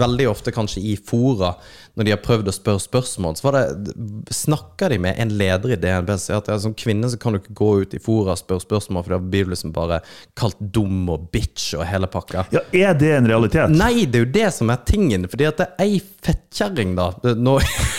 veldig 0.00 0.30
ofte 0.30 0.54
kanskje 0.54 0.80
i 0.80 0.94
fora, 0.96 1.52
når 1.96 2.04
de 2.04 2.12
har 2.12 2.20
prøvd 2.20 2.50
å 2.50 2.54
spørre 2.54 2.82
spørsmål, 2.82 3.38
så 3.38 3.46
var 3.48 3.56
det, 3.56 3.94
snakker 4.36 4.92
de 4.92 4.98
med 5.00 5.16
en 5.22 5.32
leder 5.40 5.72
i 5.72 5.78
DNB 5.80 6.10
og 6.12 6.20
sier 6.20 6.40
at 6.42 6.50
som 6.60 6.74
kvinne 6.76 7.08
så 7.08 7.16
kan 7.20 7.32
du 7.32 7.40
ikke 7.40 7.56
gå 7.56 7.70
ut 7.82 7.96
i 7.96 8.00
fora 8.02 8.34
og 8.34 8.40
spørre 8.40 8.64
spørsmål, 8.66 9.06
for 9.06 9.16
da 9.16 9.20
blir 9.22 9.46
du 9.48 9.54
liksom 9.54 9.72
bare 9.76 10.02
kalt 10.36 10.60
dum 10.60 11.08
og 11.12 11.30
bitch 11.32 11.72
og 11.78 11.86
hele 11.88 12.08
pakka. 12.12 12.44
Ja, 12.52 12.62
er 12.76 12.98
det 13.00 13.14
en 13.16 13.30
realitet? 13.30 13.72
Nei, 13.72 14.04
det 14.04 14.20
er 14.20 14.26
jo 14.26 14.32
det 14.36 14.50
som 14.58 14.72
er 14.72 14.82
tingen. 14.88 15.24
Fordi 15.32 15.48
at 15.48 15.62
det 15.62 15.66
er 15.72 15.86
ei 15.86 16.02
fettkjerring, 16.26 16.92
da. 16.98 17.08
Nå, 17.36 17.56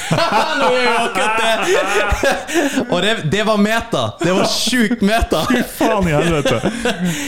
Nå 0.61 0.69
er 0.77 0.87
akkurat 0.93 1.41
det! 1.41 2.85
Og 2.93 3.01
det, 3.03 3.13
det 3.31 3.43
var 3.47 3.59
meta! 3.61 4.03
Det 4.21 4.33
var 4.35 4.47
sjukt 4.51 5.01
meta! 5.05 5.41
Faen 5.77 6.07
i 6.09 6.13
helvete! 6.15 6.59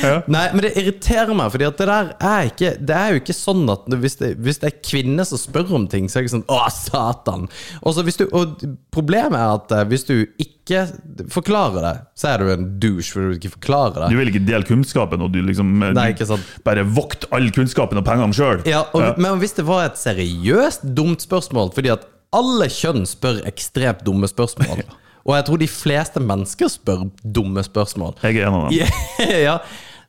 Ja. 0.03 0.13
Nei, 0.32 0.45
men 0.53 0.63
det 0.63 0.73
irriterer 0.79 1.34
meg, 1.36 1.51
Fordi 1.53 1.67
at 1.67 1.79
det 1.79 1.88
der 1.89 2.12
er 2.29 2.47
ikke 2.49 2.71
Det 2.79 2.95
er 2.95 3.13
jo 3.13 3.21
ikke 3.21 3.36
sånn 3.36 3.63
at 3.71 3.88
hvis 3.99 4.17
det, 4.21 4.32
hvis 4.43 4.62
det 4.62 4.69
er 4.69 4.77
kvinner 4.86 5.27
som 5.27 5.39
spør 5.41 5.73
om 5.79 5.88
ting, 5.91 6.08
så 6.10 6.19
er 6.19 6.23
det 6.23 6.29
ikke 6.29 6.36
sånn 6.38 6.45
Å, 6.51 6.59
satan! 6.84 7.48
Du, 7.82 8.26
og 8.36 8.63
problemet 8.91 9.39
er 9.39 9.56
at 9.56 9.74
eh, 9.78 9.88
hvis 9.89 10.06
du 10.10 10.15
ikke 10.41 10.86
forklarer 11.32 11.82
det, 11.86 11.95
så 12.19 12.34
er 12.34 12.43
du 12.43 12.52
en 12.54 12.67
douche 12.82 13.13
fordi 13.13 13.32
du 13.32 13.39
ikke 13.39 13.54
forklarer 13.56 14.04
det. 14.04 14.12
Du 14.13 14.19
vil 14.19 14.32
ikke 14.34 14.43
dele 14.45 14.67
kunnskapen, 14.67 15.24
og 15.26 15.34
du 15.34 15.41
liksom 15.45 15.72
eh, 15.88 15.95
Nei, 15.98 16.12
du 16.13 16.36
bare 16.65 16.86
vokt 16.86 17.30
all 17.36 17.50
kunnskapen 17.56 18.02
og 18.02 18.06
pengene 18.08 18.36
sjøl. 18.36 18.63
Ja, 18.69 18.86
ja. 18.93 19.13
Men 19.17 19.41
hvis 19.41 19.56
det 19.58 19.65
var 19.69 19.88
et 19.88 20.00
seriøst 20.00 20.86
dumt 20.98 21.24
spørsmål 21.24 21.72
Fordi 21.76 21.91
at 21.93 22.08
alle 22.36 22.67
kjønn 22.69 23.08
spør 23.10 23.39
ekstremt 23.50 24.04
dumme 24.06 24.30
spørsmål. 24.30 24.84
Og 25.30 25.36
jeg 25.36 25.45
tror 25.45 25.60
de 25.62 25.67
fleste 25.69 26.22
mennesker 26.24 26.72
spør 26.72 27.08
dumme 27.24 27.62
spørsmål. 27.65 28.15
Jeg 28.24 28.39
er 28.39 28.48
en 28.50 28.56
av 28.58 28.69
dem. 28.69 29.34
ja, 29.50 29.58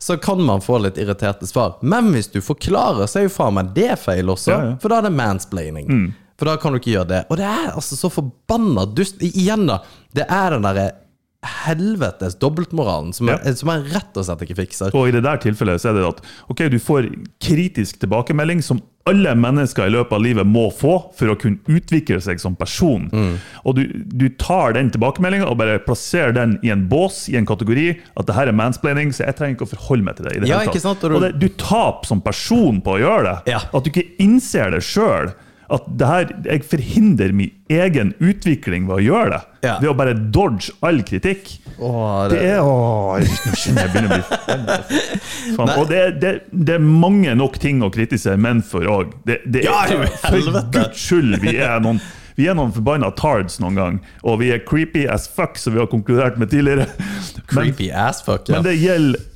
så 0.01 0.17
kan 0.17 0.41
man 0.45 0.63
få 0.65 0.79
litt 0.81 0.97
irriterte 1.01 1.47
svar. 1.49 1.75
Men 1.83 2.09
hvis 2.15 2.31
du 2.33 2.39
forklarer, 2.41 3.05
så 3.11 3.21
er 3.21 3.27
jo 3.27 3.33
faen 3.35 3.59
meg 3.59 3.75
det 3.77 3.91
feil 4.01 4.33
også. 4.33 4.53
Ja, 4.53 4.61
ja. 4.71 4.77
For 4.81 4.93
da 4.93 5.01
er 5.01 5.09
det 5.11 5.13
mansplaining. 5.19 5.91
For 6.40 6.48
da 6.48 6.57
kan 6.57 6.72
du 6.72 6.81
ikke 6.81 6.94
gjøre 6.96 7.09
det. 7.12 7.22
Og 7.29 7.37
det 7.37 7.44
er 7.44 7.74
altså 7.76 7.98
så 8.00 8.09
forbanna 8.09 8.87
dust. 8.96 9.20
Igjen, 9.20 9.66
da. 9.68 9.83
Det 10.16 10.24
er 10.33 10.57
den 10.57 10.64
derre 10.64 10.88
helvetes 11.64 12.35
dobbeltmoralen 12.37 13.14
som, 13.16 13.29
er- 13.33 13.40
Ja. 13.44 13.53
som 13.57 13.68
jeg 13.70 13.92
rett 13.94 14.16
og 14.16 14.24
slett 14.26 14.42
ikke 14.44 14.57
fikser. 14.59 14.90
Og 14.94 15.09
i 15.09 15.12
det 15.14 15.22
der 15.24 15.38
tilfellet 15.40 15.81
så 15.81 15.88
er 15.90 15.94
det 15.96 16.07
at 16.09 16.20
ok, 16.53 16.68
du 16.68 16.79
får 16.79 17.09
kritisk 17.40 17.98
tilbakemelding 18.03 18.61
som 18.62 18.83
alle 19.09 19.33
mennesker 19.35 19.87
i 19.87 19.90
løpet 19.94 20.12
av 20.12 20.20
livet 20.22 20.46
må 20.46 20.66
få 20.70 21.11
for 21.16 21.33
å 21.33 21.37
kunne 21.40 21.57
utvikle 21.66 22.20
seg 22.20 22.38
som 22.38 22.55
person. 22.55 23.09
Og 23.64 23.74
du, 23.74 23.87
du 24.12 24.29
tar 24.37 24.74
den 24.76 24.90
tilbakemeldinga 24.92 25.48
og 25.48 25.57
bare 25.59 25.79
plasserer 25.81 26.35
den 26.37 26.59
i 26.62 26.68
en 26.70 26.87
bås, 26.88 27.24
i 27.33 27.37
en 27.40 27.46
kategori. 27.48 27.98
At 28.20 28.26
det 28.29 28.37
her 28.37 28.48
er 28.48 28.53
mansplaining, 28.53 29.09
så 29.16 29.24
jeg 29.24 29.37
trenger 29.40 29.57
ikke 29.57 29.68
å 29.70 29.72
forholde 29.72 30.05
meg 30.05 30.16
til 30.20 30.24
det. 30.29 30.37
i 30.37 30.40
det 30.40 30.48
Ja, 30.53 30.59
hele 30.61 30.72
tatt. 30.76 30.83
sant? 30.85 31.05
Og 31.05 31.12
Og, 31.16 31.20
du- 31.22 31.33
det, 31.33 31.40
du 31.40 31.48
taper 31.57 32.07
som 32.07 32.20
person 32.20 32.83
på 32.83 32.98
å 32.98 33.00
gjøre 33.00 33.24
det. 33.24 33.53
Ja. 33.57 33.61
At 33.72 33.83
du 33.85 33.90
ikke 33.90 34.05
innser 34.20 34.70
det 34.76 34.83
sjøl. 34.85 35.33
At 35.71 35.87
det 36.01 36.07
her, 36.11 36.31
jeg 36.49 36.65
forhindrer 36.67 37.35
min 37.37 37.53
egen 37.71 38.13
utvikling 38.19 38.89
ved 38.89 38.97
å 38.97 39.03
gjøre 39.05 39.31
det. 39.37 39.41
Ja. 39.69 39.75
Ved 39.79 39.91
å 39.93 39.97
bare 39.99 40.15
dodge 40.35 40.73
all 40.87 41.03
kritikk. 41.07 41.53
Åh, 41.79 42.29
Det 42.33 42.41
er 42.57 42.61
åh, 42.65 43.21
Nå 43.23 43.55
kjenner 43.55 43.87
jeg 43.87 43.93
begynner 43.95 44.11
å 44.11 44.19
bli 44.19 44.25
fan, 44.27 44.65
Faen, 45.57 45.75
Og 45.79 45.85
det, 45.93 46.01
det, 46.21 46.33
det 46.51 46.77
er 46.77 46.83
mange 46.85 47.37
nok 47.39 47.61
ting 47.63 47.85
å 47.87 47.91
kritisere 47.95 48.41
menn 48.41 48.65
for 48.67 48.89
òg. 48.91 49.15
Det, 49.29 49.41
det, 49.47 49.65
Ja, 49.69 49.85
for 50.27 50.65
guds 50.75 51.05
skyld, 51.07 51.39
vi 51.45 51.57
er 51.61 51.79
noen 51.85 52.03
vi 52.41 52.47
er 52.49 52.57
noen 52.57 52.71
forbanna 52.73 53.11
tards 53.19 53.59
noen 53.61 53.77
gang, 53.77 53.97
og 54.25 54.39
vi 54.41 54.49
er 54.55 54.63
creepy 54.65 55.03
as 55.13 55.27
fuck, 55.29 55.59
som 55.61 55.75
vi 55.75 55.81
har 55.83 55.91
konkludert 55.93 56.39
med 56.41 56.49
tidligere. 56.53 56.87
Men, 56.97 57.43
Creepy 57.51 57.91
as 57.93 58.23
fuck, 58.25 58.49
ja. 58.49 58.57
men 58.57 58.65
det 58.65 58.79
gjelder 58.81 59.27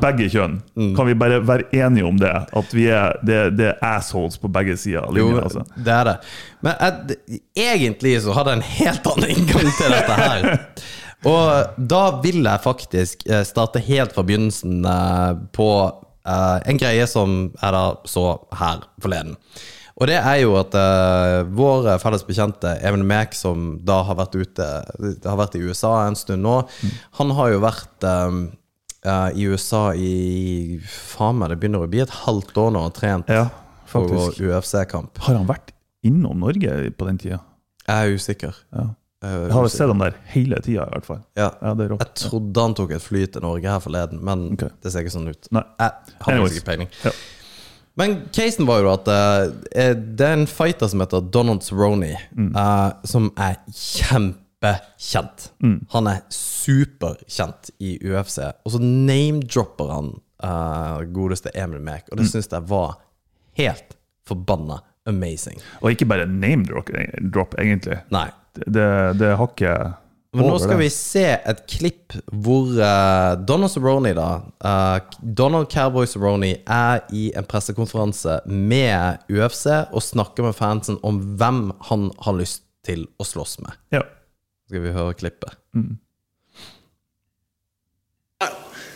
begge 0.00 0.28
kjønn. 0.32 0.58
Mm. 0.78 0.92
Kan 0.96 1.08
vi 1.08 1.16
bare 1.18 1.40
være 1.44 1.68
enige 1.72 2.06
om 2.08 2.18
det? 2.20 2.32
At 2.58 2.74
vi 2.74 2.86
er, 2.92 3.18
det, 3.26 3.40
det 3.58 3.68
er 3.72 3.84
assholes 3.92 4.38
på 4.40 4.50
begge 4.52 4.76
sider 4.80 5.04
av 5.04 5.14
linja. 5.16 5.44
Altså. 5.44 5.64
det 5.76 5.94
er 5.94 6.08
det. 6.08 6.16
Men 6.64 6.78
jeg, 6.80 7.40
egentlig 7.68 8.16
så 8.24 8.36
hadde 8.36 8.54
jeg 8.54 8.62
en 8.62 8.68
helt 8.78 9.10
annen 9.12 9.34
inngang 9.36 9.72
til 9.78 9.96
dette 9.96 10.20
her. 10.22 10.48
Og 11.32 11.82
da 11.92 12.00
vil 12.22 12.40
jeg 12.42 12.64
faktisk 12.64 13.28
eh, 13.30 13.44
starte 13.46 13.82
helt 13.86 14.14
fra 14.14 14.24
begynnelsen 14.26 14.80
eh, 14.90 15.28
på 15.54 15.68
eh, 15.86 16.56
en 16.66 16.80
greie 16.82 17.06
som 17.06 17.44
jeg 17.52 17.76
da 17.76 17.84
så 18.10 18.26
her 18.58 18.82
forleden. 19.02 19.36
Og 20.00 20.08
det 20.08 20.16
er 20.18 20.38
jo 20.40 20.54
at 20.56 20.72
uh, 20.74 21.42
vår 21.52 21.90
felles 22.02 22.24
bekjente 22.26 22.70
Even 22.80 23.04
Mek, 23.06 23.36
som 23.36 23.74
da 23.84 24.00
har 24.08 24.16
vært 24.18 24.34
ute 24.40 24.68
Har 25.26 25.38
vært 25.38 25.58
i 25.58 25.62
USA 25.62 25.92
en 26.06 26.16
stund 26.18 26.42
nå, 26.42 26.62
han 27.20 27.34
har 27.36 27.52
jo 27.52 27.60
vært 27.62 28.06
eh, 28.08 28.38
eh, 29.04 29.28
i 29.38 29.46
USA 29.50 29.92
i 29.94 30.80
Faen 30.86 31.38
meg, 31.40 31.50
det 31.52 31.58
begynner 31.62 31.84
å 31.84 31.90
bli 31.90 32.00
et 32.04 32.14
halvt 32.22 32.56
år 32.62 32.72
nå 32.74 32.84
og 32.88 32.94
trent 32.96 33.28
Ja, 33.32 33.48
for 33.86 34.08
UFC-kamp. 34.08 35.18
Har 35.26 35.38
han 35.40 35.46
vært 35.50 35.72
innom 36.06 36.40
Norge 36.42 36.90
på 36.96 37.06
den 37.10 37.18
tida? 37.22 37.40
Jeg 37.86 37.96
er 38.12 38.16
usikker. 38.18 38.54
Ja. 38.72 38.88
Jeg 39.22 39.42
Jeg 39.46 39.52
har 39.54 39.68
sett 39.70 39.88
ham 39.92 40.00
der 40.02 40.16
hele 40.32 40.58
tida, 40.64 40.86
i 40.88 40.94
hvert 40.96 41.06
fall. 41.06 41.20
Ja. 41.38 41.50
Ja, 41.62 41.74
det. 41.78 41.90
Jeg 41.92 42.14
trodde 42.18 42.64
han 42.64 42.74
tok 42.74 42.90
et 42.96 43.02
fly 43.04 43.26
til 43.30 43.44
Norge 43.44 43.68
her 43.70 43.78
forleden, 43.84 44.18
men 44.26 44.48
okay. 44.56 44.72
det 44.82 44.90
ser 44.90 45.04
ikke 45.04 45.14
sånn 45.14 45.28
ut. 45.30 45.46
Nei. 45.54 45.62
Jeg 45.78 46.16
har 46.24 46.32
Anyways. 46.34 46.56
ikke 46.58 46.66
peiling. 46.72 46.90
Ja. 47.04 47.12
Men 48.00 48.16
casen 48.32 48.66
var 48.66 48.80
jo 48.80 48.88
at 48.94 49.08
eh, 49.12 49.92
det 49.94 50.24
er 50.26 50.38
en 50.40 50.46
fighter 50.48 50.88
som 50.88 51.02
heter 51.04 51.20
Donald 51.30 51.62
Cerrone, 51.62 52.16
Mm. 52.34 52.50
eh, 52.56 52.92
som 53.04 53.30
er 53.36 53.58
kjempekjent. 54.62 55.52
Mm. 55.62 55.86
Han 55.90 56.06
er 56.06 56.20
superkjent 56.32 57.70
i 57.78 57.98
UFC, 58.06 58.38
og 58.64 58.72
så 58.72 58.80
name-dropper 58.82 59.90
han 59.92 60.12
uh, 60.44 61.02
godeste 61.12 61.50
Emil 61.54 61.80
Mek, 61.80 62.06
Mm. 62.06 62.12
og 62.12 62.18
det 62.18 62.28
syns 62.30 62.50
jeg 62.50 62.68
var 62.68 62.96
helt 63.58 63.96
forbanna 64.26 64.80
amazing. 65.06 65.58
Og 65.82 65.90
ikke 65.90 66.06
bare 66.06 66.26
name 66.26 66.64
drop, 66.64 66.90
drop 67.32 67.54
egentlig. 67.58 67.98
Nei. 68.10 68.28
Det, 68.54 69.18
det, 69.18 69.36
har 69.36 69.48
ikke 69.48 69.94
Men 70.36 70.44
nå 70.46 70.58
skal 70.60 70.76
vi 70.76 70.90
se 70.92 71.24
et 71.24 71.62
klipp 71.66 72.12
hvor 72.44 72.68
uh, 72.76 73.32
Donald 73.48 73.72
Cerrone, 73.72 74.12
da 74.14 74.42
uh, 74.64 74.98
Donald 75.22 75.70
Cowboy 75.72 76.06
Cerrone 76.06 76.54
er 76.60 77.00
i 77.12 77.30
en 77.36 77.48
pressekonferanse 77.48 78.40
med 78.46 79.24
UFC 79.32 79.66
og 79.90 80.02
snakker 80.04 80.44
med 80.44 80.54
fansen 80.56 81.00
om 81.02 81.18
hvem 81.40 81.72
han 81.88 82.10
har 82.20 82.36
lyst 82.38 82.62
til 82.86 83.06
å 83.18 83.24
slåss 83.24 83.58
med. 83.64 83.72
Ja. 83.94 84.04
Skal 84.72 84.82
vi 84.82 84.90
høre 84.92 85.12
klippet? 85.14 85.52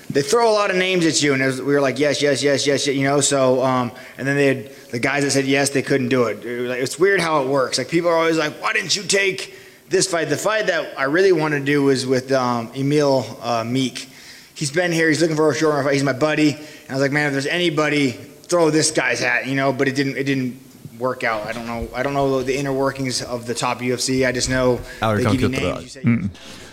they 0.09 0.23
throw 0.23 0.51
a 0.51 0.55
lot 0.55 0.71
of 0.71 0.77
names 0.77 1.05
at 1.05 1.23
you, 1.23 1.35
and 1.35 1.45
was- 1.45 1.61
we 1.61 1.75
were 1.75 1.83
like, 1.83 1.99
yes, 1.99 2.23
yes, 2.23 2.43
yes, 2.43 2.67
yes, 2.67 2.87
you 2.87 3.05
know. 3.05 3.21
So, 3.21 3.63
um, 3.63 3.93
and 4.17 4.27
then 4.27 4.37
they 4.37 4.47
had 4.47 4.71
the 4.91 4.99
guys 4.99 5.25
that 5.25 5.33
said 5.33 5.45
yes, 5.45 5.69
they 5.71 5.83
couldn't 5.83 6.09
do 6.09 6.25
it. 6.25 6.43
It 6.47 6.61
was 6.61 6.71
like- 6.71 6.81
It's 6.81 6.99
weird 6.99 7.21
how 7.21 7.43
it 7.43 7.49
works. 7.49 7.77
Like 7.77 7.91
people 7.91 8.09
are 8.09 8.17
always 8.17 8.39
like, 8.39 8.55
why 8.63 8.73
didn't 8.73 8.97
you 8.97 9.03
take 9.03 9.55
this 9.91 10.07
fight? 10.07 10.31
The 10.31 10.39
fight 10.39 10.69
that 10.69 10.95
I 10.97 11.05
really 11.05 11.33
wanted 11.33 11.59
to 11.59 11.65
do 11.67 11.83
was 11.83 12.07
with 12.07 12.33
um, 12.33 12.71
Emil 12.75 13.27
uh, 13.43 13.63
Meek. 13.65 14.09
He's 14.55 14.71
been 14.71 14.93
here. 14.93 15.09
He's 15.11 15.21
looking 15.21 15.37
for 15.37 15.51
a 15.51 15.55
short 15.55 15.85
fight. 15.85 15.93
He's 15.93 16.03
my 16.03 16.15
buddy, 16.15 16.53
and 16.55 16.91
I 16.91 16.95
was 16.95 17.03
like, 17.03 17.13
man, 17.13 17.27
if 17.27 17.33
there's 17.33 17.47
anybody, 17.47 18.13
throw 18.13 18.71
this 18.71 18.91
guy's 18.91 19.21
hat, 19.21 19.47
you 19.47 19.57
know. 19.57 19.75
But 19.75 19.89
it 19.89 19.95
didn't. 19.95 20.17
It 20.17 20.25
didn't 20.25 20.53
work 20.99 21.23
out. 21.25 21.47
I 21.49 21.53
don't 21.53 21.67
know. 21.67 21.89
I 21.95 22.03
don't 22.03 22.13
know 22.15 22.43
the 22.43 22.57
inner 22.59 22.73
workings 22.73 23.23
of 23.23 23.47
the 23.47 23.55
top 23.55 23.81
UFC. 23.81 24.25
I 24.29 24.33
just 24.33 24.49
know 24.49 24.79
they 25.01 25.25
give 25.25 25.41
you 25.41 25.49
names. 25.49 25.83
You 25.83 25.89
say 25.89 26.29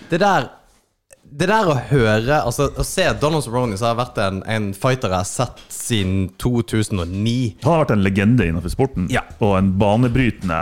Det 0.09 0.19
der 0.19 0.49
det 1.33 1.47
der 1.49 1.65
å 1.65 1.73
høre 1.89 2.35
Altså 2.45 2.67
Å 2.77 2.83
se 2.85 3.07
Donald 3.17 3.41
Cerrone, 3.41 3.73
som 3.79 3.87
har 3.87 3.95
vært 4.05 4.19
en, 4.21 4.43
en 4.45 4.67
fighter 4.77 5.09
jeg 5.09 5.17
har 5.17 5.25
sett 5.25 5.63
siden 5.73 6.27
2009 6.37 7.55
Han 7.63 7.71
har 7.71 7.79
vært 7.85 7.93
en 7.95 8.03
legende 8.05 8.45
innenfor 8.45 8.69
sporten, 8.69 9.07
Ja. 9.09 9.23
og 9.41 9.55
en 9.57 9.71
banebrytende 9.81 10.59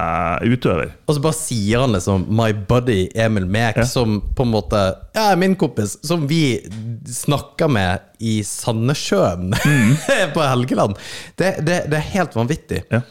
utøver. 0.48 0.94
Og 1.10 1.18
så 1.18 1.24
bare 1.26 1.34
sier 1.36 1.84
han 1.84 1.92
liksom 1.92 2.24
'my 2.30 2.54
buddy 2.70 3.10
Emil 3.16 3.46
Mek', 3.52 3.78
Ja. 3.78 3.84
som 3.86 4.22
på 4.36 4.44
en 4.48 4.52
måte 4.54 4.96
Ja, 5.16 5.36
min 5.36 5.56
kompis, 5.56 5.98
som 6.08 6.26
vi 6.28 6.62
snakker 7.06 7.68
med 7.70 8.00
i 8.20 8.40
Sandnessjøen 8.42 9.52
på 10.34 10.40
Helgeland. 10.48 10.96
Det, 11.36 11.58
det, 11.66 11.84
det 11.92 11.98
er 12.00 12.12
helt 12.16 12.34
vanvittig. 12.36 12.84
Ja. 12.92 13.02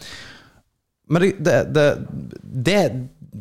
Men 1.11 1.33
det, 1.43 1.57
det, 1.75 1.87
det, 2.43 2.83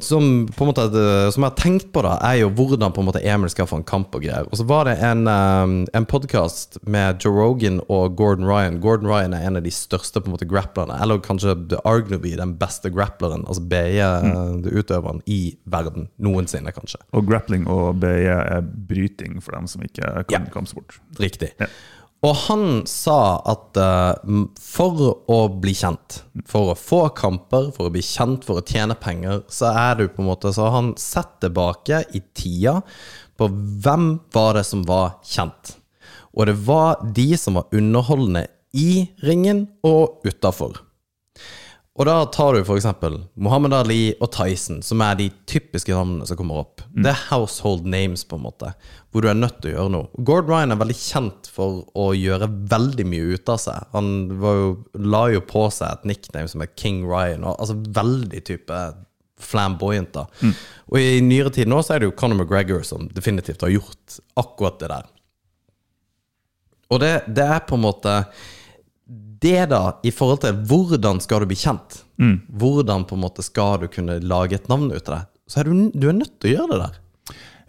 som 0.01 0.47
måte 0.57 0.85
Som 1.33 1.43
jeg 1.43 1.49
har 1.49 1.57
tenkt 1.57 1.89
på, 1.93 2.01
da 2.05 2.15
er 2.25 2.39
jo 2.43 2.51
hvordan 2.55 2.93
på 2.93 3.01
en 3.01 3.09
måte 3.09 3.21
Emil 3.25 3.51
skal 3.51 3.67
få 3.69 3.79
en 3.79 3.87
kamp 3.87 4.15
og 4.15 4.23
greier. 4.23 4.47
Og 4.49 4.59
så 4.59 4.65
var 4.69 4.87
det 4.87 4.95
en, 5.05 5.25
um, 5.27 5.75
en 5.97 6.07
podkast 6.09 6.79
med 6.89 7.21
Joe 7.23 7.33
Rogan 7.35 7.79
og 7.87 8.15
Gordon 8.17 8.47
Ryan. 8.49 8.79
Gordon 8.83 9.09
Ryan 9.09 9.35
er 9.37 9.45
en 9.47 9.59
av 9.59 9.65
de 9.65 9.73
største 9.73 10.21
på 10.21 10.29
en 10.29 10.37
måte 10.37 10.47
grapplerne, 10.49 10.97
eller 11.01 11.21
kanskje 11.25 11.55
arguably 11.83 12.35
den 12.39 12.55
beste 12.61 12.91
grappleren, 12.93 13.45
altså 13.49 13.65
BE-utøveren 13.69 15.23
i 15.29 15.41
verden 15.69 16.09
noensinne, 16.21 16.73
kanskje. 16.75 17.01
Og 17.13 17.27
grappling 17.29 17.67
og 17.69 18.01
BE 18.03 18.29
er 18.29 18.61
bryting 18.63 19.39
for 19.43 19.57
dem 19.57 19.69
som 19.69 19.85
ikke 19.85 20.25
kan 20.29 20.45
yeah. 20.45 20.51
kampsport. 20.53 20.99
Riktig. 21.19 21.53
Ja. 21.59 21.69
Og 22.19 22.35
han 22.35 22.63
sa 22.89 23.39
at 23.47 23.79
uh, 23.79 24.41
for 24.59 25.21
å 25.31 25.39
bli 25.61 25.71
kjent, 25.77 26.19
for 26.49 26.73
å 26.73 26.75
få 26.75 27.05
kamper, 27.15 27.69
for 27.75 27.87
å 27.87 27.93
bli 27.93 28.03
kjent, 28.03 28.43
for 28.47 28.59
å 28.59 28.65
tjene 28.65 28.97
penger, 28.99 29.45
så 29.47 29.71
er 29.71 30.01
du 30.01 30.09
på 30.11 30.23
en 30.23 30.27
måte 30.27 30.51
Så 30.51 30.65
har 30.67 30.75
han 30.75 30.91
sett 30.99 31.37
tilbake 31.45 32.03
i 32.11 32.21
tida 32.35 32.81
på 33.39 33.47
hvem 33.47 34.11
var 34.35 34.59
det 34.59 34.65
som 34.67 34.83
var 34.87 35.21
kjent. 35.23 35.77
Og 36.35 36.49
det 36.49 36.57
var 36.67 36.99
de 37.15 37.31
som 37.39 37.55
var 37.55 37.71
underholdende 37.71 38.49
i 38.75 39.07
ringen 39.23 39.69
og 39.87 40.19
utafor. 40.27 40.88
Og 41.99 42.07
da 42.07 42.21
tar 42.31 42.55
du 42.55 42.61
for 42.63 42.79
eksempel 42.79 43.17
Muhammad 43.35 43.73
Ali 43.75 44.13
og 44.23 44.29
Tyson, 44.31 44.77
som 44.85 45.01
er 45.03 45.17
de 45.19 45.25
typiske 45.51 45.91
navnene 45.91 46.23
som 46.29 46.37
kommer 46.39 46.61
opp. 46.61 46.85
Det 46.95 47.11
er 47.11 47.25
household 47.27 47.83
names, 47.83 48.23
på 48.23 48.37
en 48.37 48.45
måte, 48.45 48.69
hvor 49.11 49.25
du 49.25 49.27
er 49.27 49.35
nødt 49.35 49.57
til 49.59 49.73
å 49.73 49.73
gjøre 49.73 49.93
noe. 49.97 50.23
Gordon 50.23 50.53
Ryan 50.53 50.71
er 50.75 50.79
veldig 50.79 50.95
kjent 50.95 51.49
for 51.51 51.81
å 51.99 52.05
gjøre 52.15 52.47
veldig 52.71 53.05
mye 53.11 53.35
ut 53.35 53.51
av 53.51 53.59
seg. 53.65 53.89
Han 53.97 54.13
var 54.39 54.55
jo, 54.61 54.69
la 55.11 55.23
jo 55.33 55.43
på 55.49 55.65
seg 55.75 55.91
et 55.91 56.07
nickname 56.13 56.51
som 56.51 56.63
er 56.63 56.71
King 56.79 57.03
Ryan, 57.09 57.43
og, 57.43 57.57
altså 57.59 57.75
veldig 57.99 58.43
type 58.47 58.79
flamboyant, 59.39 60.15
da. 60.15 60.53
Og 60.91 60.99
i 61.03 61.19
nyere 61.23 61.51
tid 61.55 61.67
nå 61.67 61.81
så 61.83 61.95
er 61.95 61.99
det 62.01 62.09
jo 62.09 62.15
Conor 62.19 62.39
McGregor 62.39 62.87
som 62.87 63.11
definitivt 63.11 63.63
har 63.67 63.75
gjort 63.75 64.21
akkurat 64.39 64.79
det 64.79 64.91
der. 64.93 65.11
Og 66.89 67.03
det, 67.03 67.11
det 67.27 67.43
er 67.43 67.67
på 67.67 67.75
en 67.75 67.83
måte 67.83 68.15
det 69.43 69.69
da, 69.71 69.83
i 70.03 70.11
forhold 70.11 70.41
til 70.43 70.57
hvordan 70.69 71.21
skal 71.23 71.43
du 71.43 71.51
bli 71.51 71.59
kjent, 71.59 72.01
hvordan 72.61 73.05
på 73.07 73.15
en 73.15 73.23
måte 73.23 73.45
skal 73.45 73.79
du 73.83 73.87
kunne 73.91 74.19
lage 74.19 74.57
et 74.57 74.67
navn 74.71 74.89
ut 74.91 75.09
av 75.09 75.13
det, 75.15 75.21
så 75.49 75.61
er 75.61 75.69
du, 75.69 75.85
du 75.95 76.09
er 76.09 76.17
nødt 76.17 76.35
til 76.41 76.51
å 76.51 76.55
gjøre 76.57 76.73
det 76.73 76.81
der. 76.83 76.97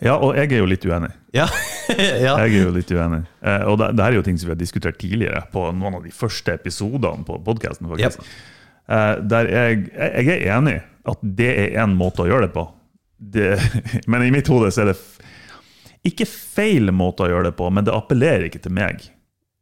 Ja, 0.01 0.15
og 0.17 0.33
jeg 0.37 0.49
er 0.49 0.63
jo 0.63 0.69
litt 0.69 0.85
uenig. 0.89 1.11
Ja, 1.37 1.47
ja. 2.25 2.35
Jeg 2.41 2.55
er 2.55 2.63
jo 2.65 2.73
litt 2.73 2.91
uenig. 2.93 3.21
Eh, 3.45 3.65
og 3.69 3.77
det, 3.83 3.91
det 3.99 4.07
her 4.07 4.15
er 4.15 4.19
jo 4.19 4.25
ting 4.25 4.39
som 4.41 4.49
vi 4.49 4.55
har 4.55 4.61
diskutert 4.61 4.99
tidligere 5.01 5.43
på 5.53 5.67
noen 5.77 5.99
av 5.99 6.07
de 6.07 6.13
første 6.15 6.55
episodene 6.57 7.27
på 7.29 7.37
podkasten. 7.45 7.91
Yep. 8.01 8.17
Eh, 8.91 9.13
der 9.29 9.51
jeg, 9.53 9.83
jeg 9.93 10.27
jeg 10.31 10.39
er 10.39 10.57
enig 10.57 10.79
at 11.11 11.25
det 11.41 11.51
er 11.53 11.77
én 11.85 11.97
måte 11.99 12.25
å 12.25 12.29
gjøre 12.31 12.49
det 12.49 12.55
på. 12.57 12.65
Det, 13.21 13.53
men 14.11 14.25
i 14.25 14.33
mitt 14.33 14.49
hode 14.49 14.73
så 14.73 14.87
er 14.87 14.95
det 14.95 14.99
ikke 16.09 16.25
feil 16.25 16.89
måte 16.97 17.27
å 17.27 17.29
gjøre 17.29 17.51
det 17.51 17.57
på, 17.59 17.69
men 17.69 17.85
det 17.85 17.93
appellerer 17.93 18.49
ikke 18.49 18.63
til 18.65 18.73
meg. 18.73 19.05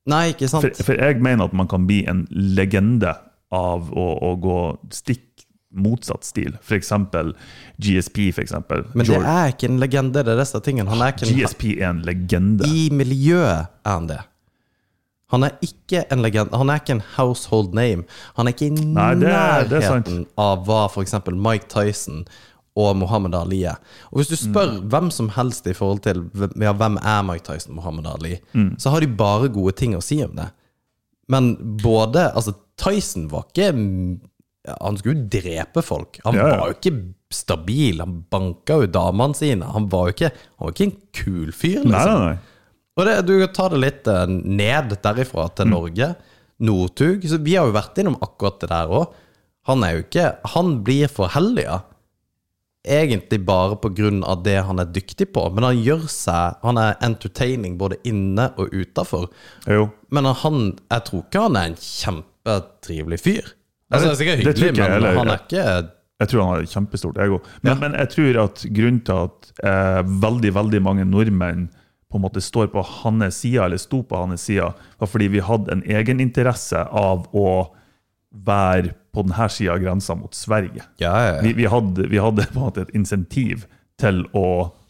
Nei, 0.08 0.28
ikke 0.32 0.48
sant? 0.50 0.64
For, 0.78 0.88
for 0.90 1.00
jeg 1.00 1.20
mener 1.24 1.48
at 1.50 1.56
man 1.56 1.68
kan 1.70 1.86
bli 1.88 2.02
en 2.10 2.24
legende 2.32 3.14
av 3.54 3.90
å, 3.92 4.06
å 4.28 4.34
gå 4.40 4.58
stikk 4.94 5.24
motsatt 5.78 6.24
stil. 6.24 6.54
For 6.64 6.78
eksempel 6.78 7.34
GSP, 7.76 8.30
for 8.32 8.42
eksempel. 8.44 8.86
Men 8.94 9.04
det 9.04 9.12
George- 9.12 9.34
er 9.36 9.52
ikke 9.52 9.68
en 9.68 9.78
legende, 9.82 10.24
det 10.24 10.32
er 10.32 10.40
disse 10.40 10.60
tingene. 10.64 10.88
Han 10.90 11.04
er 11.04 11.12
ikke 11.12 11.28
en, 11.28 11.36
GSP 11.36 11.64
er 11.76 11.90
en 11.92 12.02
legende. 12.08 12.68
I 12.72 12.88
miljøet 12.94 13.68
er 13.84 13.92
han 13.98 14.08
det. 14.10 14.20
Han 15.28 15.44
er 15.44 15.58
ikke 15.60 16.06
en 16.08 16.22
legende, 16.24 16.56
han 16.56 16.70
er 16.72 16.80
ikke 16.80 16.94
en 16.96 17.02
household 17.18 17.74
name. 17.76 18.06
Han 18.38 18.48
er 18.48 18.54
ikke 18.56 18.70
i 18.70 18.70
Nei, 18.80 19.10
det 19.20 19.28
nærheten 19.28 20.22
det 20.24 20.40
av 20.40 20.62
hva 20.64 20.86
f.eks. 20.88 21.18
Mike 21.36 21.68
Tyson 21.68 22.22
og 22.78 22.94
Muhammad 23.00 23.34
Ali 23.34 23.64
er. 23.66 23.76
Og 24.12 24.20
Hvis 24.20 24.30
du 24.30 24.36
spør 24.38 24.76
Mm. 24.78 24.88
hvem 24.92 25.10
som 25.14 25.28
helst 25.34 25.66
i 25.66 25.74
forhold 25.74 26.00
til 26.06 26.22
ja, 26.62 26.72
hvem 26.72 26.98
er 27.02 27.22
Mike 27.26 27.44
Tyson 27.48 27.72
og 27.74 27.80
Muhammad 27.82 28.06
Ali, 28.14 28.36
Mm. 28.54 28.76
så 28.78 28.90
har 28.94 29.00
de 29.02 29.08
bare 29.18 29.48
gode 29.50 29.74
ting 29.76 29.96
å 29.98 30.02
si 30.04 30.20
om 30.24 30.34
det. 30.38 30.50
Men 31.28 31.56
både 31.82 32.30
Altså, 32.34 32.54
Tyson 32.78 33.28
var 33.28 33.44
ikke 33.50 33.72
Han 34.82 34.96
skulle 34.98 35.16
jo 35.16 35.28
drepe 35.32 35.82
folk. 35.82 36.18
Han 36.24 36.34
Ja, 36.34 36.46
ja. 36.48 36.56
var 36.60 36.68
jo 36.68 36.74
ikke 36.76 37.14
stabil. 37.32 38.00
Han 38.00 38.24
banka 38.30 38.80
jo 38.82 38.86
damene 38.86 39.34
sine. 39.36 39.64
Han 39.72 39.88
var 39.88 40.08
jo 40.08 40.12
ikke, 40.14 40.30
han 40.58 40.66
var 40.66 40.72
ikke 40.74 40.84
en 40.86 40.96
kul 41.12 41.52
fyr, 41.52 41.84
liksom. 41.84 41.90
Nei, 41.90 42.04
nei, 42.04 42.28
nei. 42.34 42.38
Og 42.98 43.06
det, 43.06 43.14
du 43.26 43.32
kan 43.46 43.54
ta 43.54 43.68
det 43.72 43.78
litt 43.80 44.08
eh, 44.10 44.26
ned 44.26 44.90
derifra 45.02 45.46
til 45.54 45.66
Norge. 45.70 46.10
Northug. 46.60 47.22
Så 47.30 47.38
vi 47.42 47.54
har 47.54 47.66
jo 47.68 47.72
vært 47.76 47.96
innom 48.02 48.16
akkurat 48.20 48.58
det 48.60 48.68
der 48.72 48.88
òg. 48.90 49.12
Han 49.68 49.84
er 49.84 49.92
jo 49.96 50.02
ikke 50.02 50.26
Han 50.54 50.82
blir 50.84 51.08
forhelliga. 51.08 51.82
Egentlig 52.86 53.40
bare 53.44 53.76
av 54.24 54.42
det 54.44 54.56
han 54.64 54.78
er 54.78 54.84
dyktig 54.94 55.32
på. 55.34 55.42
Men 55.52 55.64
han 55.64 55.80
gjør 55.82 56.04
seg 56.08 56.54
Han 56.62 56.78
er 56.78 56.94
entertaining 57.02 57.76
både 57.78 57.98
inne 58.06 58.52
og 58.56 58.70
utafor. 58.72 59.28
Men 60.10 60.24
han 60.24 60.78
Jeg 60.90 61.04
tror 61.04 61.24
ikke 61.24 61.42
han 61.42 61.56
er 61.56 61.70
en 61.72 61.76
kjempetrivelig 61.76 63.20
fyr. 63.20 63.54
Altså, 63.90 64.08
det 64.08 64.12
er 64.12 64.20
sikkert 64.20 64.44
hyggelig, 64.44 64.72
men 64.76 64.92
heller. 64.92 65.16
han 65.18 65.28
er 65.28 65.42
ikke 65.42 65.90
Jeg 66.20 66.28
tror 66.28 66.40
han 66.42 66.48
har 66.52 66.62
et 66.62 66.72
kjempestort 66.74 67.18
ego. 67.18 67.40
Men, 67.62 67.72
Ja. 67.72 67.74
men 67.80 67.92
jeg 67.98 68.08
tror 68.10 68.44
at 68.44 68.64
grunnen 68.74 69.04
til 69.04 69.14
at 69.14 69.52
eh, 69.64 70.02
veldig 70.02 70.54
veldig 70.54 70.82
mange 70.82 71.04
nordmenn 71.04 71.68
på 72.10 72.16
en 72.16 72.22
måte 72.24 72.40
står 72.40 72.70
på 72.72 72.82
hans 72.82 73.34
side, 73.36 73.60
eller 73.62 73.76
sto 73.76 74.02
på 74.02 74.16
hans 74.16 74.40
side, 74.40 74.72
var 74.98 75.06
fordi 75.06 75.28
vi 75.28 75.40
hadde 75.44 75.70
en 75.72 75.82
egeninteresse 75.82 76.80
av 76.90 77.28
å 77.36 77.68
være 78.32 78.94
på 79.14 79.24
denne 79.26 79.48
sida 79.50 79.72
av 79.76 79.84
grensa 79.84 80.14
mot 80.18 80.34
Sverige. 80.34 80.84
Ja, 81.02 81.12
ja, 81.16 81.34
ja. 81.36 81.42
Vi, 81.42 81.52
vi, 81.58 81.68
hadde, 81.70 82.08
vi 82.12 82.18
hadde 82.22 82.46
på 82.52 82.58
en 82.60 82.66
måte 82.68 82.84
et 82.86 82.94
insentiv 82.98 83.64
til 83.98 84.24
å 84.36 84.44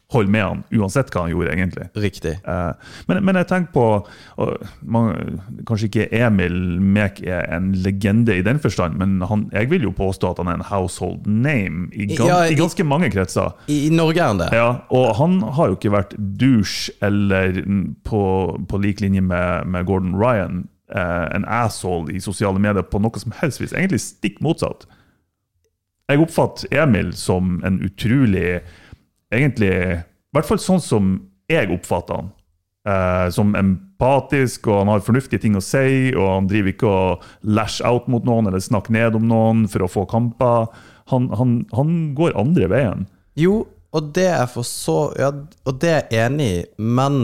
holde 0.08 0.32
med 0.32 0.40
han, 0.40 0.60
uansett 0.72 1.10
hva 1.12 1.26
han 1.26 1.30
gjorde, 1.34 1.50
egentlig. 1.52 1.82
Riktig. 2.00 2.30
Eh, 2.48 2.92
Men, 3.10 3.18
men 3.26 3.36
jeg 3.36 3.46
tenker 3.50 3.74
på 3.74 3.82
og 4.40 4.62
man, 4.88 5.40
Kanskje 5.68 5.90
ikke 5.90 6.06
Emil 6.16 6.54
Mek 6.80 7.20
er 7.28 7.42
en 7.52 7.74
legende 7.84 8.38
i 8.38 8.44
den 8.46 8.56
forstand, 8.62 8.96
men 8.96 9.18
han, 9.28 9.42
jeg 9.52 9.68
vil 9.68 9.84
jo 9.84 9.92
påstå 9.92 10.30
at 10.30 10.40
han 10.40 10.48
er 10.48 10.56
en 10.62 10.64
household 10.70 11.28
name 11.28 11.90
i, 11.92 12.06
gans, 12.14 12.48
i 12.48 12.54
i- 12.54 12.56
ganske 12.56 12.86
mange 12.88 13.10
kretser. 13.12 13.52
I, 13.68 13.82
I 13.90 13.92
Norge 13.92 14.22
er 14.24 14.32
han 14.32 14.40
det. 14.40 14.48
Ja, 14.56 14.70
og 14.96 15.10
han 15.20 15.42
har 15.58 15.68
jo 15.68 15.76
ikke 15.76 15.92
vært 15.92 16.16
douche 16.40 16.88
eller 17.04 17.60
på, 18.08 18.22
på 18.64 18.80
lik 18.80 19.04
linje 19.04 19.20
med, 19.20 19.68
med 19.68 19.84
Gordon 19.92 20.16
Ryan 20.16 20.64
en 20.96 21.44
asshole 21.44 22.14
i 22.16 22.20
sosiale 22.22 22.60
medier 22.62 22.86
på 22.86 23.00
noe 23.02 23.20
som 23.20 23.34
helst 23.40 23.60
vis. 23.60 23.74
Egentlig 23.76 24.00
stikk 24.00 24.38
motsatt. 24.44 24.86
Jeg 26.08 26.22
oppfatter 26.24 26.72
Emil 26.72 27.12
som 27.12 27.58
en 27.68 27.82
utrolig 27.84 28.62
Egentlig 29.28 29.68
I 29.68 29.98
hvert 30.32 30.48
fall 30.48 30.60
sånn 30.62 30.80
som 30.80 31.08
jeg 31.52 31.68
oppfatter 31.74 32.16
han. 32.16 32.30
Eh, 32.88 33.30
som 33.34 33.52
empatisk, 33.58 34.68
og 34.70 34.82
han 34.82 34.92
har 34.92 35.04
fornuftige 35.04 35.42
ting 35.42 35.56
å 35.58 35.64
si, 35.64 36.12
og 36.14 36.28
han 36.30 36.46
driver 36.48 36.72
ikke 36.72 36.88
og 36.88 37.26
lash 37.44 37.82
out 37.84 38.06
mot 38.08 38.24
noen 38.24 38.48
eller 38.48 38.62
snakker 38.62 38.94
ned 38.94 39.18
om 39.18 39.26
noen 39.28 39.66
for 39.68 39.84
å 39.84 39.90
få 39.92 40.06
kamper. 40.08 40.70
Han, 41.12 41.28
han, 41.36 41.58
han 41.76 41.90
går 42.16 42.36
andre 42.38 42.70
veien. 42.72 43.04
Jo, 43.36 43.66
og 43.92 44.12
det 44.16 44.28
er 44.30 44.48
for 44.52 44.66
så 44.68 45.10
Ja, 45.18 45.32
og 45.64 45.78
det 45.82 45.92
er 45.92 46.00
jeg 46.12 46.24
enig 46.28 46.48
i, 46.48 46.64
men 46.80 47.20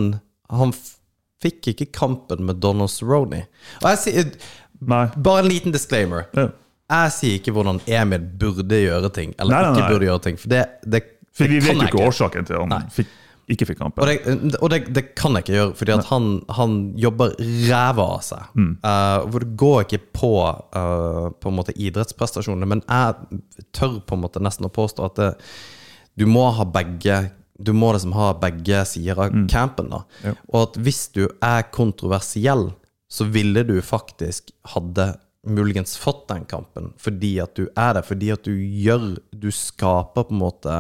han 0.53 0.75
fikk 1.45 1.72
ikke 1.74 1.90
kampen 1.95 2.45
med 2.49 2.61
Donald 2.64 2.92
Cerrone. 2.92 3.45
Og 3.82 3.90
jeg 3.92 4.05
sier 4.05 4.30
Nei. 4.84 5.07
Bare 5.16 5.45
en 5.45 5.49
liten 5.49 5.72
disclaimer. 5.72 6.26
Ja. 6.36 6.49
Jeg 6.92 7.12
sier 7.16 7.36
ikke 7.38 7.55
hvordan 7.57 7.80
Emil 7.88 8.24
burde 8.40 8.80
gjøre 8.82 9.09
ting, 9.14 9.32
eller 9.40 9.55
Nei, 9.55 9.61
nei, 9.64 9.76
ikke 9.78 9.92
burde 9.95 10.09
gjøre 10.11 10.22
ting, 10.26 10.40
for 10.40 10.53
det, 10.53 10.64
det, 10.84 11.01
For 11.32 11.49
vi 11.49 11.61
det 11.61 11.68
vet 11.70 11.78
jo 11.80 11.86
ikke 11.88 12.09
årsaken 12.11 12.49
til 12.51 12.66
Nei. 12.68 12.80
han 12.82 12.92
fikk, 12.92 13.14
ikke 13.55 13.68
fikk 13.70 13.80
kampen. 13.80 14.05
Og, 14.05 14.11
det, 14.11 14.59
og 14.59 14.72
det, 14.72 14.80
det 14.97 15.05
kan 15.16 15.38
jeg 15.38 15.47
ikke 15.47 15.55
gjøre, 15.57 15.76
fordi 15.80 15.97
han, 16.11 16.28
han 16.59 16.76
jobber 17.01 17.32
ræva 17.70 18.09
av 18.18 18.26
seg. 18.26 18.51
Mm. 18.61 18.72
Uh, 18.84 19.16
hvor 19.30 19.47
det 19.47 19.57
går 19.64 19.78
ikke 19.86 20.03
på 20.16 20.32
uh, 20.45 21.30
På 21.40 21.51
en 21.51 21.57
måte 21.57 21.76
idrettsprestasjoner, 21.76 22.68
men 22.74 22.84
jeg 22.84 23.40
tør 23.76 24.03
på 24.05 24.18
en 24.18 24.24
måte 24.26 24.45
nesten 24.45 24.68
å 24.68 24.74
påstå 24.74 25.09
at 25.09 25.22
det, 25.22 25.30
du 26.20 26.28
må 26.30 26.47
ha 26.55 26.68
begge 26.68 27.22
Du 27.59 27.73
må 27.73 27.93
liksom 27.95 28.13
ha 28.17 28.33
begge 28.41 28.85
sider 28.89 29.21
av 29.27 29.35
campen. 29.51 29.91
da 29.91 30.05
Mm. 30.23 30.31
Ja. 30.31 30.33
Og 30.49 30.63
at 30.63 30.77
hvis 30.83 31.09
du 31.15 31.29
er 31.43 31.63
kontroversiell, 31.71 32.73
så 33.11 33.25
ville 33.25 33.63
du 33.63 33.81
faktisk 33.83 34.51
hadde 34.75 35.15
muligens 35.47 35.97
fått 36.01 36.29
den 36.29 36.45
kampen 36.49 36.93
fordi 36.99 37.39
at 37.43 37.55
du 37.55 37.69
er 37.77 37.95
det. 37.95 38.05
Fordi 38.05 38.31
at 38.33 38.45
du 38.45 38.53
gjør 38.57 39.19
Du 39.31 39.51
skaper 39.53 40.25
på 40.25 40.33
en 40.35 40.41
måte 40.41 40.79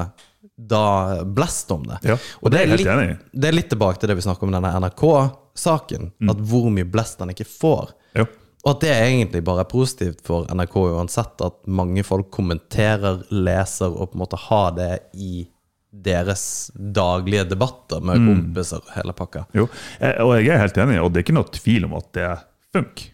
da 0.56 1.24
blest 1.24 1.70
om 1.70 1.82
det. 1.82 1.98
Ja, 2.06 2.16
og 2.40 2.50
det 2.50 2.60
er 2.62 2.70
litt, 2.70 2.86
det 3.32 3.48
er 3.48 3.56
litt 3.56 3.70
tilbake 3.72 3.98
til 3.98 4.08
det 4.08 4.16
vi 4.20 4.22
snakker 4.22 4.46
om 4.46 4.54
denne 4.54 4.70
NRK-saken. 4.78 6.12
Mm. 6.22 6.30
At 6.30 6.42
hvor 6.46 6.68
mye 6.70 6.86
blest 6.86 7.18
den 7.18 7.32
ikke 7.34 7.48
får. 7.48 7.90
Ja. 8.14 8.26
Og 8.64 8.70
at 8.76 8.84
det 8.84 8.92
er 8.94 9.08
egentlig 9.08 9.42
bare 9.44 9.64
er 9.64 9.68
positivt 9.68 10.22
for 10.24 10.46
NRK 10.48 10.76
uansett, 10.94 11.42
at 11.44 11.58
mange 11.66 12.04
folk 12.06 12.30
kommenterer, 12.32 13.24
leser 13.34 13.92
og 13.92 14.12
på 14.12 14.16
en 14.16 14.22
måte 14.22 14.40
har 14.46 14.70
det 14.78 14.92
i 15.20 15.48
deres 16.04 16.70
daglige 16.74 17.44
debatter 17.48 18.00
med 18.02 18.18
Mm. 18.20 18.28
kompiser 18.34 18.82
og 18.82 18.92
hele 18.96 19.12
pakka. 19.16 19.44
Jo, 19.54 19.68
eh, 20.00 20.20
og 20.24 20.34
jeg 20.42 20.48
er 20.54 20.58
helt 20.64 20.76
enig, 20.78 21.00
og 21.02 21.12
det 21.12 21.20
er 21.20 21.24
ikke 21.28 21.36
noe 21.38 21.50
tvil 21.54 21.84
om 21.86 21.94
at 21.94 22.12
det 22.12 22.30
funker. 22.74 23.10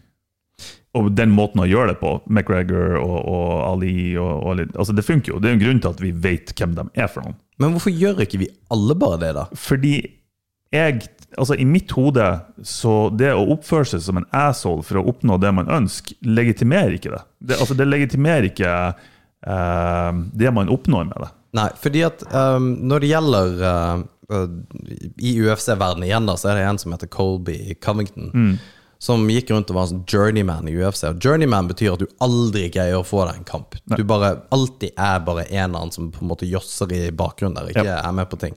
Og 0.93 1.07
den 1.15 1.31
måten 1.31 1.61
å 1.63 1.67
gjøre 1.69 1.93
det 1.93 1.99
på, 2.01 2.09
McGregor 2.27 2.97
og, 2.99 3.19
og 3.31 3.51
Ali 3.69 4.17
og, 4.19 4.43
og 4.43 4.59
altså 4.75 4.91
Det 4.93 5.05
funker 5.07 5.31
jo. 5.31 5.39
Det 5.39 5.47
er 5.47 5.53
en 5.55 5.61
grunn 5.61 5.79
til 5.79 5.89
at 5.93 6.01
vi 6.03 6.11
vet 6.11 6.51
hvem 6.57 6.73
de 6.75 6.83
er 6.99 7.07
for 7.07 7.23
noen. 7.23 7.37
Men 7.63 7.71
hvorfor 7.71 7.93
gjør 7.95 8.19
ikke 8.25 8.41
vi 8.41 8.49
alle 8.73 8.95
bare 8.99 9.19
det, 9.21 9.33
da? 9.37 9.45
Fordi 9.55 9.95
jeg 10.73 11.07
Altså, 11.39 11.55
i 11.55 11.63
mitt 11.63 11.91
hode, 11.95 12.25
så 12.67 13.07
det 13.15 13.29
å 13.31 13.45
oppføre 13.53 13.87
seg 13.87 14.01
som 14.03 14.17
en 14.19 14.25
asshole 14.35 14.83
for 14.83 14.99
å 14.99 15.05
oppnå 15.07 15.37
det 15.39 15.53
man 15.55 15.69
ønsker, 15.71 16.17
legitimerer 16.27 16.97
ikke 16.97 17.13
det. 17.13 17.21
Det, 17.39 17.55
altså, 17.55 17.77
det 17.79 17.87
legitimerer 17.87 18.49
ikke 18.49 18.71
eh, 19.47 20.11
det 20.43 20.51
man 20.51 20.67
oppnår 20.67 21.07
med 21.07 21.15
det. 21.23 21.29
Nei, 21.57 21.67
fordi 21.81 22.03
at 22.07 22.21
um, 22.31 22.69
når 22.87 23.03
det 23.03 23.09
gjelder 23.11 23.63
uh, 23.65 24.43
I 25.19 25.33
UFC-verdenen 25.43 26.05
igjen, 26.07 26.29
da, 26.29 26.37
så 26.39 26.51
er 26.51 26.59
det 26.61 26.67
en 26.69 26.79
som 26.79 26.93
heter 26.95 27.11
Colby 27.11 27.75
Covington. 27.83 28.31
Som 29.01 29.25
gikk 29.33 29.49
rundt 29.49 29.71
og 29.73 29.75
var 29.79 29.87
en 29.87 29.89
sånn 29.95 30.03
journeyman 30.05 30.67
i 30.69 30.75
UFC. 30.77 31.07
Og 31.09 31.23
journeyman 31.25 31.67
betyr 31.71 31.95
at 31.95 32.03
du 32.03 32.11
aldri 32.21 32.67
greier 32.71 32.99
å 32.99 33.05
få 33.07 33.23
deg 33.25 33.39
en 33.41 33.47
kamp. 33.49 33.75
Du 33.97 34.03
bare 34.07 34.35
alltid 34.53 34.93
er 34.93 35.23
bare 35.25 35.47
en 35.47 35.63
eller 35.63 35.79
annen 35.79 35.95
som 35.95 36.11
på 36.13 36.21
en 36.21 36.29
måte 36.29 36.45
josser 36.45 36.93
i 36.93 37.07
bakgrunnen 37.09 37.57
der, 37.57 37.71
ikke 37.73 37.95
er 37.97 38.13
med 38.13 38.29
på 38.29 38.37
ting. 38.43 38.53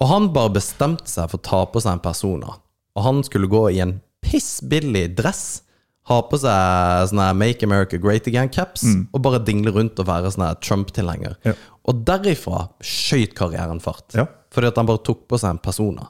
Og 0.00 0.08
han 0.12 0.28
bare 0.36 0.52
bestemte 0.58 1.08
seg 1.08 1.32
for 1.32 1.40
å 1.40 1.46
ta 1.48 1.62
på 1.72 1.80
seg 1.82 1.96
en 1.96 2.04
persona. 2.04 2.54
Og 2.96 3.06
han 3.08 3.24
skulle 3.24 3.48
gå 3.50 3.64
i 3.72 3.80
en 3.80 3.96
pissbillig 4.24 5.06
dress. 5.16 5.62
Ha 6.10 6.18
på 6.26 6.40
seg 6.42 7.08
sånne 7.12 7.30
Make 7.38 7.66
America 7.68 7.98
Great 8.02 8.26
Again-caps 8.26 8.82
og 9.14 9.22
bare 9.22 9.38
dingle 9.46 9.70
rundt 9.76 9.98
og 10.02 10.08
være 10.10 10.32
sånn 10.34 10.48
Trump-tilhenger. 10.64 11.36
Ja. 11.46 11.54
Og 11.86 12.04
derifra 12.08 12.64
skøyt 12.82 13.36
karrieren 13.38 13.80
fart. 13.82 14.08
Ja. 14.18 14.26
Fordi 14.50 14.70
at 14.72 14.78
han 14.80 14.88
bare 14.90 15.02
tok 15.06 15.28
på 15.30 15.38
seg 15.38 15.54
en 15.54 15.62
persona. 15.62 16.08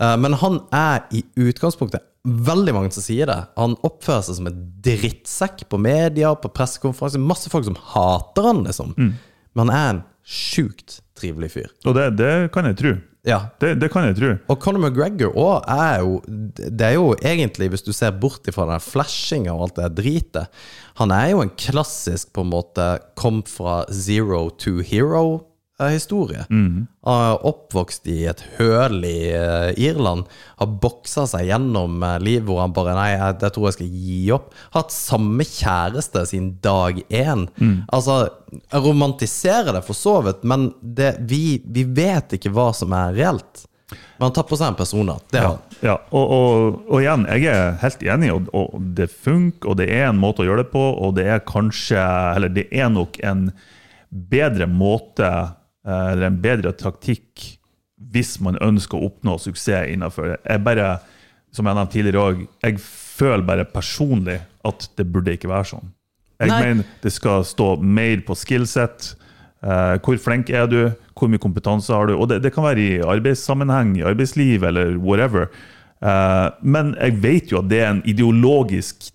Eh, 0.00 0.14
men 0.22 0.36
han 0.40 0.62
er 0.74 1.04
i 1.12 1.24
utgangspunktet 1.36 2.04
Veldig 2.28 2.72
mange 2.74 2.90
som 2.92 3.00
sier 3.04 3.28
det. 3.30 3.36
Han 3.56 3.76
oppfører 3.86 4.24
seg 4.26 4.36
som 4.36 4.48
en 4.50 4.56
drittsekk 4.84 5.62
på 5.70 5.78
media, 5.80 6.34
på 6.36 6.50
pressekonferanser. 6.52 7.22
Masse 7.24 7.48
folk 7.48 7.64
som 7.64 7.78
hater 7.94 8.48
han, 8.50 8.64
liksom. 8.66 8.90
Men 9.56 9.70
han 9.70 9.72
er 9.72 9.90
en 9.94 10.00
sjukt 10.28 10.98
trivelig 11.16 11.52
fyr. 11.54 11.70
Og 11.86 11.94
det, 11.96 12.08
det 12.18 12.32
kan 12.52 12.68
jeg 12.68 12.76
tro. 12.82 12.92
Ja. 13.28 13.38
Det, 13.60 13.74
det 13.82 13.90
kan 13.92 14.06
jeg 14.08 14.16
tro. 14.18 14.30
Og 14.48 14.60
Conor 14.62 14.88
McGregor 14.88 15.34
òg 15.36 15.66
er 15.70 16.00
jo 16.00 16.14
Det 16.56 16.86
er 16.86 16.94
jo 16.96 17.10
egentlig, 17.20 17.68
hvis 17.74 17.84
du 17.84 17.92
ser 17.92 18.16
bort 18.16 18.48
ifra 18.48 18.64
den 18.70 18.80
flashinga 18.82 19.52
og 19.52 19.68
alt 19.68 19.80
det 19.82 19.90
dritet 20.00 20.62
Han 21.02 21.12
er 21.14 21.34
jo 21.34 21.42
en 21.44 21.52
klassisk 21.60 22.32
på 22.34 22.46
en 22.46 22.52
måte 22.54 22.86
kom 23.18 23.42
fra 23.46 23.82
zero 23.94 24.48
to 24.58 24.78
hero-historie. 24.82 26.46
Han 27.06 27.20
er 27.28 27.44
oppvokst 27.46 28.08
i 28.10 28.24
et 28.26 28.40
høl 28.56 29.04
i 29.06 29.30
eh, 29.30 29.68
Irland. 29.78 30.24
Har 30.58 30.72
boksa 30.82 31.22
seg 31.30 31.46
gjennom 31.52 32.02
eh, 32.02 32.16
livet 32.18 32.48
hvor 32.48 32.64
han 32.64 32.74
bare 32.74 32.96
Nei, 32.98 33.12
jeg, 33.14 33.36
jeg 33.44 33.54
tror 33.54 33.68
jeg 33.68 33.76
skal 33.78 33.92
gi 34.08 34.18
opp. 34.34 34.50
Hatt 34.74 34.94
samme 34.94 35.46
kjæreste 35.46 36.24
siden 36.32 36.56
dag 36.66 36.98
én. 37.14 37.46
Altså, 37.94 38.24
jeg 38.52 38.82
romantiserer 38.84 39.72
det 39.76 39.82
for 39.86 39.96
så 39.96 40.18
vidt, 40.24 40.44
men 40.48 40.70
det, 40.80 41.16
vi, 41.28 41.58
vi 41.64 41.84
vet 41.84 42.36
ikke 42.38 42.52
hva 42.54 42.70
som 42.76 42.94
er 42.96 43.16
reelt. 43.16 43.64
Men 43.90 44.28
han 44.28 44.34
tar 44.36 44.44
på 44.48 44.56
seg 44.58 44.72
en 44.72 44.78
persona. 44.78 45.16
Det 45.32 45.42
ja. 45.42 45.52
Ja, 45.80 45.94
og, 46.10 46.32
og, 46.34 46.78
og 46.90 47.00
igjen, 47.00 47.24
jeg 47.30 47.52
er 47.52 47.76
helt 47.82 48.00
enig, 48.02 48.32
og, 48.34 48.48
og 48.56 48.88
det 48.98 49.06
funker, 49.12 49.70
og 49.70 49.78
det 49.80 49.86
er 49.94 50.08
en 50.08 50.18
måte 50.20 50.42
å 50.42 50.48
gjøre 50.48 50.64
det 50.64 50.72
på, 50.72 50.82
og 50.98 51.14
det 51.18 51.28
er 51.30 51.44
kanskje 51.46 52.02
Eller 52.34 52.50
det 52.50 52.66
er 52.74 52.90
nok 52.90 53.20
en 53.22 53.48
bedre 54.08 54.66
måte, 54.70 55.28
eh, 55.86 56.08
eller 56.12 56.30
en 56.30 56.40
bedre 56.42 56.72
taktikk, 56.74 57.44
hvis 58.10 58.38
man 58.42 58.58
ønsker 58.64 58.98
å 58.98 59.10
oppnå 59.10 59.36
suksess 59.42 59.92
innenfor. 59.92 60.36
Jeg 60.42 60.64
bare, 60.66 60.96
som 61.54 61.68
jeg 61.68 61.78
nevnte 61.78 61.94
tidligere 61.94 62.24
òg, 62.24 62.42
jeg 62.64 62.82
føler 62.82 63.46
bare 63.46 63.68
personlig 63.70 64.40
at 64.66 64.88
det 64.98 65.06
burde 65.12 65.34
ikke 65.36 65.50
være 65.50 65.72
sånn. 65.74 65.92
Jeg 66.38 66.52
Nei. 66.52 66.58
mener 66.62 66.90
det 67.02 67.12
skal 67.14 67.42
stå 67.46 67.72
mer 67.82 68.22
på 68.26 68.36
skillset. 68.38 69.12
Uh, 69.58 69.98
hvor 69.98 70.18
flink 70.22 70.52
er 70.54 70.68
du? 70.70 70.80
Hvor 71.18 71.30
mye 71.30 71.42
kompetanse 71.42 71.90
har 71.94 72.06
du? 72.06 72.14
Og 72.14 72.28
det, 72.30 72.42
det 72.44 72.52
kan 72.54 72.66
være 72.68 72.82
i 72.84 73.00
arbeidssammenheng, 73.02 73.96
i 73.98 74.06
arbeidsliv 74.06 74.66
eller 74.68 74.94
whatever. 75.02 75.48
Uh, 75.98 76.54
men 76.62 76.94
jeg 76.94 77.16
vet 77.24 77.50
jo 77.52 77.58
at 77.58 77.70
det 77.70 77.80
er 77.82 77.90
en 77.90 78.04
ideologisk 78.06 79.10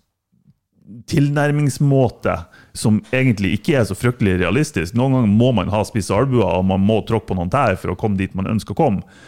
tilnærmingsmåte 1.08 2.36
som 2.76 3.00
egentlig 3.14 3.54
ikke 3.58 3.78
er 3.80 3.88
så 3.88 3.96
fryktelig 3.96 4.36
realistisk. 4.42 4.96
Noen 4.98 5.16
ganger 5.16 5.32
må 5.32 5.54
man 5.56 5.72
ha 5.72 5.84
spisse 5.88 6.16
albuer, 6.16 6.58
og 6.58 6.68
man 6.68 6.84
må 6.84 7.00
tråkke 7.08 7.32
på 7.32 7.38
noen 7.40 7.52
tær 7.54 7.78
for 7.80 7.94
å 7.94 8.00
komme 8.00 8.20
dit 8.20 8.36
man 8.36 8.52
ønsker 8.52 8.76
å 8.76 8.82
komme. 8.82 9.22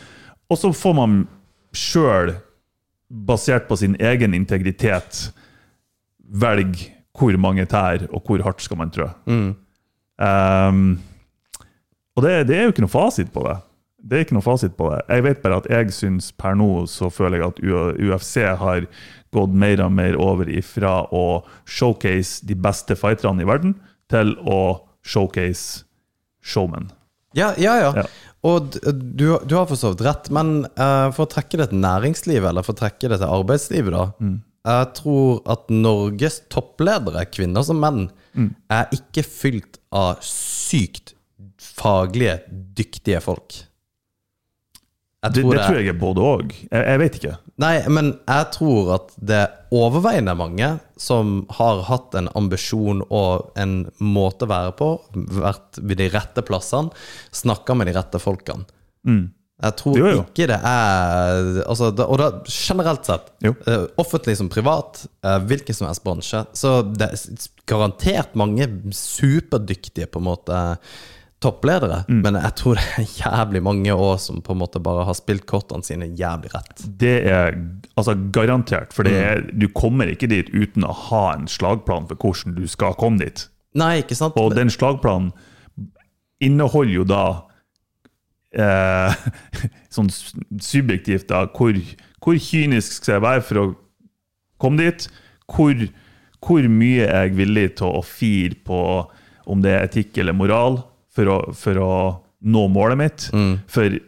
Og 0.52 0.60
så 0.60 0.74
får 0.76 0.98
man 1.00 1.22
sjøl, 1.76 2.36
basert 3.06 3.70
på 3.70 3.78
sin 3.80 3.96
egen 4.02 4.34
integritet, 4.36 5.30
velge 6.26 6.95
hvor 7.18 7.38
mange 7.42 7.66
tær 7.72 8.08
og 8.12 8.24
hvor 8.28 8.44
hardt 8.46 8.64
skal 8.66 8.80
man 8.82 8.92
trø. 8.94 9.10
Um, 10.16 11.00
og 12.16 12.24
det, 12.24 12.36
det 12.50 12.58
er 12.58 12.68
jo 12.68 12.74
ikke 12.76 12.86
noe 12.86 12.94
fasit 12.94 13.32
på 13.36 13.44
det. 13.48 13.58
Det 14.06 14.18
er 14.18 14.26
ikke 14.26 14.38
noe 14.38 14.46
fasit 14.46 14.76
på 14.78 14.92
det. 14.94 15.02
Jeg 15.10 15.26
vet 15.26 15.42
bare 15.44 15.60
at 15.64 15.70
jeg 15.72 15.94
syns 15.96 16.30
per 16.38 16.56
nå 16.60 16.70
så 16.92 17.10
føler 17.12 17.42
jeg 17.42 17.48
at 17.50 17.62
UFC 18.06 18.36
har 18.62 18.86
gått 19.36 19.56
mer 19.58 19.82
og 19.84 19.92
mer 19.98 20.16
over 20.22 20.50
ifra 20.52 21.02
å 21.12 21.42
showcase 21.68 22.46
de 22.48 22.56
beste 22.56 22.96
fighterne 23.00 23.44
i 23.44 23.50
verden, 23.50 23.76
til 24.12 24.36
å 24.46 24.62
showcase 25.06 25.84
showmen. 26.46 26.92
Ja, 27.36 27.52
ja, 27.60 27.74
ja. 27.82 27.92
Ja. 28.04 28.06
Og 28.46 28.78
du, 28.78 29.26
du 29.42 29.56
har 29.58 29.66
for 29.68 29.76
så 29.80 29.92
vidt 29.92 30.06
rett, 30.06 30.30
men 30.32 30.68
uh, 30.78 31.10
for 31.16 31.26
å 31.26 31.32
trekke 31.32 31.58
det 31.60 31.72
til 31.72 31.82
næringslivet, 31.82 32.48
eller 32.52 32.64
for 32.64 32.78
å 32.78 32.80
trekke 32.84 33.10
det 33.12 33.18
til 33.18 33.32
arbeidslivet, 33.42 33.92
da. 33.96 34.06
Jeg 34.66 34.88
tror 34.98 35.44
at 35.52 35.70
Norges 35.70 36.40
toppledere, 36.50 37.28
kvinner 37.30 37.66
som 37.66 37.78
menn, 37.82 38.08
er 38.74 38.90
ikke 38.96 39.24
fylt 39.24 39.80
av 39.96 40.18
sykt 40.26 41.14
faglige, 41.62 42.40
dyktige 42.50 43.22
folk. 43.24 43.62
Jeg 45.26 45.34
Det, 45.34 45.42
det 45.42 45.62
tror 45.66 45.80
jeg 45.80 45.90
er 45.90 45.98
både 45.98 46.22
òg. 46.22 46.52
Jeg, 46.54 46.84
jeg 46.86 47.00
vet 47.02 47.16
ikke. 47.20 47.36
Nei, 47.62 47.76
men 47.90 48.12
jeg 48.28 48.50
tror 48.54 48.92
at 48.98 49.14
det 49.18 49.38
er 49.42 49.54
overveiende 49.74 50.36
mange 50.38 50.68
som 51.02 51.48
har 51.58 51.82
hatt 51.88 52.18
en 52.20 52.30
ambisjon 52.38 53.02
og 53.10 53.56
en 53.58 53.88
måte 54.04 54.46
å 54.46 54.52
være 54.52 54.76
på, 54.78 54.90
vært 55.40 55.80
ved 55.82 55.98
de 56.04 56.12
rette 56.14 56.44
plassene, 56.46 56.94
snakka 57.34 57.78
med 57.80 57.90
de 57.90 57.96
rette 57.98 58.22
folkene. 58.22 58.68
Jeg 59.64 59.76
tror 59.80 59.94
Mm. 59.96 60.00
Jo, 60.02 60.08
jo. 60.12 60.22
ikke 60.28 60.48
det 60.52 60.58
er 60.68 61.64
altså, 61.66 61.88
da, 61.96 62.04
Og 62.12 62.18
da 62.20 62.26
generelt 62.50 63.06
sett, 63.08 63.30
Jo. 63.42 63.54
eh, 63.68 63.86
offentlig 63.98 64.36
som 64.38 64.50
privat, 64.50 65.06
eh, 65.24 65.40
hvilken 65.48 65.74
som 65.74 65.88
helst 65.88 66.04
bransje, 66.04 66.46
så 66.54 66.82
det 66.84 67.08
er 67.08 67.48
garantert 67.66 68.36
mange 68.36 68.68
superdyktige 68.92 70.08
på 70.12 70.20
en 70.20 70.26
måte 70.28 70.78
toppledere, 71.42 72.06
Mm. 72.10 72.22
men 72.22 72.34
jeg 72.36 72.56
tror 72.56 72.76
det 72.76 72.84
er 72.98 73.06
jævlig 73.22 73.62
mange 73.64 73.92
òg 73.96 74.20
som 74.20 74.42
på 74.42 74.52
en 74.52 74.60
måte 74.60 74.82
bare 74.82 75.06
har 75.06 75.14
spilt 75.14 75.46
kortene 75.46 75.84
sine 75.84 76.08
jævlig 76.18 76.52
rett. 76.54 76.98
Det 76.98 77.26
er 77.26 77.56
altså 77.98 78.16
garantert. 78.32 78.92
For 78.94 79.04
det 79.04 79.14
er, 79.14 79.42
du 79.58 79.68
kommer 79.70 80.08
ikke 80.12 80.28
dit 80.28 80.50
uten 80.54 80.84
å 80.84 80.92
ha 80.94 81.34
en 81.34 81.46
slagplan 81.48 82.08
for 82.08 82.16
hvordan 82.16 82.56
du 82.56 82.68
skal 82.68 82.94
komme 82.96 83.20
dit. 83.20 83.48
Nei, 83.76 84.02
ikke 84.02 84.16
sant? 84.16 84.34
Og 84.38 84.54
den 84.56 84.68
slagplanen 84.70 85.32
inneholder 86.42 86.94
jo 86.94 87.04
da 87.08 87.22
eh, 88.60 89.16
Sånn 89.96 90.10
subjektivt, 90.12 91.28
da. 91.32 91.46
Hvor, 91.56 91.78
hvor 92.24 92.40
kynisk 92.42 93.00
skal 93.00 93.18
jeg 93.18 93.26
være 93.26 93.46
for 93.48 93.62
å 93.62 93.68
komme 94.62 94.84
dit? 94.84 95.08
Hvor, 95.52 95.86
hvor 96.46 96.68
mye 96.72 97.06
er 97.08 97.30
jeg 97.30 97.38
villig 97.40 97.68
til 97.80 97.94
å 98.00 98.04
fire 98.06 98.58
på 98.68 98.82
om 99.46 99.62
det 99.62 99.76
er 99.76 99.88
etikk 99.88 100.18
eller 100.22 100.36
moral, 100.36 100.80
for 101.16 101.32
å, 101.32 101.38
for 101.56 101.80
å 101.80 101.92
nå 102.46 102.66
målet 102.74 103.00
mitt? 103.00 103.28
For 103.72 104.00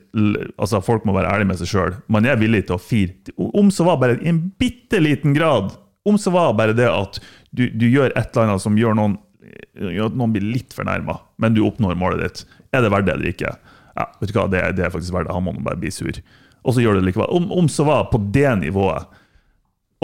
altså, 0.57 0.81
folk 0.85 1.05
må 1.07 1.15
være 1.15 1.29
ærlige 1.35 1.51
med 1.51 1.61
seg 1.61 1.71
sjøl. 1.71 1.99
Man 2.11 2.27
er 2.27 2.39
villig 2.41 2.65
til 2.67 2.77
å 2.77 2.81
fire. 2.81 3.35
Om 3.37 3.69
så 3.73 3.85
var 3.87 4.01
bare 4.01 4.17
i 4.19 4.31
en 4.31 4.41
bitte 4.59 4.99
liten 5.03 5.35
grad 5.37 5.75
Om 6.07 6.15
så 6.21 6.31
var 6.31 6.53
bare 6.55 6.71
det 6.71 6.87
at 6.87 7.17
du, 7.51 7.65
du 7.67 7.83
gjør 7.89 8.13
et 8.15 8.29
eller 8.31 8.45
annet 8.47 8.63
som 8.63 8.77
gjør 8.79 8.95
noen 8.95 9.17
gjør 9.77 10.09
at 10.09 10.17
noen 10.17 10.33
blir 10.33 10.45
litt 10.45 10.73
fornærma, 10.75 11.17
men 11.41 11.55
du 11.55 11.63
oppnår 11.65 11.97
målet 11.99 12.23
ditt. 12.23 12.43
Er 12.75 12.83
det 12.83 12.91
verdt 12.93 13.07
det 13.07 13.15
eller 13.15 13.31
ikke? 13.31 13.53
Ja, 13.97 14.05
vet 14.21 14.29
du 14.31 14.37
hva, 14.37 14.47
det, 14.53 14.61
det 14.77 14.85
er 14.85 14.91
faktisk 14.93 15.15
verdt 15.15 15.27
det. 15.31 15.35
Han 15.35 15.45
må 15.47 15.55
nå 15.57 15.63
bare 15.65 15.79
bli 15.81 15.89
sur. 15.93 16.19
Og 16.67 16.75
så 16.75 16.83
gjør 16.83 16.97
du 16.97 17.01
det 17.01 17.07
likevel. 17.11 17.31
Om, 17.33 17.47
om 17.55 17.69
så 17.71 17.85
var 17.87 18.07
på 18.11 18.19
det 18.35 18.49
nivået. 18.61 19.07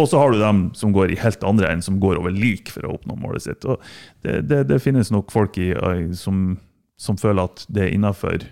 Og 0.01 0.07
så 0.09 0.17
har 0.17 0.33
du 0.33 0.39
dem 0.41 0.63
som 0.73 0.89
går 0.95 1.11
i 1.13 1.19
helt 1.21 1.43
andre 1.45 1.69
enn 1.69 1.83
som 1.85 1.99
går 2.01 2.17
over 2.17 2.33
lik 2.33 2.71
for 2.73 2.87
å 2.89 2.95
oppnå 2.95 3.13
målet 3.21 3.43
sitt. 3.45 3.65
Og 3.69 3.77
det, 4.25 4.39
det, 4.49 4.63
det 4.71 4.79
finnes 4.81 5.11
nok 5.13 5.29
folk 5.33 5.59
i, 5.61 5.67
i- 5.77 6.07
som, 6.17 6.55
som 6.97 7.19
føler 7.21 7.45
at 7.45 7.65
det 7.69 7.83
er 7.85 7.93
innafor 7.93 8.47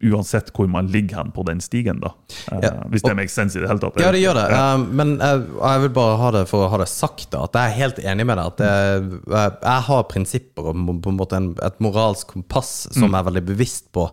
uansett 0.00 0.48
hvor 0.56 0.68
man 0.72 0.86
ligger 0.88 1.18
hen 1.20 1.30
på 1.36 1.42
den 1.44 1.58
stigen, 1.60 1.98
da. 2.00 2.14
Eh, 2.52 2.58
Ja, 2.62 2.70
Hvis 2.88 3.02
det 3.04 3.10
er 3.12 3.18
makes 3.18 3.34
sense 3.36 3.58
i 3.58 3.60
det 3.62 3.68
hele 3.68 3.82
tatt. 3.82 3.98
Ja, 4.00 4.10
det 4.14 4.22
gjør 4.22 4.38
det. 4.38 4.46
Ja. 4.54 4.62
Um, 4.74 4.86
men 4.96 5.14
jeg, 5.18 5.42
jeg 5.60 5.82
vil 5.84 5.92
bare 5.98 6.16
ha 6.22 6.30
det 6.38 6.44
for 6.48 6.64
å 6.64 6.70
ha 6.72 6.78
det 6.80 6.88
sagt, 6.88 7.26
da, 7.34 7.42
at 7.44 7.58
jeg 7.58 7.72
er 7.72 7.76
helt 7.82 7.98
enig 8.14 8.26
med 8.30 8.40
deg. 8.40 8.54
At 8.54 8.62
jeg, 8.64 9.20
jeg 9.60 9.86
har 9.90 10.06
prinsipper 10.08 10.70
og 10.72 10.80
på 11.04 11.12
en 11.12 11.18
måte 11.20 11.36
en, 11.40 11.50
et 11.66 11.82
moralsk 11.84 12.32
kompass 12.32 12.72
som 12.90 13.10
jeg 13.10 13.18
er 13.20 13.28
veldig 13.28 13.44
bevisst 13.52 13.90
på. 13.92 14.08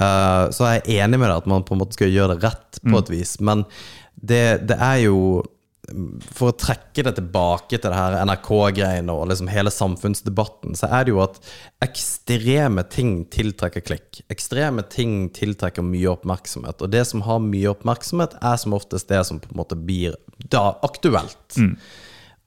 Uh, 0.00 0.50
så 0.54 0.68
jeg 0.74 0.82
er 0.84 1.04
enig 1.06 1.18
med 1.18 1.28
deg 1.30 1.40
at 1.44 1.48
man 1.50 1.64
på 1.66 1.74
en 1.74 1.82
måte 1.82 1.98
skal 1.98 2.10
gjøre 2.10 2.36
det 2.36 2.44
rett 2.50 2.82
på 2.86 2.98
et 2.98 3.10
vis. 3.14 3.36
Men 3.42 3.64
det, 4.20 4.44
det 4.68 4.76
er 4.82 5.04
jo 5.06 5.16
for 6.30 6.50
å 6.50 6.56
trekke 6.56 7.04
det 7.06 7.14
tilbake 7.18 7.78
til 7.78 7.90
det 7.90 7.96
her 7.98 8.16
NRK-greiene 8.28 9.14
og 9.14 9.30
liksom 9.30 9.50
hele 9.50 9.72
samfunnsdebatten, 9.74 10.76
så 10.78 10.90
er 10.90 11.06
det 11.06 11.14
jo 11.14 11.22
at 11.24 11.40
ekstreme 11.84 12.84
ting 12.92 13.24
tiltrekker 13.32 13.84
klikk. 13.86 14.22
Ekstreme 14.32 14.84
ting 14.92 15.28
tiltrekker 15.36 15.86
mye 15.86 16.12
oppmerksomhet. 16.12 16.82
Og 16.82 16.92
det 16.92 17.06
som 17.10 17.24
har 17.26 17.42
mye 17.44 17.72
oppmerksomhet, 17.72 18.38
er 18.40 18.60
som 18.60 18.76
oftest 18.76 19.10
det 19.10 19.24
som 19.28 19.40
på 19.42 19.52
en 19.52 19.60
måte 19.62 19.78
blir 19.78 20.18
da 20.52 20.70
aktuelt. 20.86 21.58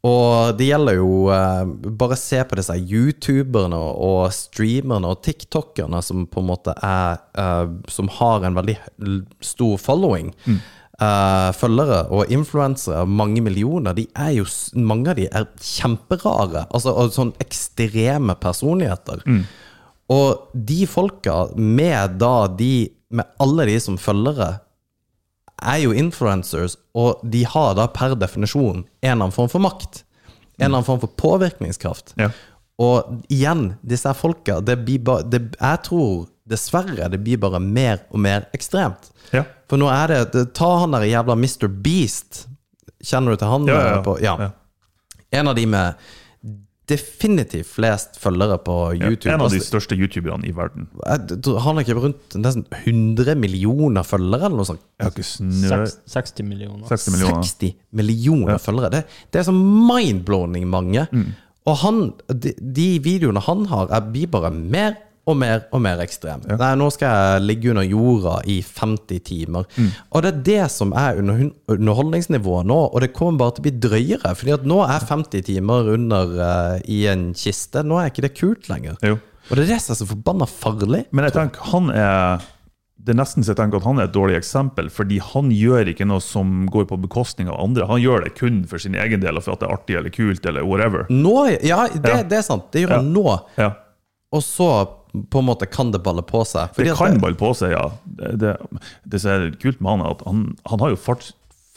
Og 0.03 0.57
det 0.59 0.65
gjelder 0.67 0.97
jo 0.97 1.11
eh, 1.31 1.63
Bare 1.95 2.17
se 2.19 2.41
på 2.43 2.57
disse 2.59 2.75
youtuberne 2.75 3.77
og 3.79 4.25
streamerne 4.35 5.13
og 5.13 5.21
tiktokerne 5.23 6.01
som 6.03 6.25
på 6.27 6.43
en 6.43 6.49
måte 6.49 6.75
er 6.83 7.21
eh, 7.39 7.69
Som 7.87 8.11
har 8.19 8.43
en 8.43 8.57
veldig 8.59 8.75
stor 9.39 9.77
following. 9.79 10.33
Eh, 11.01 11.49
følgere 11.57 12.03
og 12.13 12.31
influensere, 12.33 13.05
mange 13.07 13.41
millioner, 13.45 13.95
de 13.97 14.07
er 14.15 14.35
jo 14.37 14.45
mange 14.75 15.13
av 15.13 15.19
de 15.19 15.27
er 15.29 15.47
kjemperare. 15.61 16.67
Altså 16.69 16.93
og 16.93 17.13
sånn 17.15 17.33
ekstreme 17.43 18.35
personligheter. 18.41 19.23
Og 20.13 20.49
de 20.53 20.83
folka, 20.89 21.47
med 21.55 22.19
da 22.21 22.47
de 22.47 22.91
Med 23.13 23.29
alle 23.37 23.67
de 23.69 23.75
som 23.77 23.93
følgere, 24.01 24.63
er 25.61 25.83
jo 25.83 25.91
influencers, 25.93 26.79
og 26.97 27.19
de 27.21 27.43
har 27.45 27.75
da 27.77 27.85
per 27.93 28.15
definisjon 28.17 28.79
en 28.79 28.87
eller 29.03 29.19
annen 29.27 29.35
form 29.35 29.51
for 29.51 29.61
makt. 29.61 29.99
En 30.57 30.65
eller 30.65 30.79
annen 30.79 30.87
form 30.87 31.01
for 31.03 31.13
påvirkningskraft. 31.21 32.15
Ja. 32.17 32.31
Og 32.81 33.21
igjen, 33.29 33.75
disse 33.85 34.09
folka 34.17 34.59
det 34.65 34.79
blir 34.85 35.03
bare, 35.05 35.27
det, 35.29 35.41
Jeg 35.59 35.83
tror 35.85 36.25
dessverre 36.49 37.07
det 37.11 37.21
blir 37.23 37.39
bare 37.41 37.59
mer 37.63 38.01
og 38.11 38.19
mer 38.23 38.47
ekstremt. 38.55 39.11
Ja. 39.33 39.45
For 39.69 39.79
nå 39.79 39.87
er 39.91 40.11
det, 40.11 40.19
det 40.33 40.47
Ta 40.57 40.73
han 40.83 40.91
der 40.95 41.05
jævla 41.07 41.37
Mr. 41.39 41.69
Beast. 41.83 42.43
Kjenner 43.03 43.33
du 43.33 43.41
til 43.41 43.47
han? 43.53 43.69
Ja, 43.71 43.79
ja, 43.79 43.93
ja. 43.95 44.01
På, 44.05 44.17
ja. 44.21 44.35
Ja. 44.39 44.51
En 45.33 45.47
av 45.49 45.55
de 45.57 45.65
med 45.65 45.95
definitivt 46.91 47.69
flest 47.71 48.17
følgere 48.19 48.57
på 48.59 48.73
Ja, 48.97 49.07
YouTube. 49.07 49.31
En 49.31 49.41
av 49.41 49.49
de 49.49 49.55
Altså, 49.57 49.69
største 49.71 49.95
youtuberne 49.95 50.43
i 50.45 50.51
verden. 50.51 50.87
han 51.07 51.75
har 51.77 51.81
ikke 51.85 51.95
rundt 51.95 52.35
nesten 52.35 52.65
100 52.83 53.35
millioner 53.39 54.03
følgere, 54.03 54.45
eller 54.49 54.57
noe 54.59 54.67
sånt. 54.67 54.81
Jeg 54.99 55.07
har 55.07 55.11
ikke 55.15 55.29
snø... 55.29 55.69
Seks- 55.85 55.97
60 56.11 56.43
millioner. 56.49 56.85
60 56.91 57.11
millioner. 57.15 57.43
60 57.43 57.73
millioner 57.91 58.57
følgere. 58.59 58.89
Det, 58.91 59.03
det 59.31 59.39
er 59.39 59.47
så 59.47 59.55
mind-blowing 59.55 60.67
mange. 60.67 61.07
Mm. 61.11 61.31
Og 61.71 61.77
han, 61.85 62.01
de, 62.27 62.51
de 62.59 62.87
videoene 62.99 63.39
han 63.47 63.65
har, 63.71 63.87
blir 64.11 64.27
bare 64.27 64.51
mer 64.51 64.97
og 65.25 65.37
mer 65.39 65.61
og 65.71 65.79
mer 65.85 66.01
ekstrem. 66.03 66.41
Nei, 66.49 66.71
nå 66.75 66.89
skal 66.91 67.13
jeg 67.15 67.43
ligge 67.45 67.69
under 67.71 67.85
jorda 67.87 68.33
i 68.51 68.57
50 68.65 69.21
timer. 69.23 69.67
Mm. 69.77 69.91
Og 70.11 70.23
det 70.25 70.31
er 70.33 70.41
det 70.49 70.71
som 70.73 70.91
er 70.99 71.19
under, 71.21 71.45
underholdningsnivået 71.71 72.67
nå, 72.67 72.79
og 72.91 73.03
det 73.03 73.13
kommer 73.15 73.39
bare 73.39 73.55
til 73.55 73.63
å 73.63 73.67
bli 73.69 73.75
drøyere. 73.85 74.33
Fordi 74.39 74.55
at 74.57 74.65
nå 74.67 74.81
er 74.83 75.05
50 75.09 75.45
timer 75.47 75.93
under 75.93 76.33
uh, 76.39 76.79
i 76.91 77.05
en 77.11 77.29
kiste. 77.37 77.85
Nå 77.87 78.01
er 78.01 78.11
ikke 78.11 78.25
det 78.27 78.33
kult 78.35 78.67
lenger. 78.71 78.97
Jo. 79.05 79.19
Og 79.49 79.55
det 79.55 79.65
er 79.65 79.73
det 79.75 79.79
som 79.83 79.93
er 79.95 80.01
så 80.01 80.09
forbanna 80.09 80.47
farlig. 80.49 81.05
Men 81.11 81.27
jeg 81.29 81.35
tenker, 81.37 81.71
han 81.71 81.89
er 81.93 82.43
det 83.03 83.11
er 83.11 83.17
nesten 83.19 83.43
så 83.43 83.51
jeg 83.51 83.59
tenker 83.59 83.81
at 83.81 83.87
han 83.87 83.97
er 83.99 84.05
et 84.07 84.13
dårlig 84.15 84.37
eksempel, 84.37 84.87
fordi 84.93 85.17
han 85.19 85.49
gjør 85.51 85.89
ikke 85.91 86.05
noe 86.07 86.23
som 86.23 86.61
går 86.71 86.85
på 86.87 86.95
bekostning 87.03 87.49
av 87.51 87.57
andre. 87.59 87.83
Han 87.89 87.99
gjør 87.99 88.23
det 88.23 88.35
kun 88.37 88.61
for 88.69 88.79
sin 88.79 88.95
egen 88.95 89.19
del, 89.19 89.35
og 89.35 89.43
for 89.43 89.57
at 89.57 89.59
det 89.63 89.67
er 89.67 89.73
artig 89.75 89.97
eller 89.99 90.13
kult 90.15 90.47
eller 90.47 90.63
whatever. 90.63 91.03
Nå, 91.11 91.33
ja, 91.67 91.81
det, 91.91 92.13
Ja. 92.13 92.21
det 92.23 92.37
er 92.39 92.45
sant. 92.47 92.69
Det 92.71 92.85
gjør 92.85 92.93
Ja. 92.95 93.01
han 93.01 93.11
nå. 93.11 93.25
Ja. 93.59 93.69
Og 94.31 94.41
så 94.41 94.69
på 95.13 95.41
en 95.43 95.45
måte 95.45 95.67
kan 95.69 95.91
det 95.93 96.01
balle 96.05 96.23
på 96.25 96.41
seg. 96.47 96.73
Fordi 96.73 96.89
Det 96.89 96.97
kan 96.97 97.19
balle 97.21 97.37
på 97.37 97.51
seg, 97.57 97.75
ja. 97.75 97.85
Det, 98.03 98.33
det, 98.41 98.53
det 99.05 99.21
som 99.21 99.33
er 99.35 99.51
kult 99.61 99.81
med 99.81 99.91
han, 99.91 100.05
er 100.05 100.15
at 100.15 100.23
han, 100.27 100.43
han 100.71 100.83
har 100.83 100.93
jo 100.93 100.99
fart, 100.99 101.27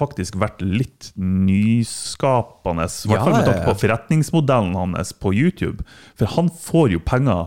faktisk 0.00 0.38
vært 0.40 0.62
litt 0.64 1.10
nyskapende, 1.16 2.86
i 2.88 3.10
hvert 3.10 3.24
fall 3.24 3.36
med 3.36 3.48
tanke 3.48 3.66
på 3.68 3.76
forretningsmodellen 3.84 4.76
hans 4.76 5.12
på 5.16 5.32
YouTube. 5.36 5.84
For 6.16 6.32
han 6.36 6.50
får 6.52 6.96
jo 6.96 7.02
penger 7.04 7.46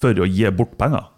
for 0.00 0.20
å 0.20 0.28
gi 0.28 0.48
bort 0.56 0.76
penger. 0.80 1.08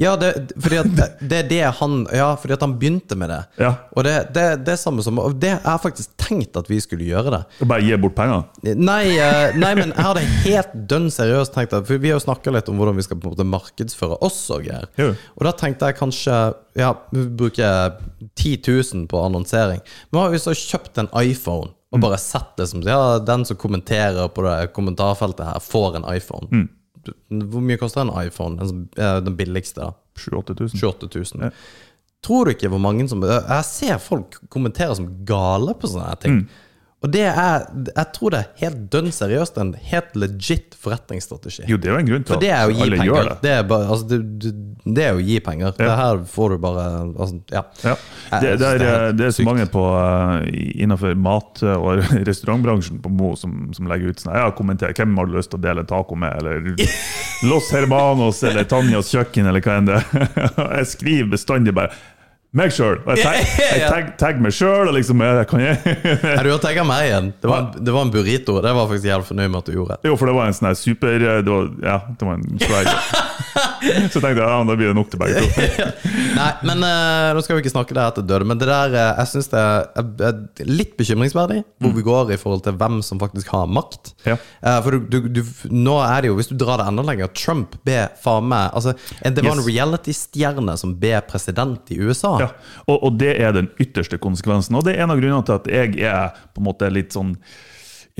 Ja, 0.00 0.14
det, 0.16 0.30
fordi 0.56 0.78
at 0.80 0.90
det, 0.96 1.06
det 1.28 1.38
er 1.42 1.48
det 1.50 1.60
han 1.80 1.96
Ja, 2.14 2.30
fordi 2.40 2.54
at 2.56 2.62
han 2.64 2.76
begynte 2.80 3.16
med 3.20 3.28
det. 3.32 3.40
Ja. 3.60 3.74
Og 3.92 4.06
det, 4.06 4.14
det, 4.34 4.44
det 4.64 4.74
er 4.74 4.80
samme 4.80 5.04
som 5.04 5.18
og 5.20 5.36
Det 5.40 5.52
er 5.58 5.82
faktisk 5.82 6.14
tenkt 6.20 6.56
at 6.56 6.70
vi 6.70 6.78
skulle 6.80 7.04
gjøre 7.04 7.34
det. 7.34 7.40
Og 7.60 7.68
bare 7.68 7.84
gi 7.84 7.98
bort 8.00 8.16
penger. 8.16 8.46
Nei, 8.80 9.16
eh, 9.20 9.56
nei 9.60 9.74
men 9.76 9.92
jeg 9.92 10.06
hadde 10.06 10.24
helt 10.46 10.72
dønn 10.90 11.10
seriøst 11.12 11.52
tenkt 11.56 11.76
at 11.76 11.88
For 11.88 12.00
vi 12.00 12.12
har 12.12 12.16
jo 12.18 12.24
snakka 12.24 12.54
litt 12.54 12.70
om 12.72 12.80
hvordan 12.80 12.96
vi 12.96 13.04
skal 13.04 13.20
på 13.20 13.28
en 13.28 13.34
måte 13.34 13.48
markedsføre 13.48 14.20
oss 14.24 14.40
og 14.54 14.64
greier. 14.68 14.88
Og 15.36 15.44
da 15.46 15.54
tenkte 15.56 15.90
jeg 15.90 16.00
kanskje 16.00 16.40
Ja, 16.78 16.94
vi 17.12 17.26
bruker 17.26 17.98
10 18.38 18.56
000 18.64 19.06
på 19.10 19.20
annonsering. 19.20 19.84
Men 20.10 20.22
hva 20.22 20.32
hvis 20.32 20.48
vi 20.48 20.54
har 20.54 20.64
kjøpt 20.64 21.04
en 21.04 21.12
iPhone 21.20 21.74
og 21.90 22.02
bare 22.04 22.20
sett 22.22 22.52
det 22.56 22.68
som 22.70 22.82
Ja, 22.86 23.18
den 23.18 23.44
som 23.44 23.58
kommenterer 23.58 24.28
på 24.30 24.44
det 24.46 24.70
kommentarfeltet 24.76 25.42
her, 25.48 25.58
får 25.60 25.98
en 25.98 26.06
iPhone. 26.14 26.46
Hvor 27.28 27.62
mye 27.64 27.78
koster 27.80 28.02
en 28.04 28.12
iPhone? 28.26 28.58
Den, 28.60 28.88
eh, 28.96 29.20
den 29.24 29.36
billigste, 29.38 29.80
da? 29.80 29.92
7000-8000. 30.18 30.76
28 30.80 31.22
000. 31.36 31.44
Ja. 31.46 31.50
Tror 32.22 32.44
du 32.44 32.50
ikke 32.52 32.68
hvor 32.68 32.82
mange 32.82 33.06
som 33.08 33.22
Jeg 33.24 33.64
ser 33.64 34.00
folk 34.04 34.36
kommentere 34.52 34.96
som 34.96 35.06
gale 35.24 35.72
på 35.74 35.88
sånne 35.88 36.16
ting. 36.20 36.42
Og 37.00 37.08
det 37.08 37.22
er 37.30 37.62
Jeg 37.96 38.06
tror 38.16 38.34
det 38.34 38.40
er 38.40 38.48
helt 38.60 38.80
dønn 38.92 39.08
seriøst 39.14 39.56
en 39.60 39.72
helt 39.88 40.16
legit 40.20 40.76
forretningsstrategi. 40.80 41.64
Jo, 41.68 41.78
det 41.80 41.88
er 41.88 41.96
jo 41.96 42.00
en 42.02 42.10
grunn 42.10 42.26
til 42.28 42.36
gi 42.44 42.50
alle 42.50 42.98
penger. 43.00 43.04
gjør 43.06 43.28
det. 43.28 43.36
Det 43.40 43.52
er, 43.54 43.62
bare, 43.68 43.86
altså, 43.94 44.06
det, 44.10 44.50
det, 44.84 45.06
er 45.06 45.16
å 45.16 45.22
gi 45.24 45.38
penger. 45.44 45.72
Det 45.78 45.88
her 46.00 46.20
får 46.34 46.54
du 46.54 46.58
bare 46.66 46.84
altså, 47.08 47.40
Ja. 47.52 47.64
Ja. 47.84 47.96
Det, 48.30 48.52
det, 48.60 48.70
er, 48.76 49.16
det 49.16 49.26
er 49.30 49.34
så 49.34 49.46
mange 49.48 49.66
på, 49.72 49.86
uh, 49.96 50.44
innenfor 50.50 51.16
mat- 51.16 51.64
og 51.70 52.04
restaurantbransjen 52.30 53.00
på 53.02 53.12
Mo 53.16 53.32
som, 53.40 53.56
som 53.76 53.88
legger 53.90 54.12
ut 54.12 54.22
sånn 54.22 54.36
Ja, 54.36 54.50
kommenter 54.56 54.92
hvem 54.96 55.16
har 55.18 55.28
du 55.28 55.36
lyst 55.38 55.52
til 55.54 55.60
å 55.60 55.64
dele 55.64 55.86
taco 55.88 56.18
med, 56.20 56.36
eller 56.36 56.72
Los 57.50 57.72
Hermanos 57.72 58.44
eller 58.44 58.68
Tanjas 58.68 59.12
kjøkken, 59.12 59.48
eller 59.48 59.64
hva 59.64 59.80
enn 59.80 59.88
det 59.88 60.00
er. 60.00 60.40
Jeg 60.80 60.92
skriver 60.92 61.32
bestandig 61.32 61.76
bare 61.76 61.96
meg 62.56 62.72
sjøl. 62.74 62.98
Og 63.06 63.18
jeg 63.18 63.84
tagger 63.86 64.14
tag, 64.18 64.40
meg 64.44 64.54
sjøl. 64.54 64.90
Liksom, 64.96 65.22
kan 65.50 65.62
jeg 65.62 65.78
Ja, 65.84 66.40
du 66.42 66.50
har 66.50 66.62
tagga 66.62 66.84
meg 66.86 67.06
igjen. 67.06 67.32
Det 67.38 67.50
var, 67.50 67.66
en, 67.66 67.84
det 67.86 67.94
var 67.94 68.06
en 68.06 68.12
burrito. 68.14 68.56
Det 68.64 68.72
var 68.74 68.88
faktisk 68.90 69.10
jævlig 69.10 69.28
fornøyd 69.28 69.52
med 69.52 69.60
at 69.60 69.70
du 69.70 69.76
gjorde. 69.76 69.98
Jo, 70.08 70.16
for 70.18 70.30
det 70.30 70.36
var 70.38 70.50
en 70.50 70.56
sånn 70.56 70.78
super 70.78 71.20
det 71.20 71.46
var, 71.46 71.70
Ja, 71.84 71.98
det 72.10 72.26
var 72.26 72.40
en 72.40 72.62
svær 72.62 72.90
Så 74.12 74.20
tenkte 74.20 74.36
jeg 74.36 74.42
ja, 74.42 74.58
da 74.66 74.76
blir 74.76 74.90
det 74.90 74.96
nok 74.96 75.08
til 75.12 75.20
begge 75.20 75.40
to. 75.40 75.86
Nei, 76.40 76.50
men 76.68 76.84
uh, 76.84 77.30
nå 77.36 77.42
skal 77.44 77.56
vi 77.56 77.64
ikke 77.64 77.72
snakke 77.72 77.96
det 77.96 78.02
her 78.04 78.14
til 78.18 78.26
døde. 78.28 78.46
Men 78.48 78.60
det 78.60 78.68
der, 78.68 78.94
eh, 78.94 79.20
jeg 79.22 79.30
syns 79.32 79.50
det 79.52 79.60
er, 79.60 80.10
er 80.30 80.68
litt 80.68 80.92
bekymringsverdig 80.98 81.62
hvor 81.80 81.94
vi 81.96 82.04
går 82.06 82.34
i 82.34 82.38
forhold 82.40 82.64
til 82.66 82.76
hvem 82.80 83.00
som 83.06 83.20
faktisk 83.22 83.50
har 83.54 83.70
makt. 83.70 84.12
Ja. 84.28 84.36
Uh, 84.62 84.78
for 84.84 84.96
du, 84.96 85.08
du, 85.10 85.40
du, 85.40 85.42
nå 85.72 85.96
er 86.04 86.22
det 86.22 86.30
jo, 86.30 86.36
hvis 86.38 86.50
du 86.52 86.56
drar 86.60 86.82
det 86.82 86.88
enda 86.90 87.04
lenger, 87.06 87.32
Trump 87.36 87.78
ber 87.86 88.10
faen 88.20 88.48
meg 88.50 88.74
altså, 88.76 88.94
Det 89.22 89.44
var 89.44 89.56
en 89.56 89.64
reality-stjerne 89.64 90.76
som 90.80 90.94
ber 91.00 91.24
president 91.28 91.94
i 91.94 92.00
USA. 92.00 92.36
Ja, 92.40 92.48
og, 92.86 92.96
og 92.96 93.18
det 93.20 93.34
er 93.40 93.54
den 93.56 93.70
ytterste 93.80 94.20
konsekvensen. 94.20 94.78
Og 94.78 94.86
det 94.86 94.96
er 94.96 95.04
en 95.04 95.14
av 95.14 95.20
grunnene 95.20 95.46
til 95.46 95.60
at 95.60 95.68
jeg 95.70 96.00
er 96.08 96.40
på 96.54 96.62
en 96.62 96.70
måte 96.70 96.90
litt 96.92 97.16
sånn 97.16 97.36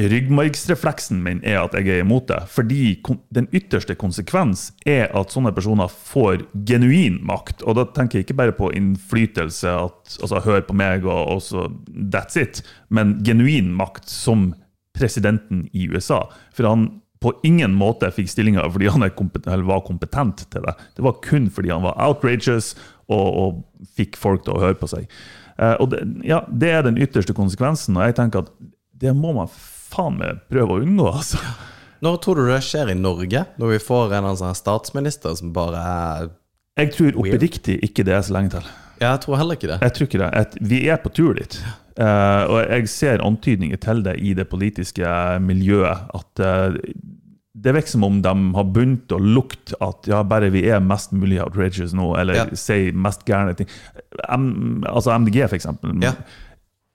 Ryggmargsrefleksen 0.01 1.19
min 1.21 1.41
er 1.45 1.59
at 1.61 1.75
jeg 1.77 1.89
er 1.91 2.05
imot 2.05 2.29
det. 2.31 2.39
Fordi 2.49 3.01
den 3.35 3.49
ytterste 3.53 3.97
konsekvens 3.99 4.71
er 4.89 5.11
at 5.17 5.35
sånne 5.35 5.53
personer 5.57 5.91
får 5.91 6.47
genuin 6.69 7.19
makt. 7.27 7.65
Og 7.67 7.77
da 7.77 7.85
tenker 7.97 8.21
jeg 8.21 8.29
ikke 8.29 8.39
bare 8.39 8.57
på 8.57 8.71
innflytelse, 8.77 9.75
at, 9.75 10.17
altså 10.23 10.41
hør 10.47 10.65
på 10.69 10.79
meg 10.79 11.05
og, 11.09 11.21
og 11.35 11.45
så 11.45 11.69
that's 12.15 12.39
it, 12.41 12.63
men 12.89 13.19
genuin 13.27 13.75
makt 13.77 14.09
som 14.09 14.53
presidenten 14.97 15.67
i 15.77 15.91
USA. 15.91 16.25
For 16.57 16.69
han 16.69 16.89
på 17.21 17.35
ingen 17.45 17.75
måte 17.77 18.09
fikk 18.17 18.31
stillinga 18.33 18.63
fordi 18.73 18.89
han 18.89 19.05
kompet 19.13 19.45
eller 19.45 19.67
var 19.69 19.83
kompetent 19.85 20.47
til 20.49 20.65
det. 20.65 20.73
Det 20.97 21.05
var 21.05 21.21
kun 21.25 21.51
fordi 21.53 21.73
han 21.75 21.85
var 21.85 21.99
outrageous 22.01 22.73
og, 23.11 23.29
og 23.43 23.89
fikk 23.99 24.19
folk 24.21 24.47
til 24.47 24.57
å 24.57 24.63
høre 24.63 24.79
på 24.81 24.89
seg. 24.91 25.11
Uh, 25.61 25.77
og 25.83 25.91
det, 25.93 26.05
ja, 26.27 26.43
det 26.49 26.71
er 26.73 26.87
den 26.87 27.01
ytterste 27.01 27.37
konsekvensen, 27.37 27.99
og 27.99 28.09
jeg 28.09 28.17
tenker 28.21 28.47
at 28.47 28.55
det 29.01 29.13
må 29.17 29.35
man 29.37 29.51
faen 29.51 30.19
meg 30.21 30.43
prøve 30.53 30.77
å 30.77 30.85
unngå. 30.85 31.09
altså. 31.11 31.41
Når 32.05 32.21
tror 32.25 32.41
du 32.41 32.47
det 32.49 32.63
skjer 32.65 32.93
i 32.93 32.97
Norge? 32.97 33.45
Når 33.61 33.75
vi 33.75 33.81
får 33.85 34.15
en 34.17 34.31
sånn 34.41 34.57
statsminister 34.57 35.35
som 35.37 35.51
bare 35.53 35.81
er 35.85 36.31
Jeg 36.81 36.95
tror 36.95 37.19
oppriktig 37.21 37.77
ikke 37.85 38.07
det 38.09 38.15
er 38.17 38.25
så 38.25 38.37
lenge 38.39 38.55
til. 38.55 38.71
Ja, 39.01 39.15
jeg 39.15 39.23
tror 39.25 39.37
heller 39.41 39.57
ikke 39.57 39.69
det. 39.69 39.79
Jeg 39.85 39.97
tror 39.97 40.09
ikke 40.09 40.21
det. 40.21 40.31
At 40.37 40.57
vi 40.73 40.81
er 40.93 41.01
på 41.01 41.13
tur 41.13 41.37
dit. 41.37 41.57
Uh, 42.01 42.45
og 42.49 42.59
jeg 42.63 42.89
ser 42.93 43.25
antydninger 43.25 43.81
til 43.81 44.01
det 44.05 44.17
i 44.21 44.33
det 44.37 44.47
politiske 44.49 45.13
miljøet. 45.45 46.09
At 46.17 46.45
eh, 46.45 46.79
det 47.61 47.75
virker 47.77 47.93
som 47.93 48.05
om 48.07 48.21
de 48.25 48.35
har 48.57 48.65
begynt 48.73 49.13
å 49.13 49.19
lukte 49.21 49.75
at 49.85 50.07
ja, 50.09 50.23
bare 50.25 50.49
vi 50.55 50.63
er 50.73 50.81
mest 50.81 51.13
mulig 51.13 51.41
outrageous 51.45 51.93
nå, 51.97 52.15
eller 52.21 52.35
Ja. 52.39 52.45
sier 52.57 52.93
mest 52.97 53.25
gærne 53.29 53.57
ting. 53.59 53.69
M, 54.29 54.85
altså 54.89 55.13
MDG, 55.19 55.43
for 55.49 55.57
eksempel. 55.59 55.93
Ja. 56.03 56.15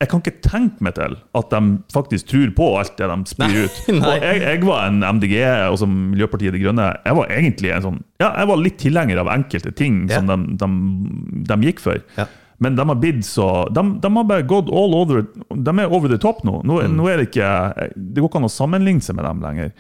Jeg 0.02 0.10
kan 0.12 0.20
ikke 0.20 0.42
tenke 0.44 0.84
meg 0.84 0.96
til 0.98 1.14
at 1.40 1.50
de 1.54 1.60
faktisk 1.94 2.28
tror 2.28 2.50
på 2.58 2.66
alt 2.82 2.98
det 3.00 3.08
de 3.08 3.18
spyr 3.32 3.54
ut. 3.64 3.78
nei. 3.96 4.10
Og 4.18 4.26
jeg, 4.26 4.42
jeg 4.44 4.64
var 4.68 4.88
en 4.90 5.00
MDG, 5.16 5.36
altså 5.70 5.88
Miljøpartiet 5.88 6.52
De 6.58 6.60
Grønne. 6.66 6.88
Jeg 7.06 7.16
var 7.16 7.32
egentlig 7.32 7.72
en 7.72 7.86
sånn 7.86 8.02
Ja, 8.20 8.34
jeg 8.42 8.50
var 8.52 8.60
litt 8.60 8.78
tilhenger 8.82 9.22
av 9.24 9.32
enkelte 9.38 9.72
ting 9.80 10.02
Ja. 10.12 10.20
som 10.20 10.28
de, 10.28 10.58
de, 10.60 11.48
de 11.54 11.60
gikk 11.70 11.80
for. 11.86 12.02
Ja. 12.20 12.26
Men 12.60 12.76
de 12.76 12.84
har 12.88 12.96
blitt 13.00 13.24
så 13.28 13.48
de, 13.76 13.82
de 14.04 14.10
har 14.18 14.28
bare 14.28 14.44
gått 14.48 14.70
all 14.72 14.94
over 14.96 15.26
De 15.52 15.74
er 15.80 15.92
over 15.92 16.12
the 16.12 16.20
top 16.20 16.44
nå. 16.48 16.60
Nå, 16.68 16.82
Mm. 16.86 16.96
nå 17.00 17.08
er 17.12 17.18
det 17.24 17.30
ikke 17.32 17.50
Det 17.96 18.20
går 18.24 18.30
ikke 18.34 18.42
an 18.44 18.50
å 18.50 18.52
sammenligne 18.52 19.04
seg 19.04 19.16
med 19.16 19.26
dem 19.28 19.42
lenger. 19.48 19.72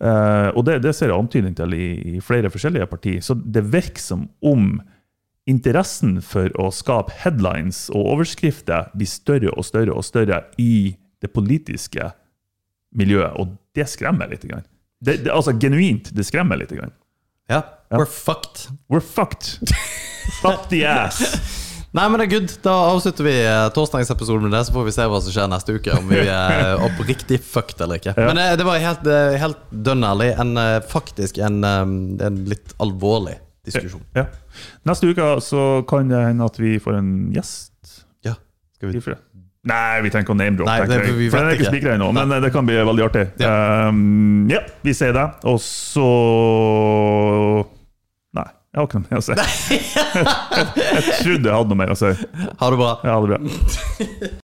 Eh, 0.00 0.48
og 0.52 0.66
det, 0.68 0.80
det 0.84 0.92
ser 0.96 1.10
jeg 1.12 1.18
antydning 1.18 1.56
til 1.56 1.72
i, 1.76 1.88
i 2.16 2.20
flere 2.24 2.50
forskjellige 2.52 2.88
partier. 2.90 3.24
Så 3.24 3.36
det 3.36 3.64
virker 3.72 4.02
som 4.02 4.26
om 4.44 4.76
interessen 5.46 6.18
for 6.26 6.50
å 6.60 6.70
skape 6.74 7.14
headlines 7.22 7.86
og 7.94 8.12
overskrifter 8.16 8.90
blir 8.98 9.10
større 9.10 9.52
og 9.54 9.66
større 9.66 9.94
og 9.94 10.04
større 10.04 10.42
i 10.60 10.96
det 11.22 11.30
politiske 11.32 12.10
miljøet, 12.96 13.36
og 13.38 13.54
det 13.76 13.86
skremmer 13.90 14.28
litt. 14.30 14.44
Grann. 14.48 14.66
Det, 15.00 15.20
det, 15.24 15.32
altså 15.32 15.54
genuint, 15.60 16.10
det 16.16 16.26
skremmer 16.26 16.58
litt. 16.60 16.74
Grann. 16.74 16.94
Ja. 17.52 17.62
We're 17.90 18.10
fucked. 18.10 18.66
We're 18.90 19.04
fucked. 19.04 19.60
Fuck 20.42 20.68
the 20.68 20.84
ass. 20.84 21.65
Nei, 21.96 22.04
men 22.12 22.20
det 22.20 22.26
er 22.26 22.32
good. 22.34 22.54
Da 22.64 22.74
avslutter 22.90 23.24
vi 23.24 23.34
torsdagens 23.72 24.10
torsdagsepisoden 24.10 24.44
med 24.44 24.52
det, 24.52 24.62
så 24.68 24.74
får 24.74 24.84
vi 24.88 24.92
se 24.92 25.06
hva 25.08 25.20
som 25.24 25.32
skjer 25.32 25.48
neste 25.48 25.76
uke. 25.78 25.94
Om 25.96 26.10
vi 26.12 26.18
er 26.34 26.82
oppriktig 26.84 27.38
fucked 27.40 27.80
eller 27.80 28.00
ikke. 28.02 28.12
Ja. 28.12 28.26
Men 28.28 28.40
det, 28.40 28.48
det 28.60 28.66
var 28.68 28.82
helt, 28.82 29.06
eh, 29.08 29.36
helt 29.40 29.62
dønn 29.70 30.04
ærlig. 30.04 30.32
En, 30.42 30.52
eh, 30.60 30.80
faktisk 30.90 31.40
en, 31.40 31.62
eh, 31.64 31.84
en 32.28 32.42
litt 32.50 32.74
alvorlig 32.84 33.38
diskusjon. 33.66 34.04
Ja. 34.16 34.26
Neste 34.86 35.08
uke 35.08 35.30
så 35.44 35.62
kan 35.88 36.12
det 36.12 36.20
hende 36.28 36.44
at 36.46 36.60
vi 36.60 36.76
får 36.82 36.98
en 37.00 37.14
gjest. 37.34 37.72
Ja. 38.26 38.36
Skal 38.76 38.92
vi. 38.92 39.16
Nei, 39.66 40.00
vi 40.04 40.12
trenger 40.12 40.28
ikke 40.28 40.34
å 40.36 40.38
name-drop, 40.38 40.68
Nei, 40.68 40.76
det- 40.86 41.00
jeg. 41.00 41.14
vi 41.16 41.30
for 41.32 41.38
den 41.42 41.48
er 41.48 41.56
ikke 41.58 41.72
spikra 41.72 41.94
ennå. 41.96 42.12
Men 42.14 42.32
eh, 42.36 42.40
det 42.44 42.52
kan 42.54 42.66
bli 42.68 42.76
veldig 42.76 43.06
artig. 43.08 43.24
Ja. 43.42 43.88
Um, 43.88 44.46
ja, 44.52 44.60
vi 44.84 44.92
sier 44.94 45.16
det. 45.16 45.24
Og 45.48 45.58
så 45.64 46.06
Nei, 47.64 47.75
jeg 48.76 48.82
har 48.82 48.88
ikke 48.90 48.98
noe 49.00 49.08
mer 49.08 49.16
å 49.16 49.24
si. 49.24 49.32
jeg, 49.32 49.78
jeg 50.98 51.04
trodde 51.22 51.48
jeg 51.48 51.54
hadde 51.56 51.70
noe 51.70 51.78
mer 51.80 51.94
å 51.94 51.96
si. 51.96 52.10
Ha 52.60 52.68
det 52.74 52.80
bra. 52.82 52.90
Ja, 53.08 53.14
ha 53.14 53.20
det 53.24 53.30
bra. 53.32 54.34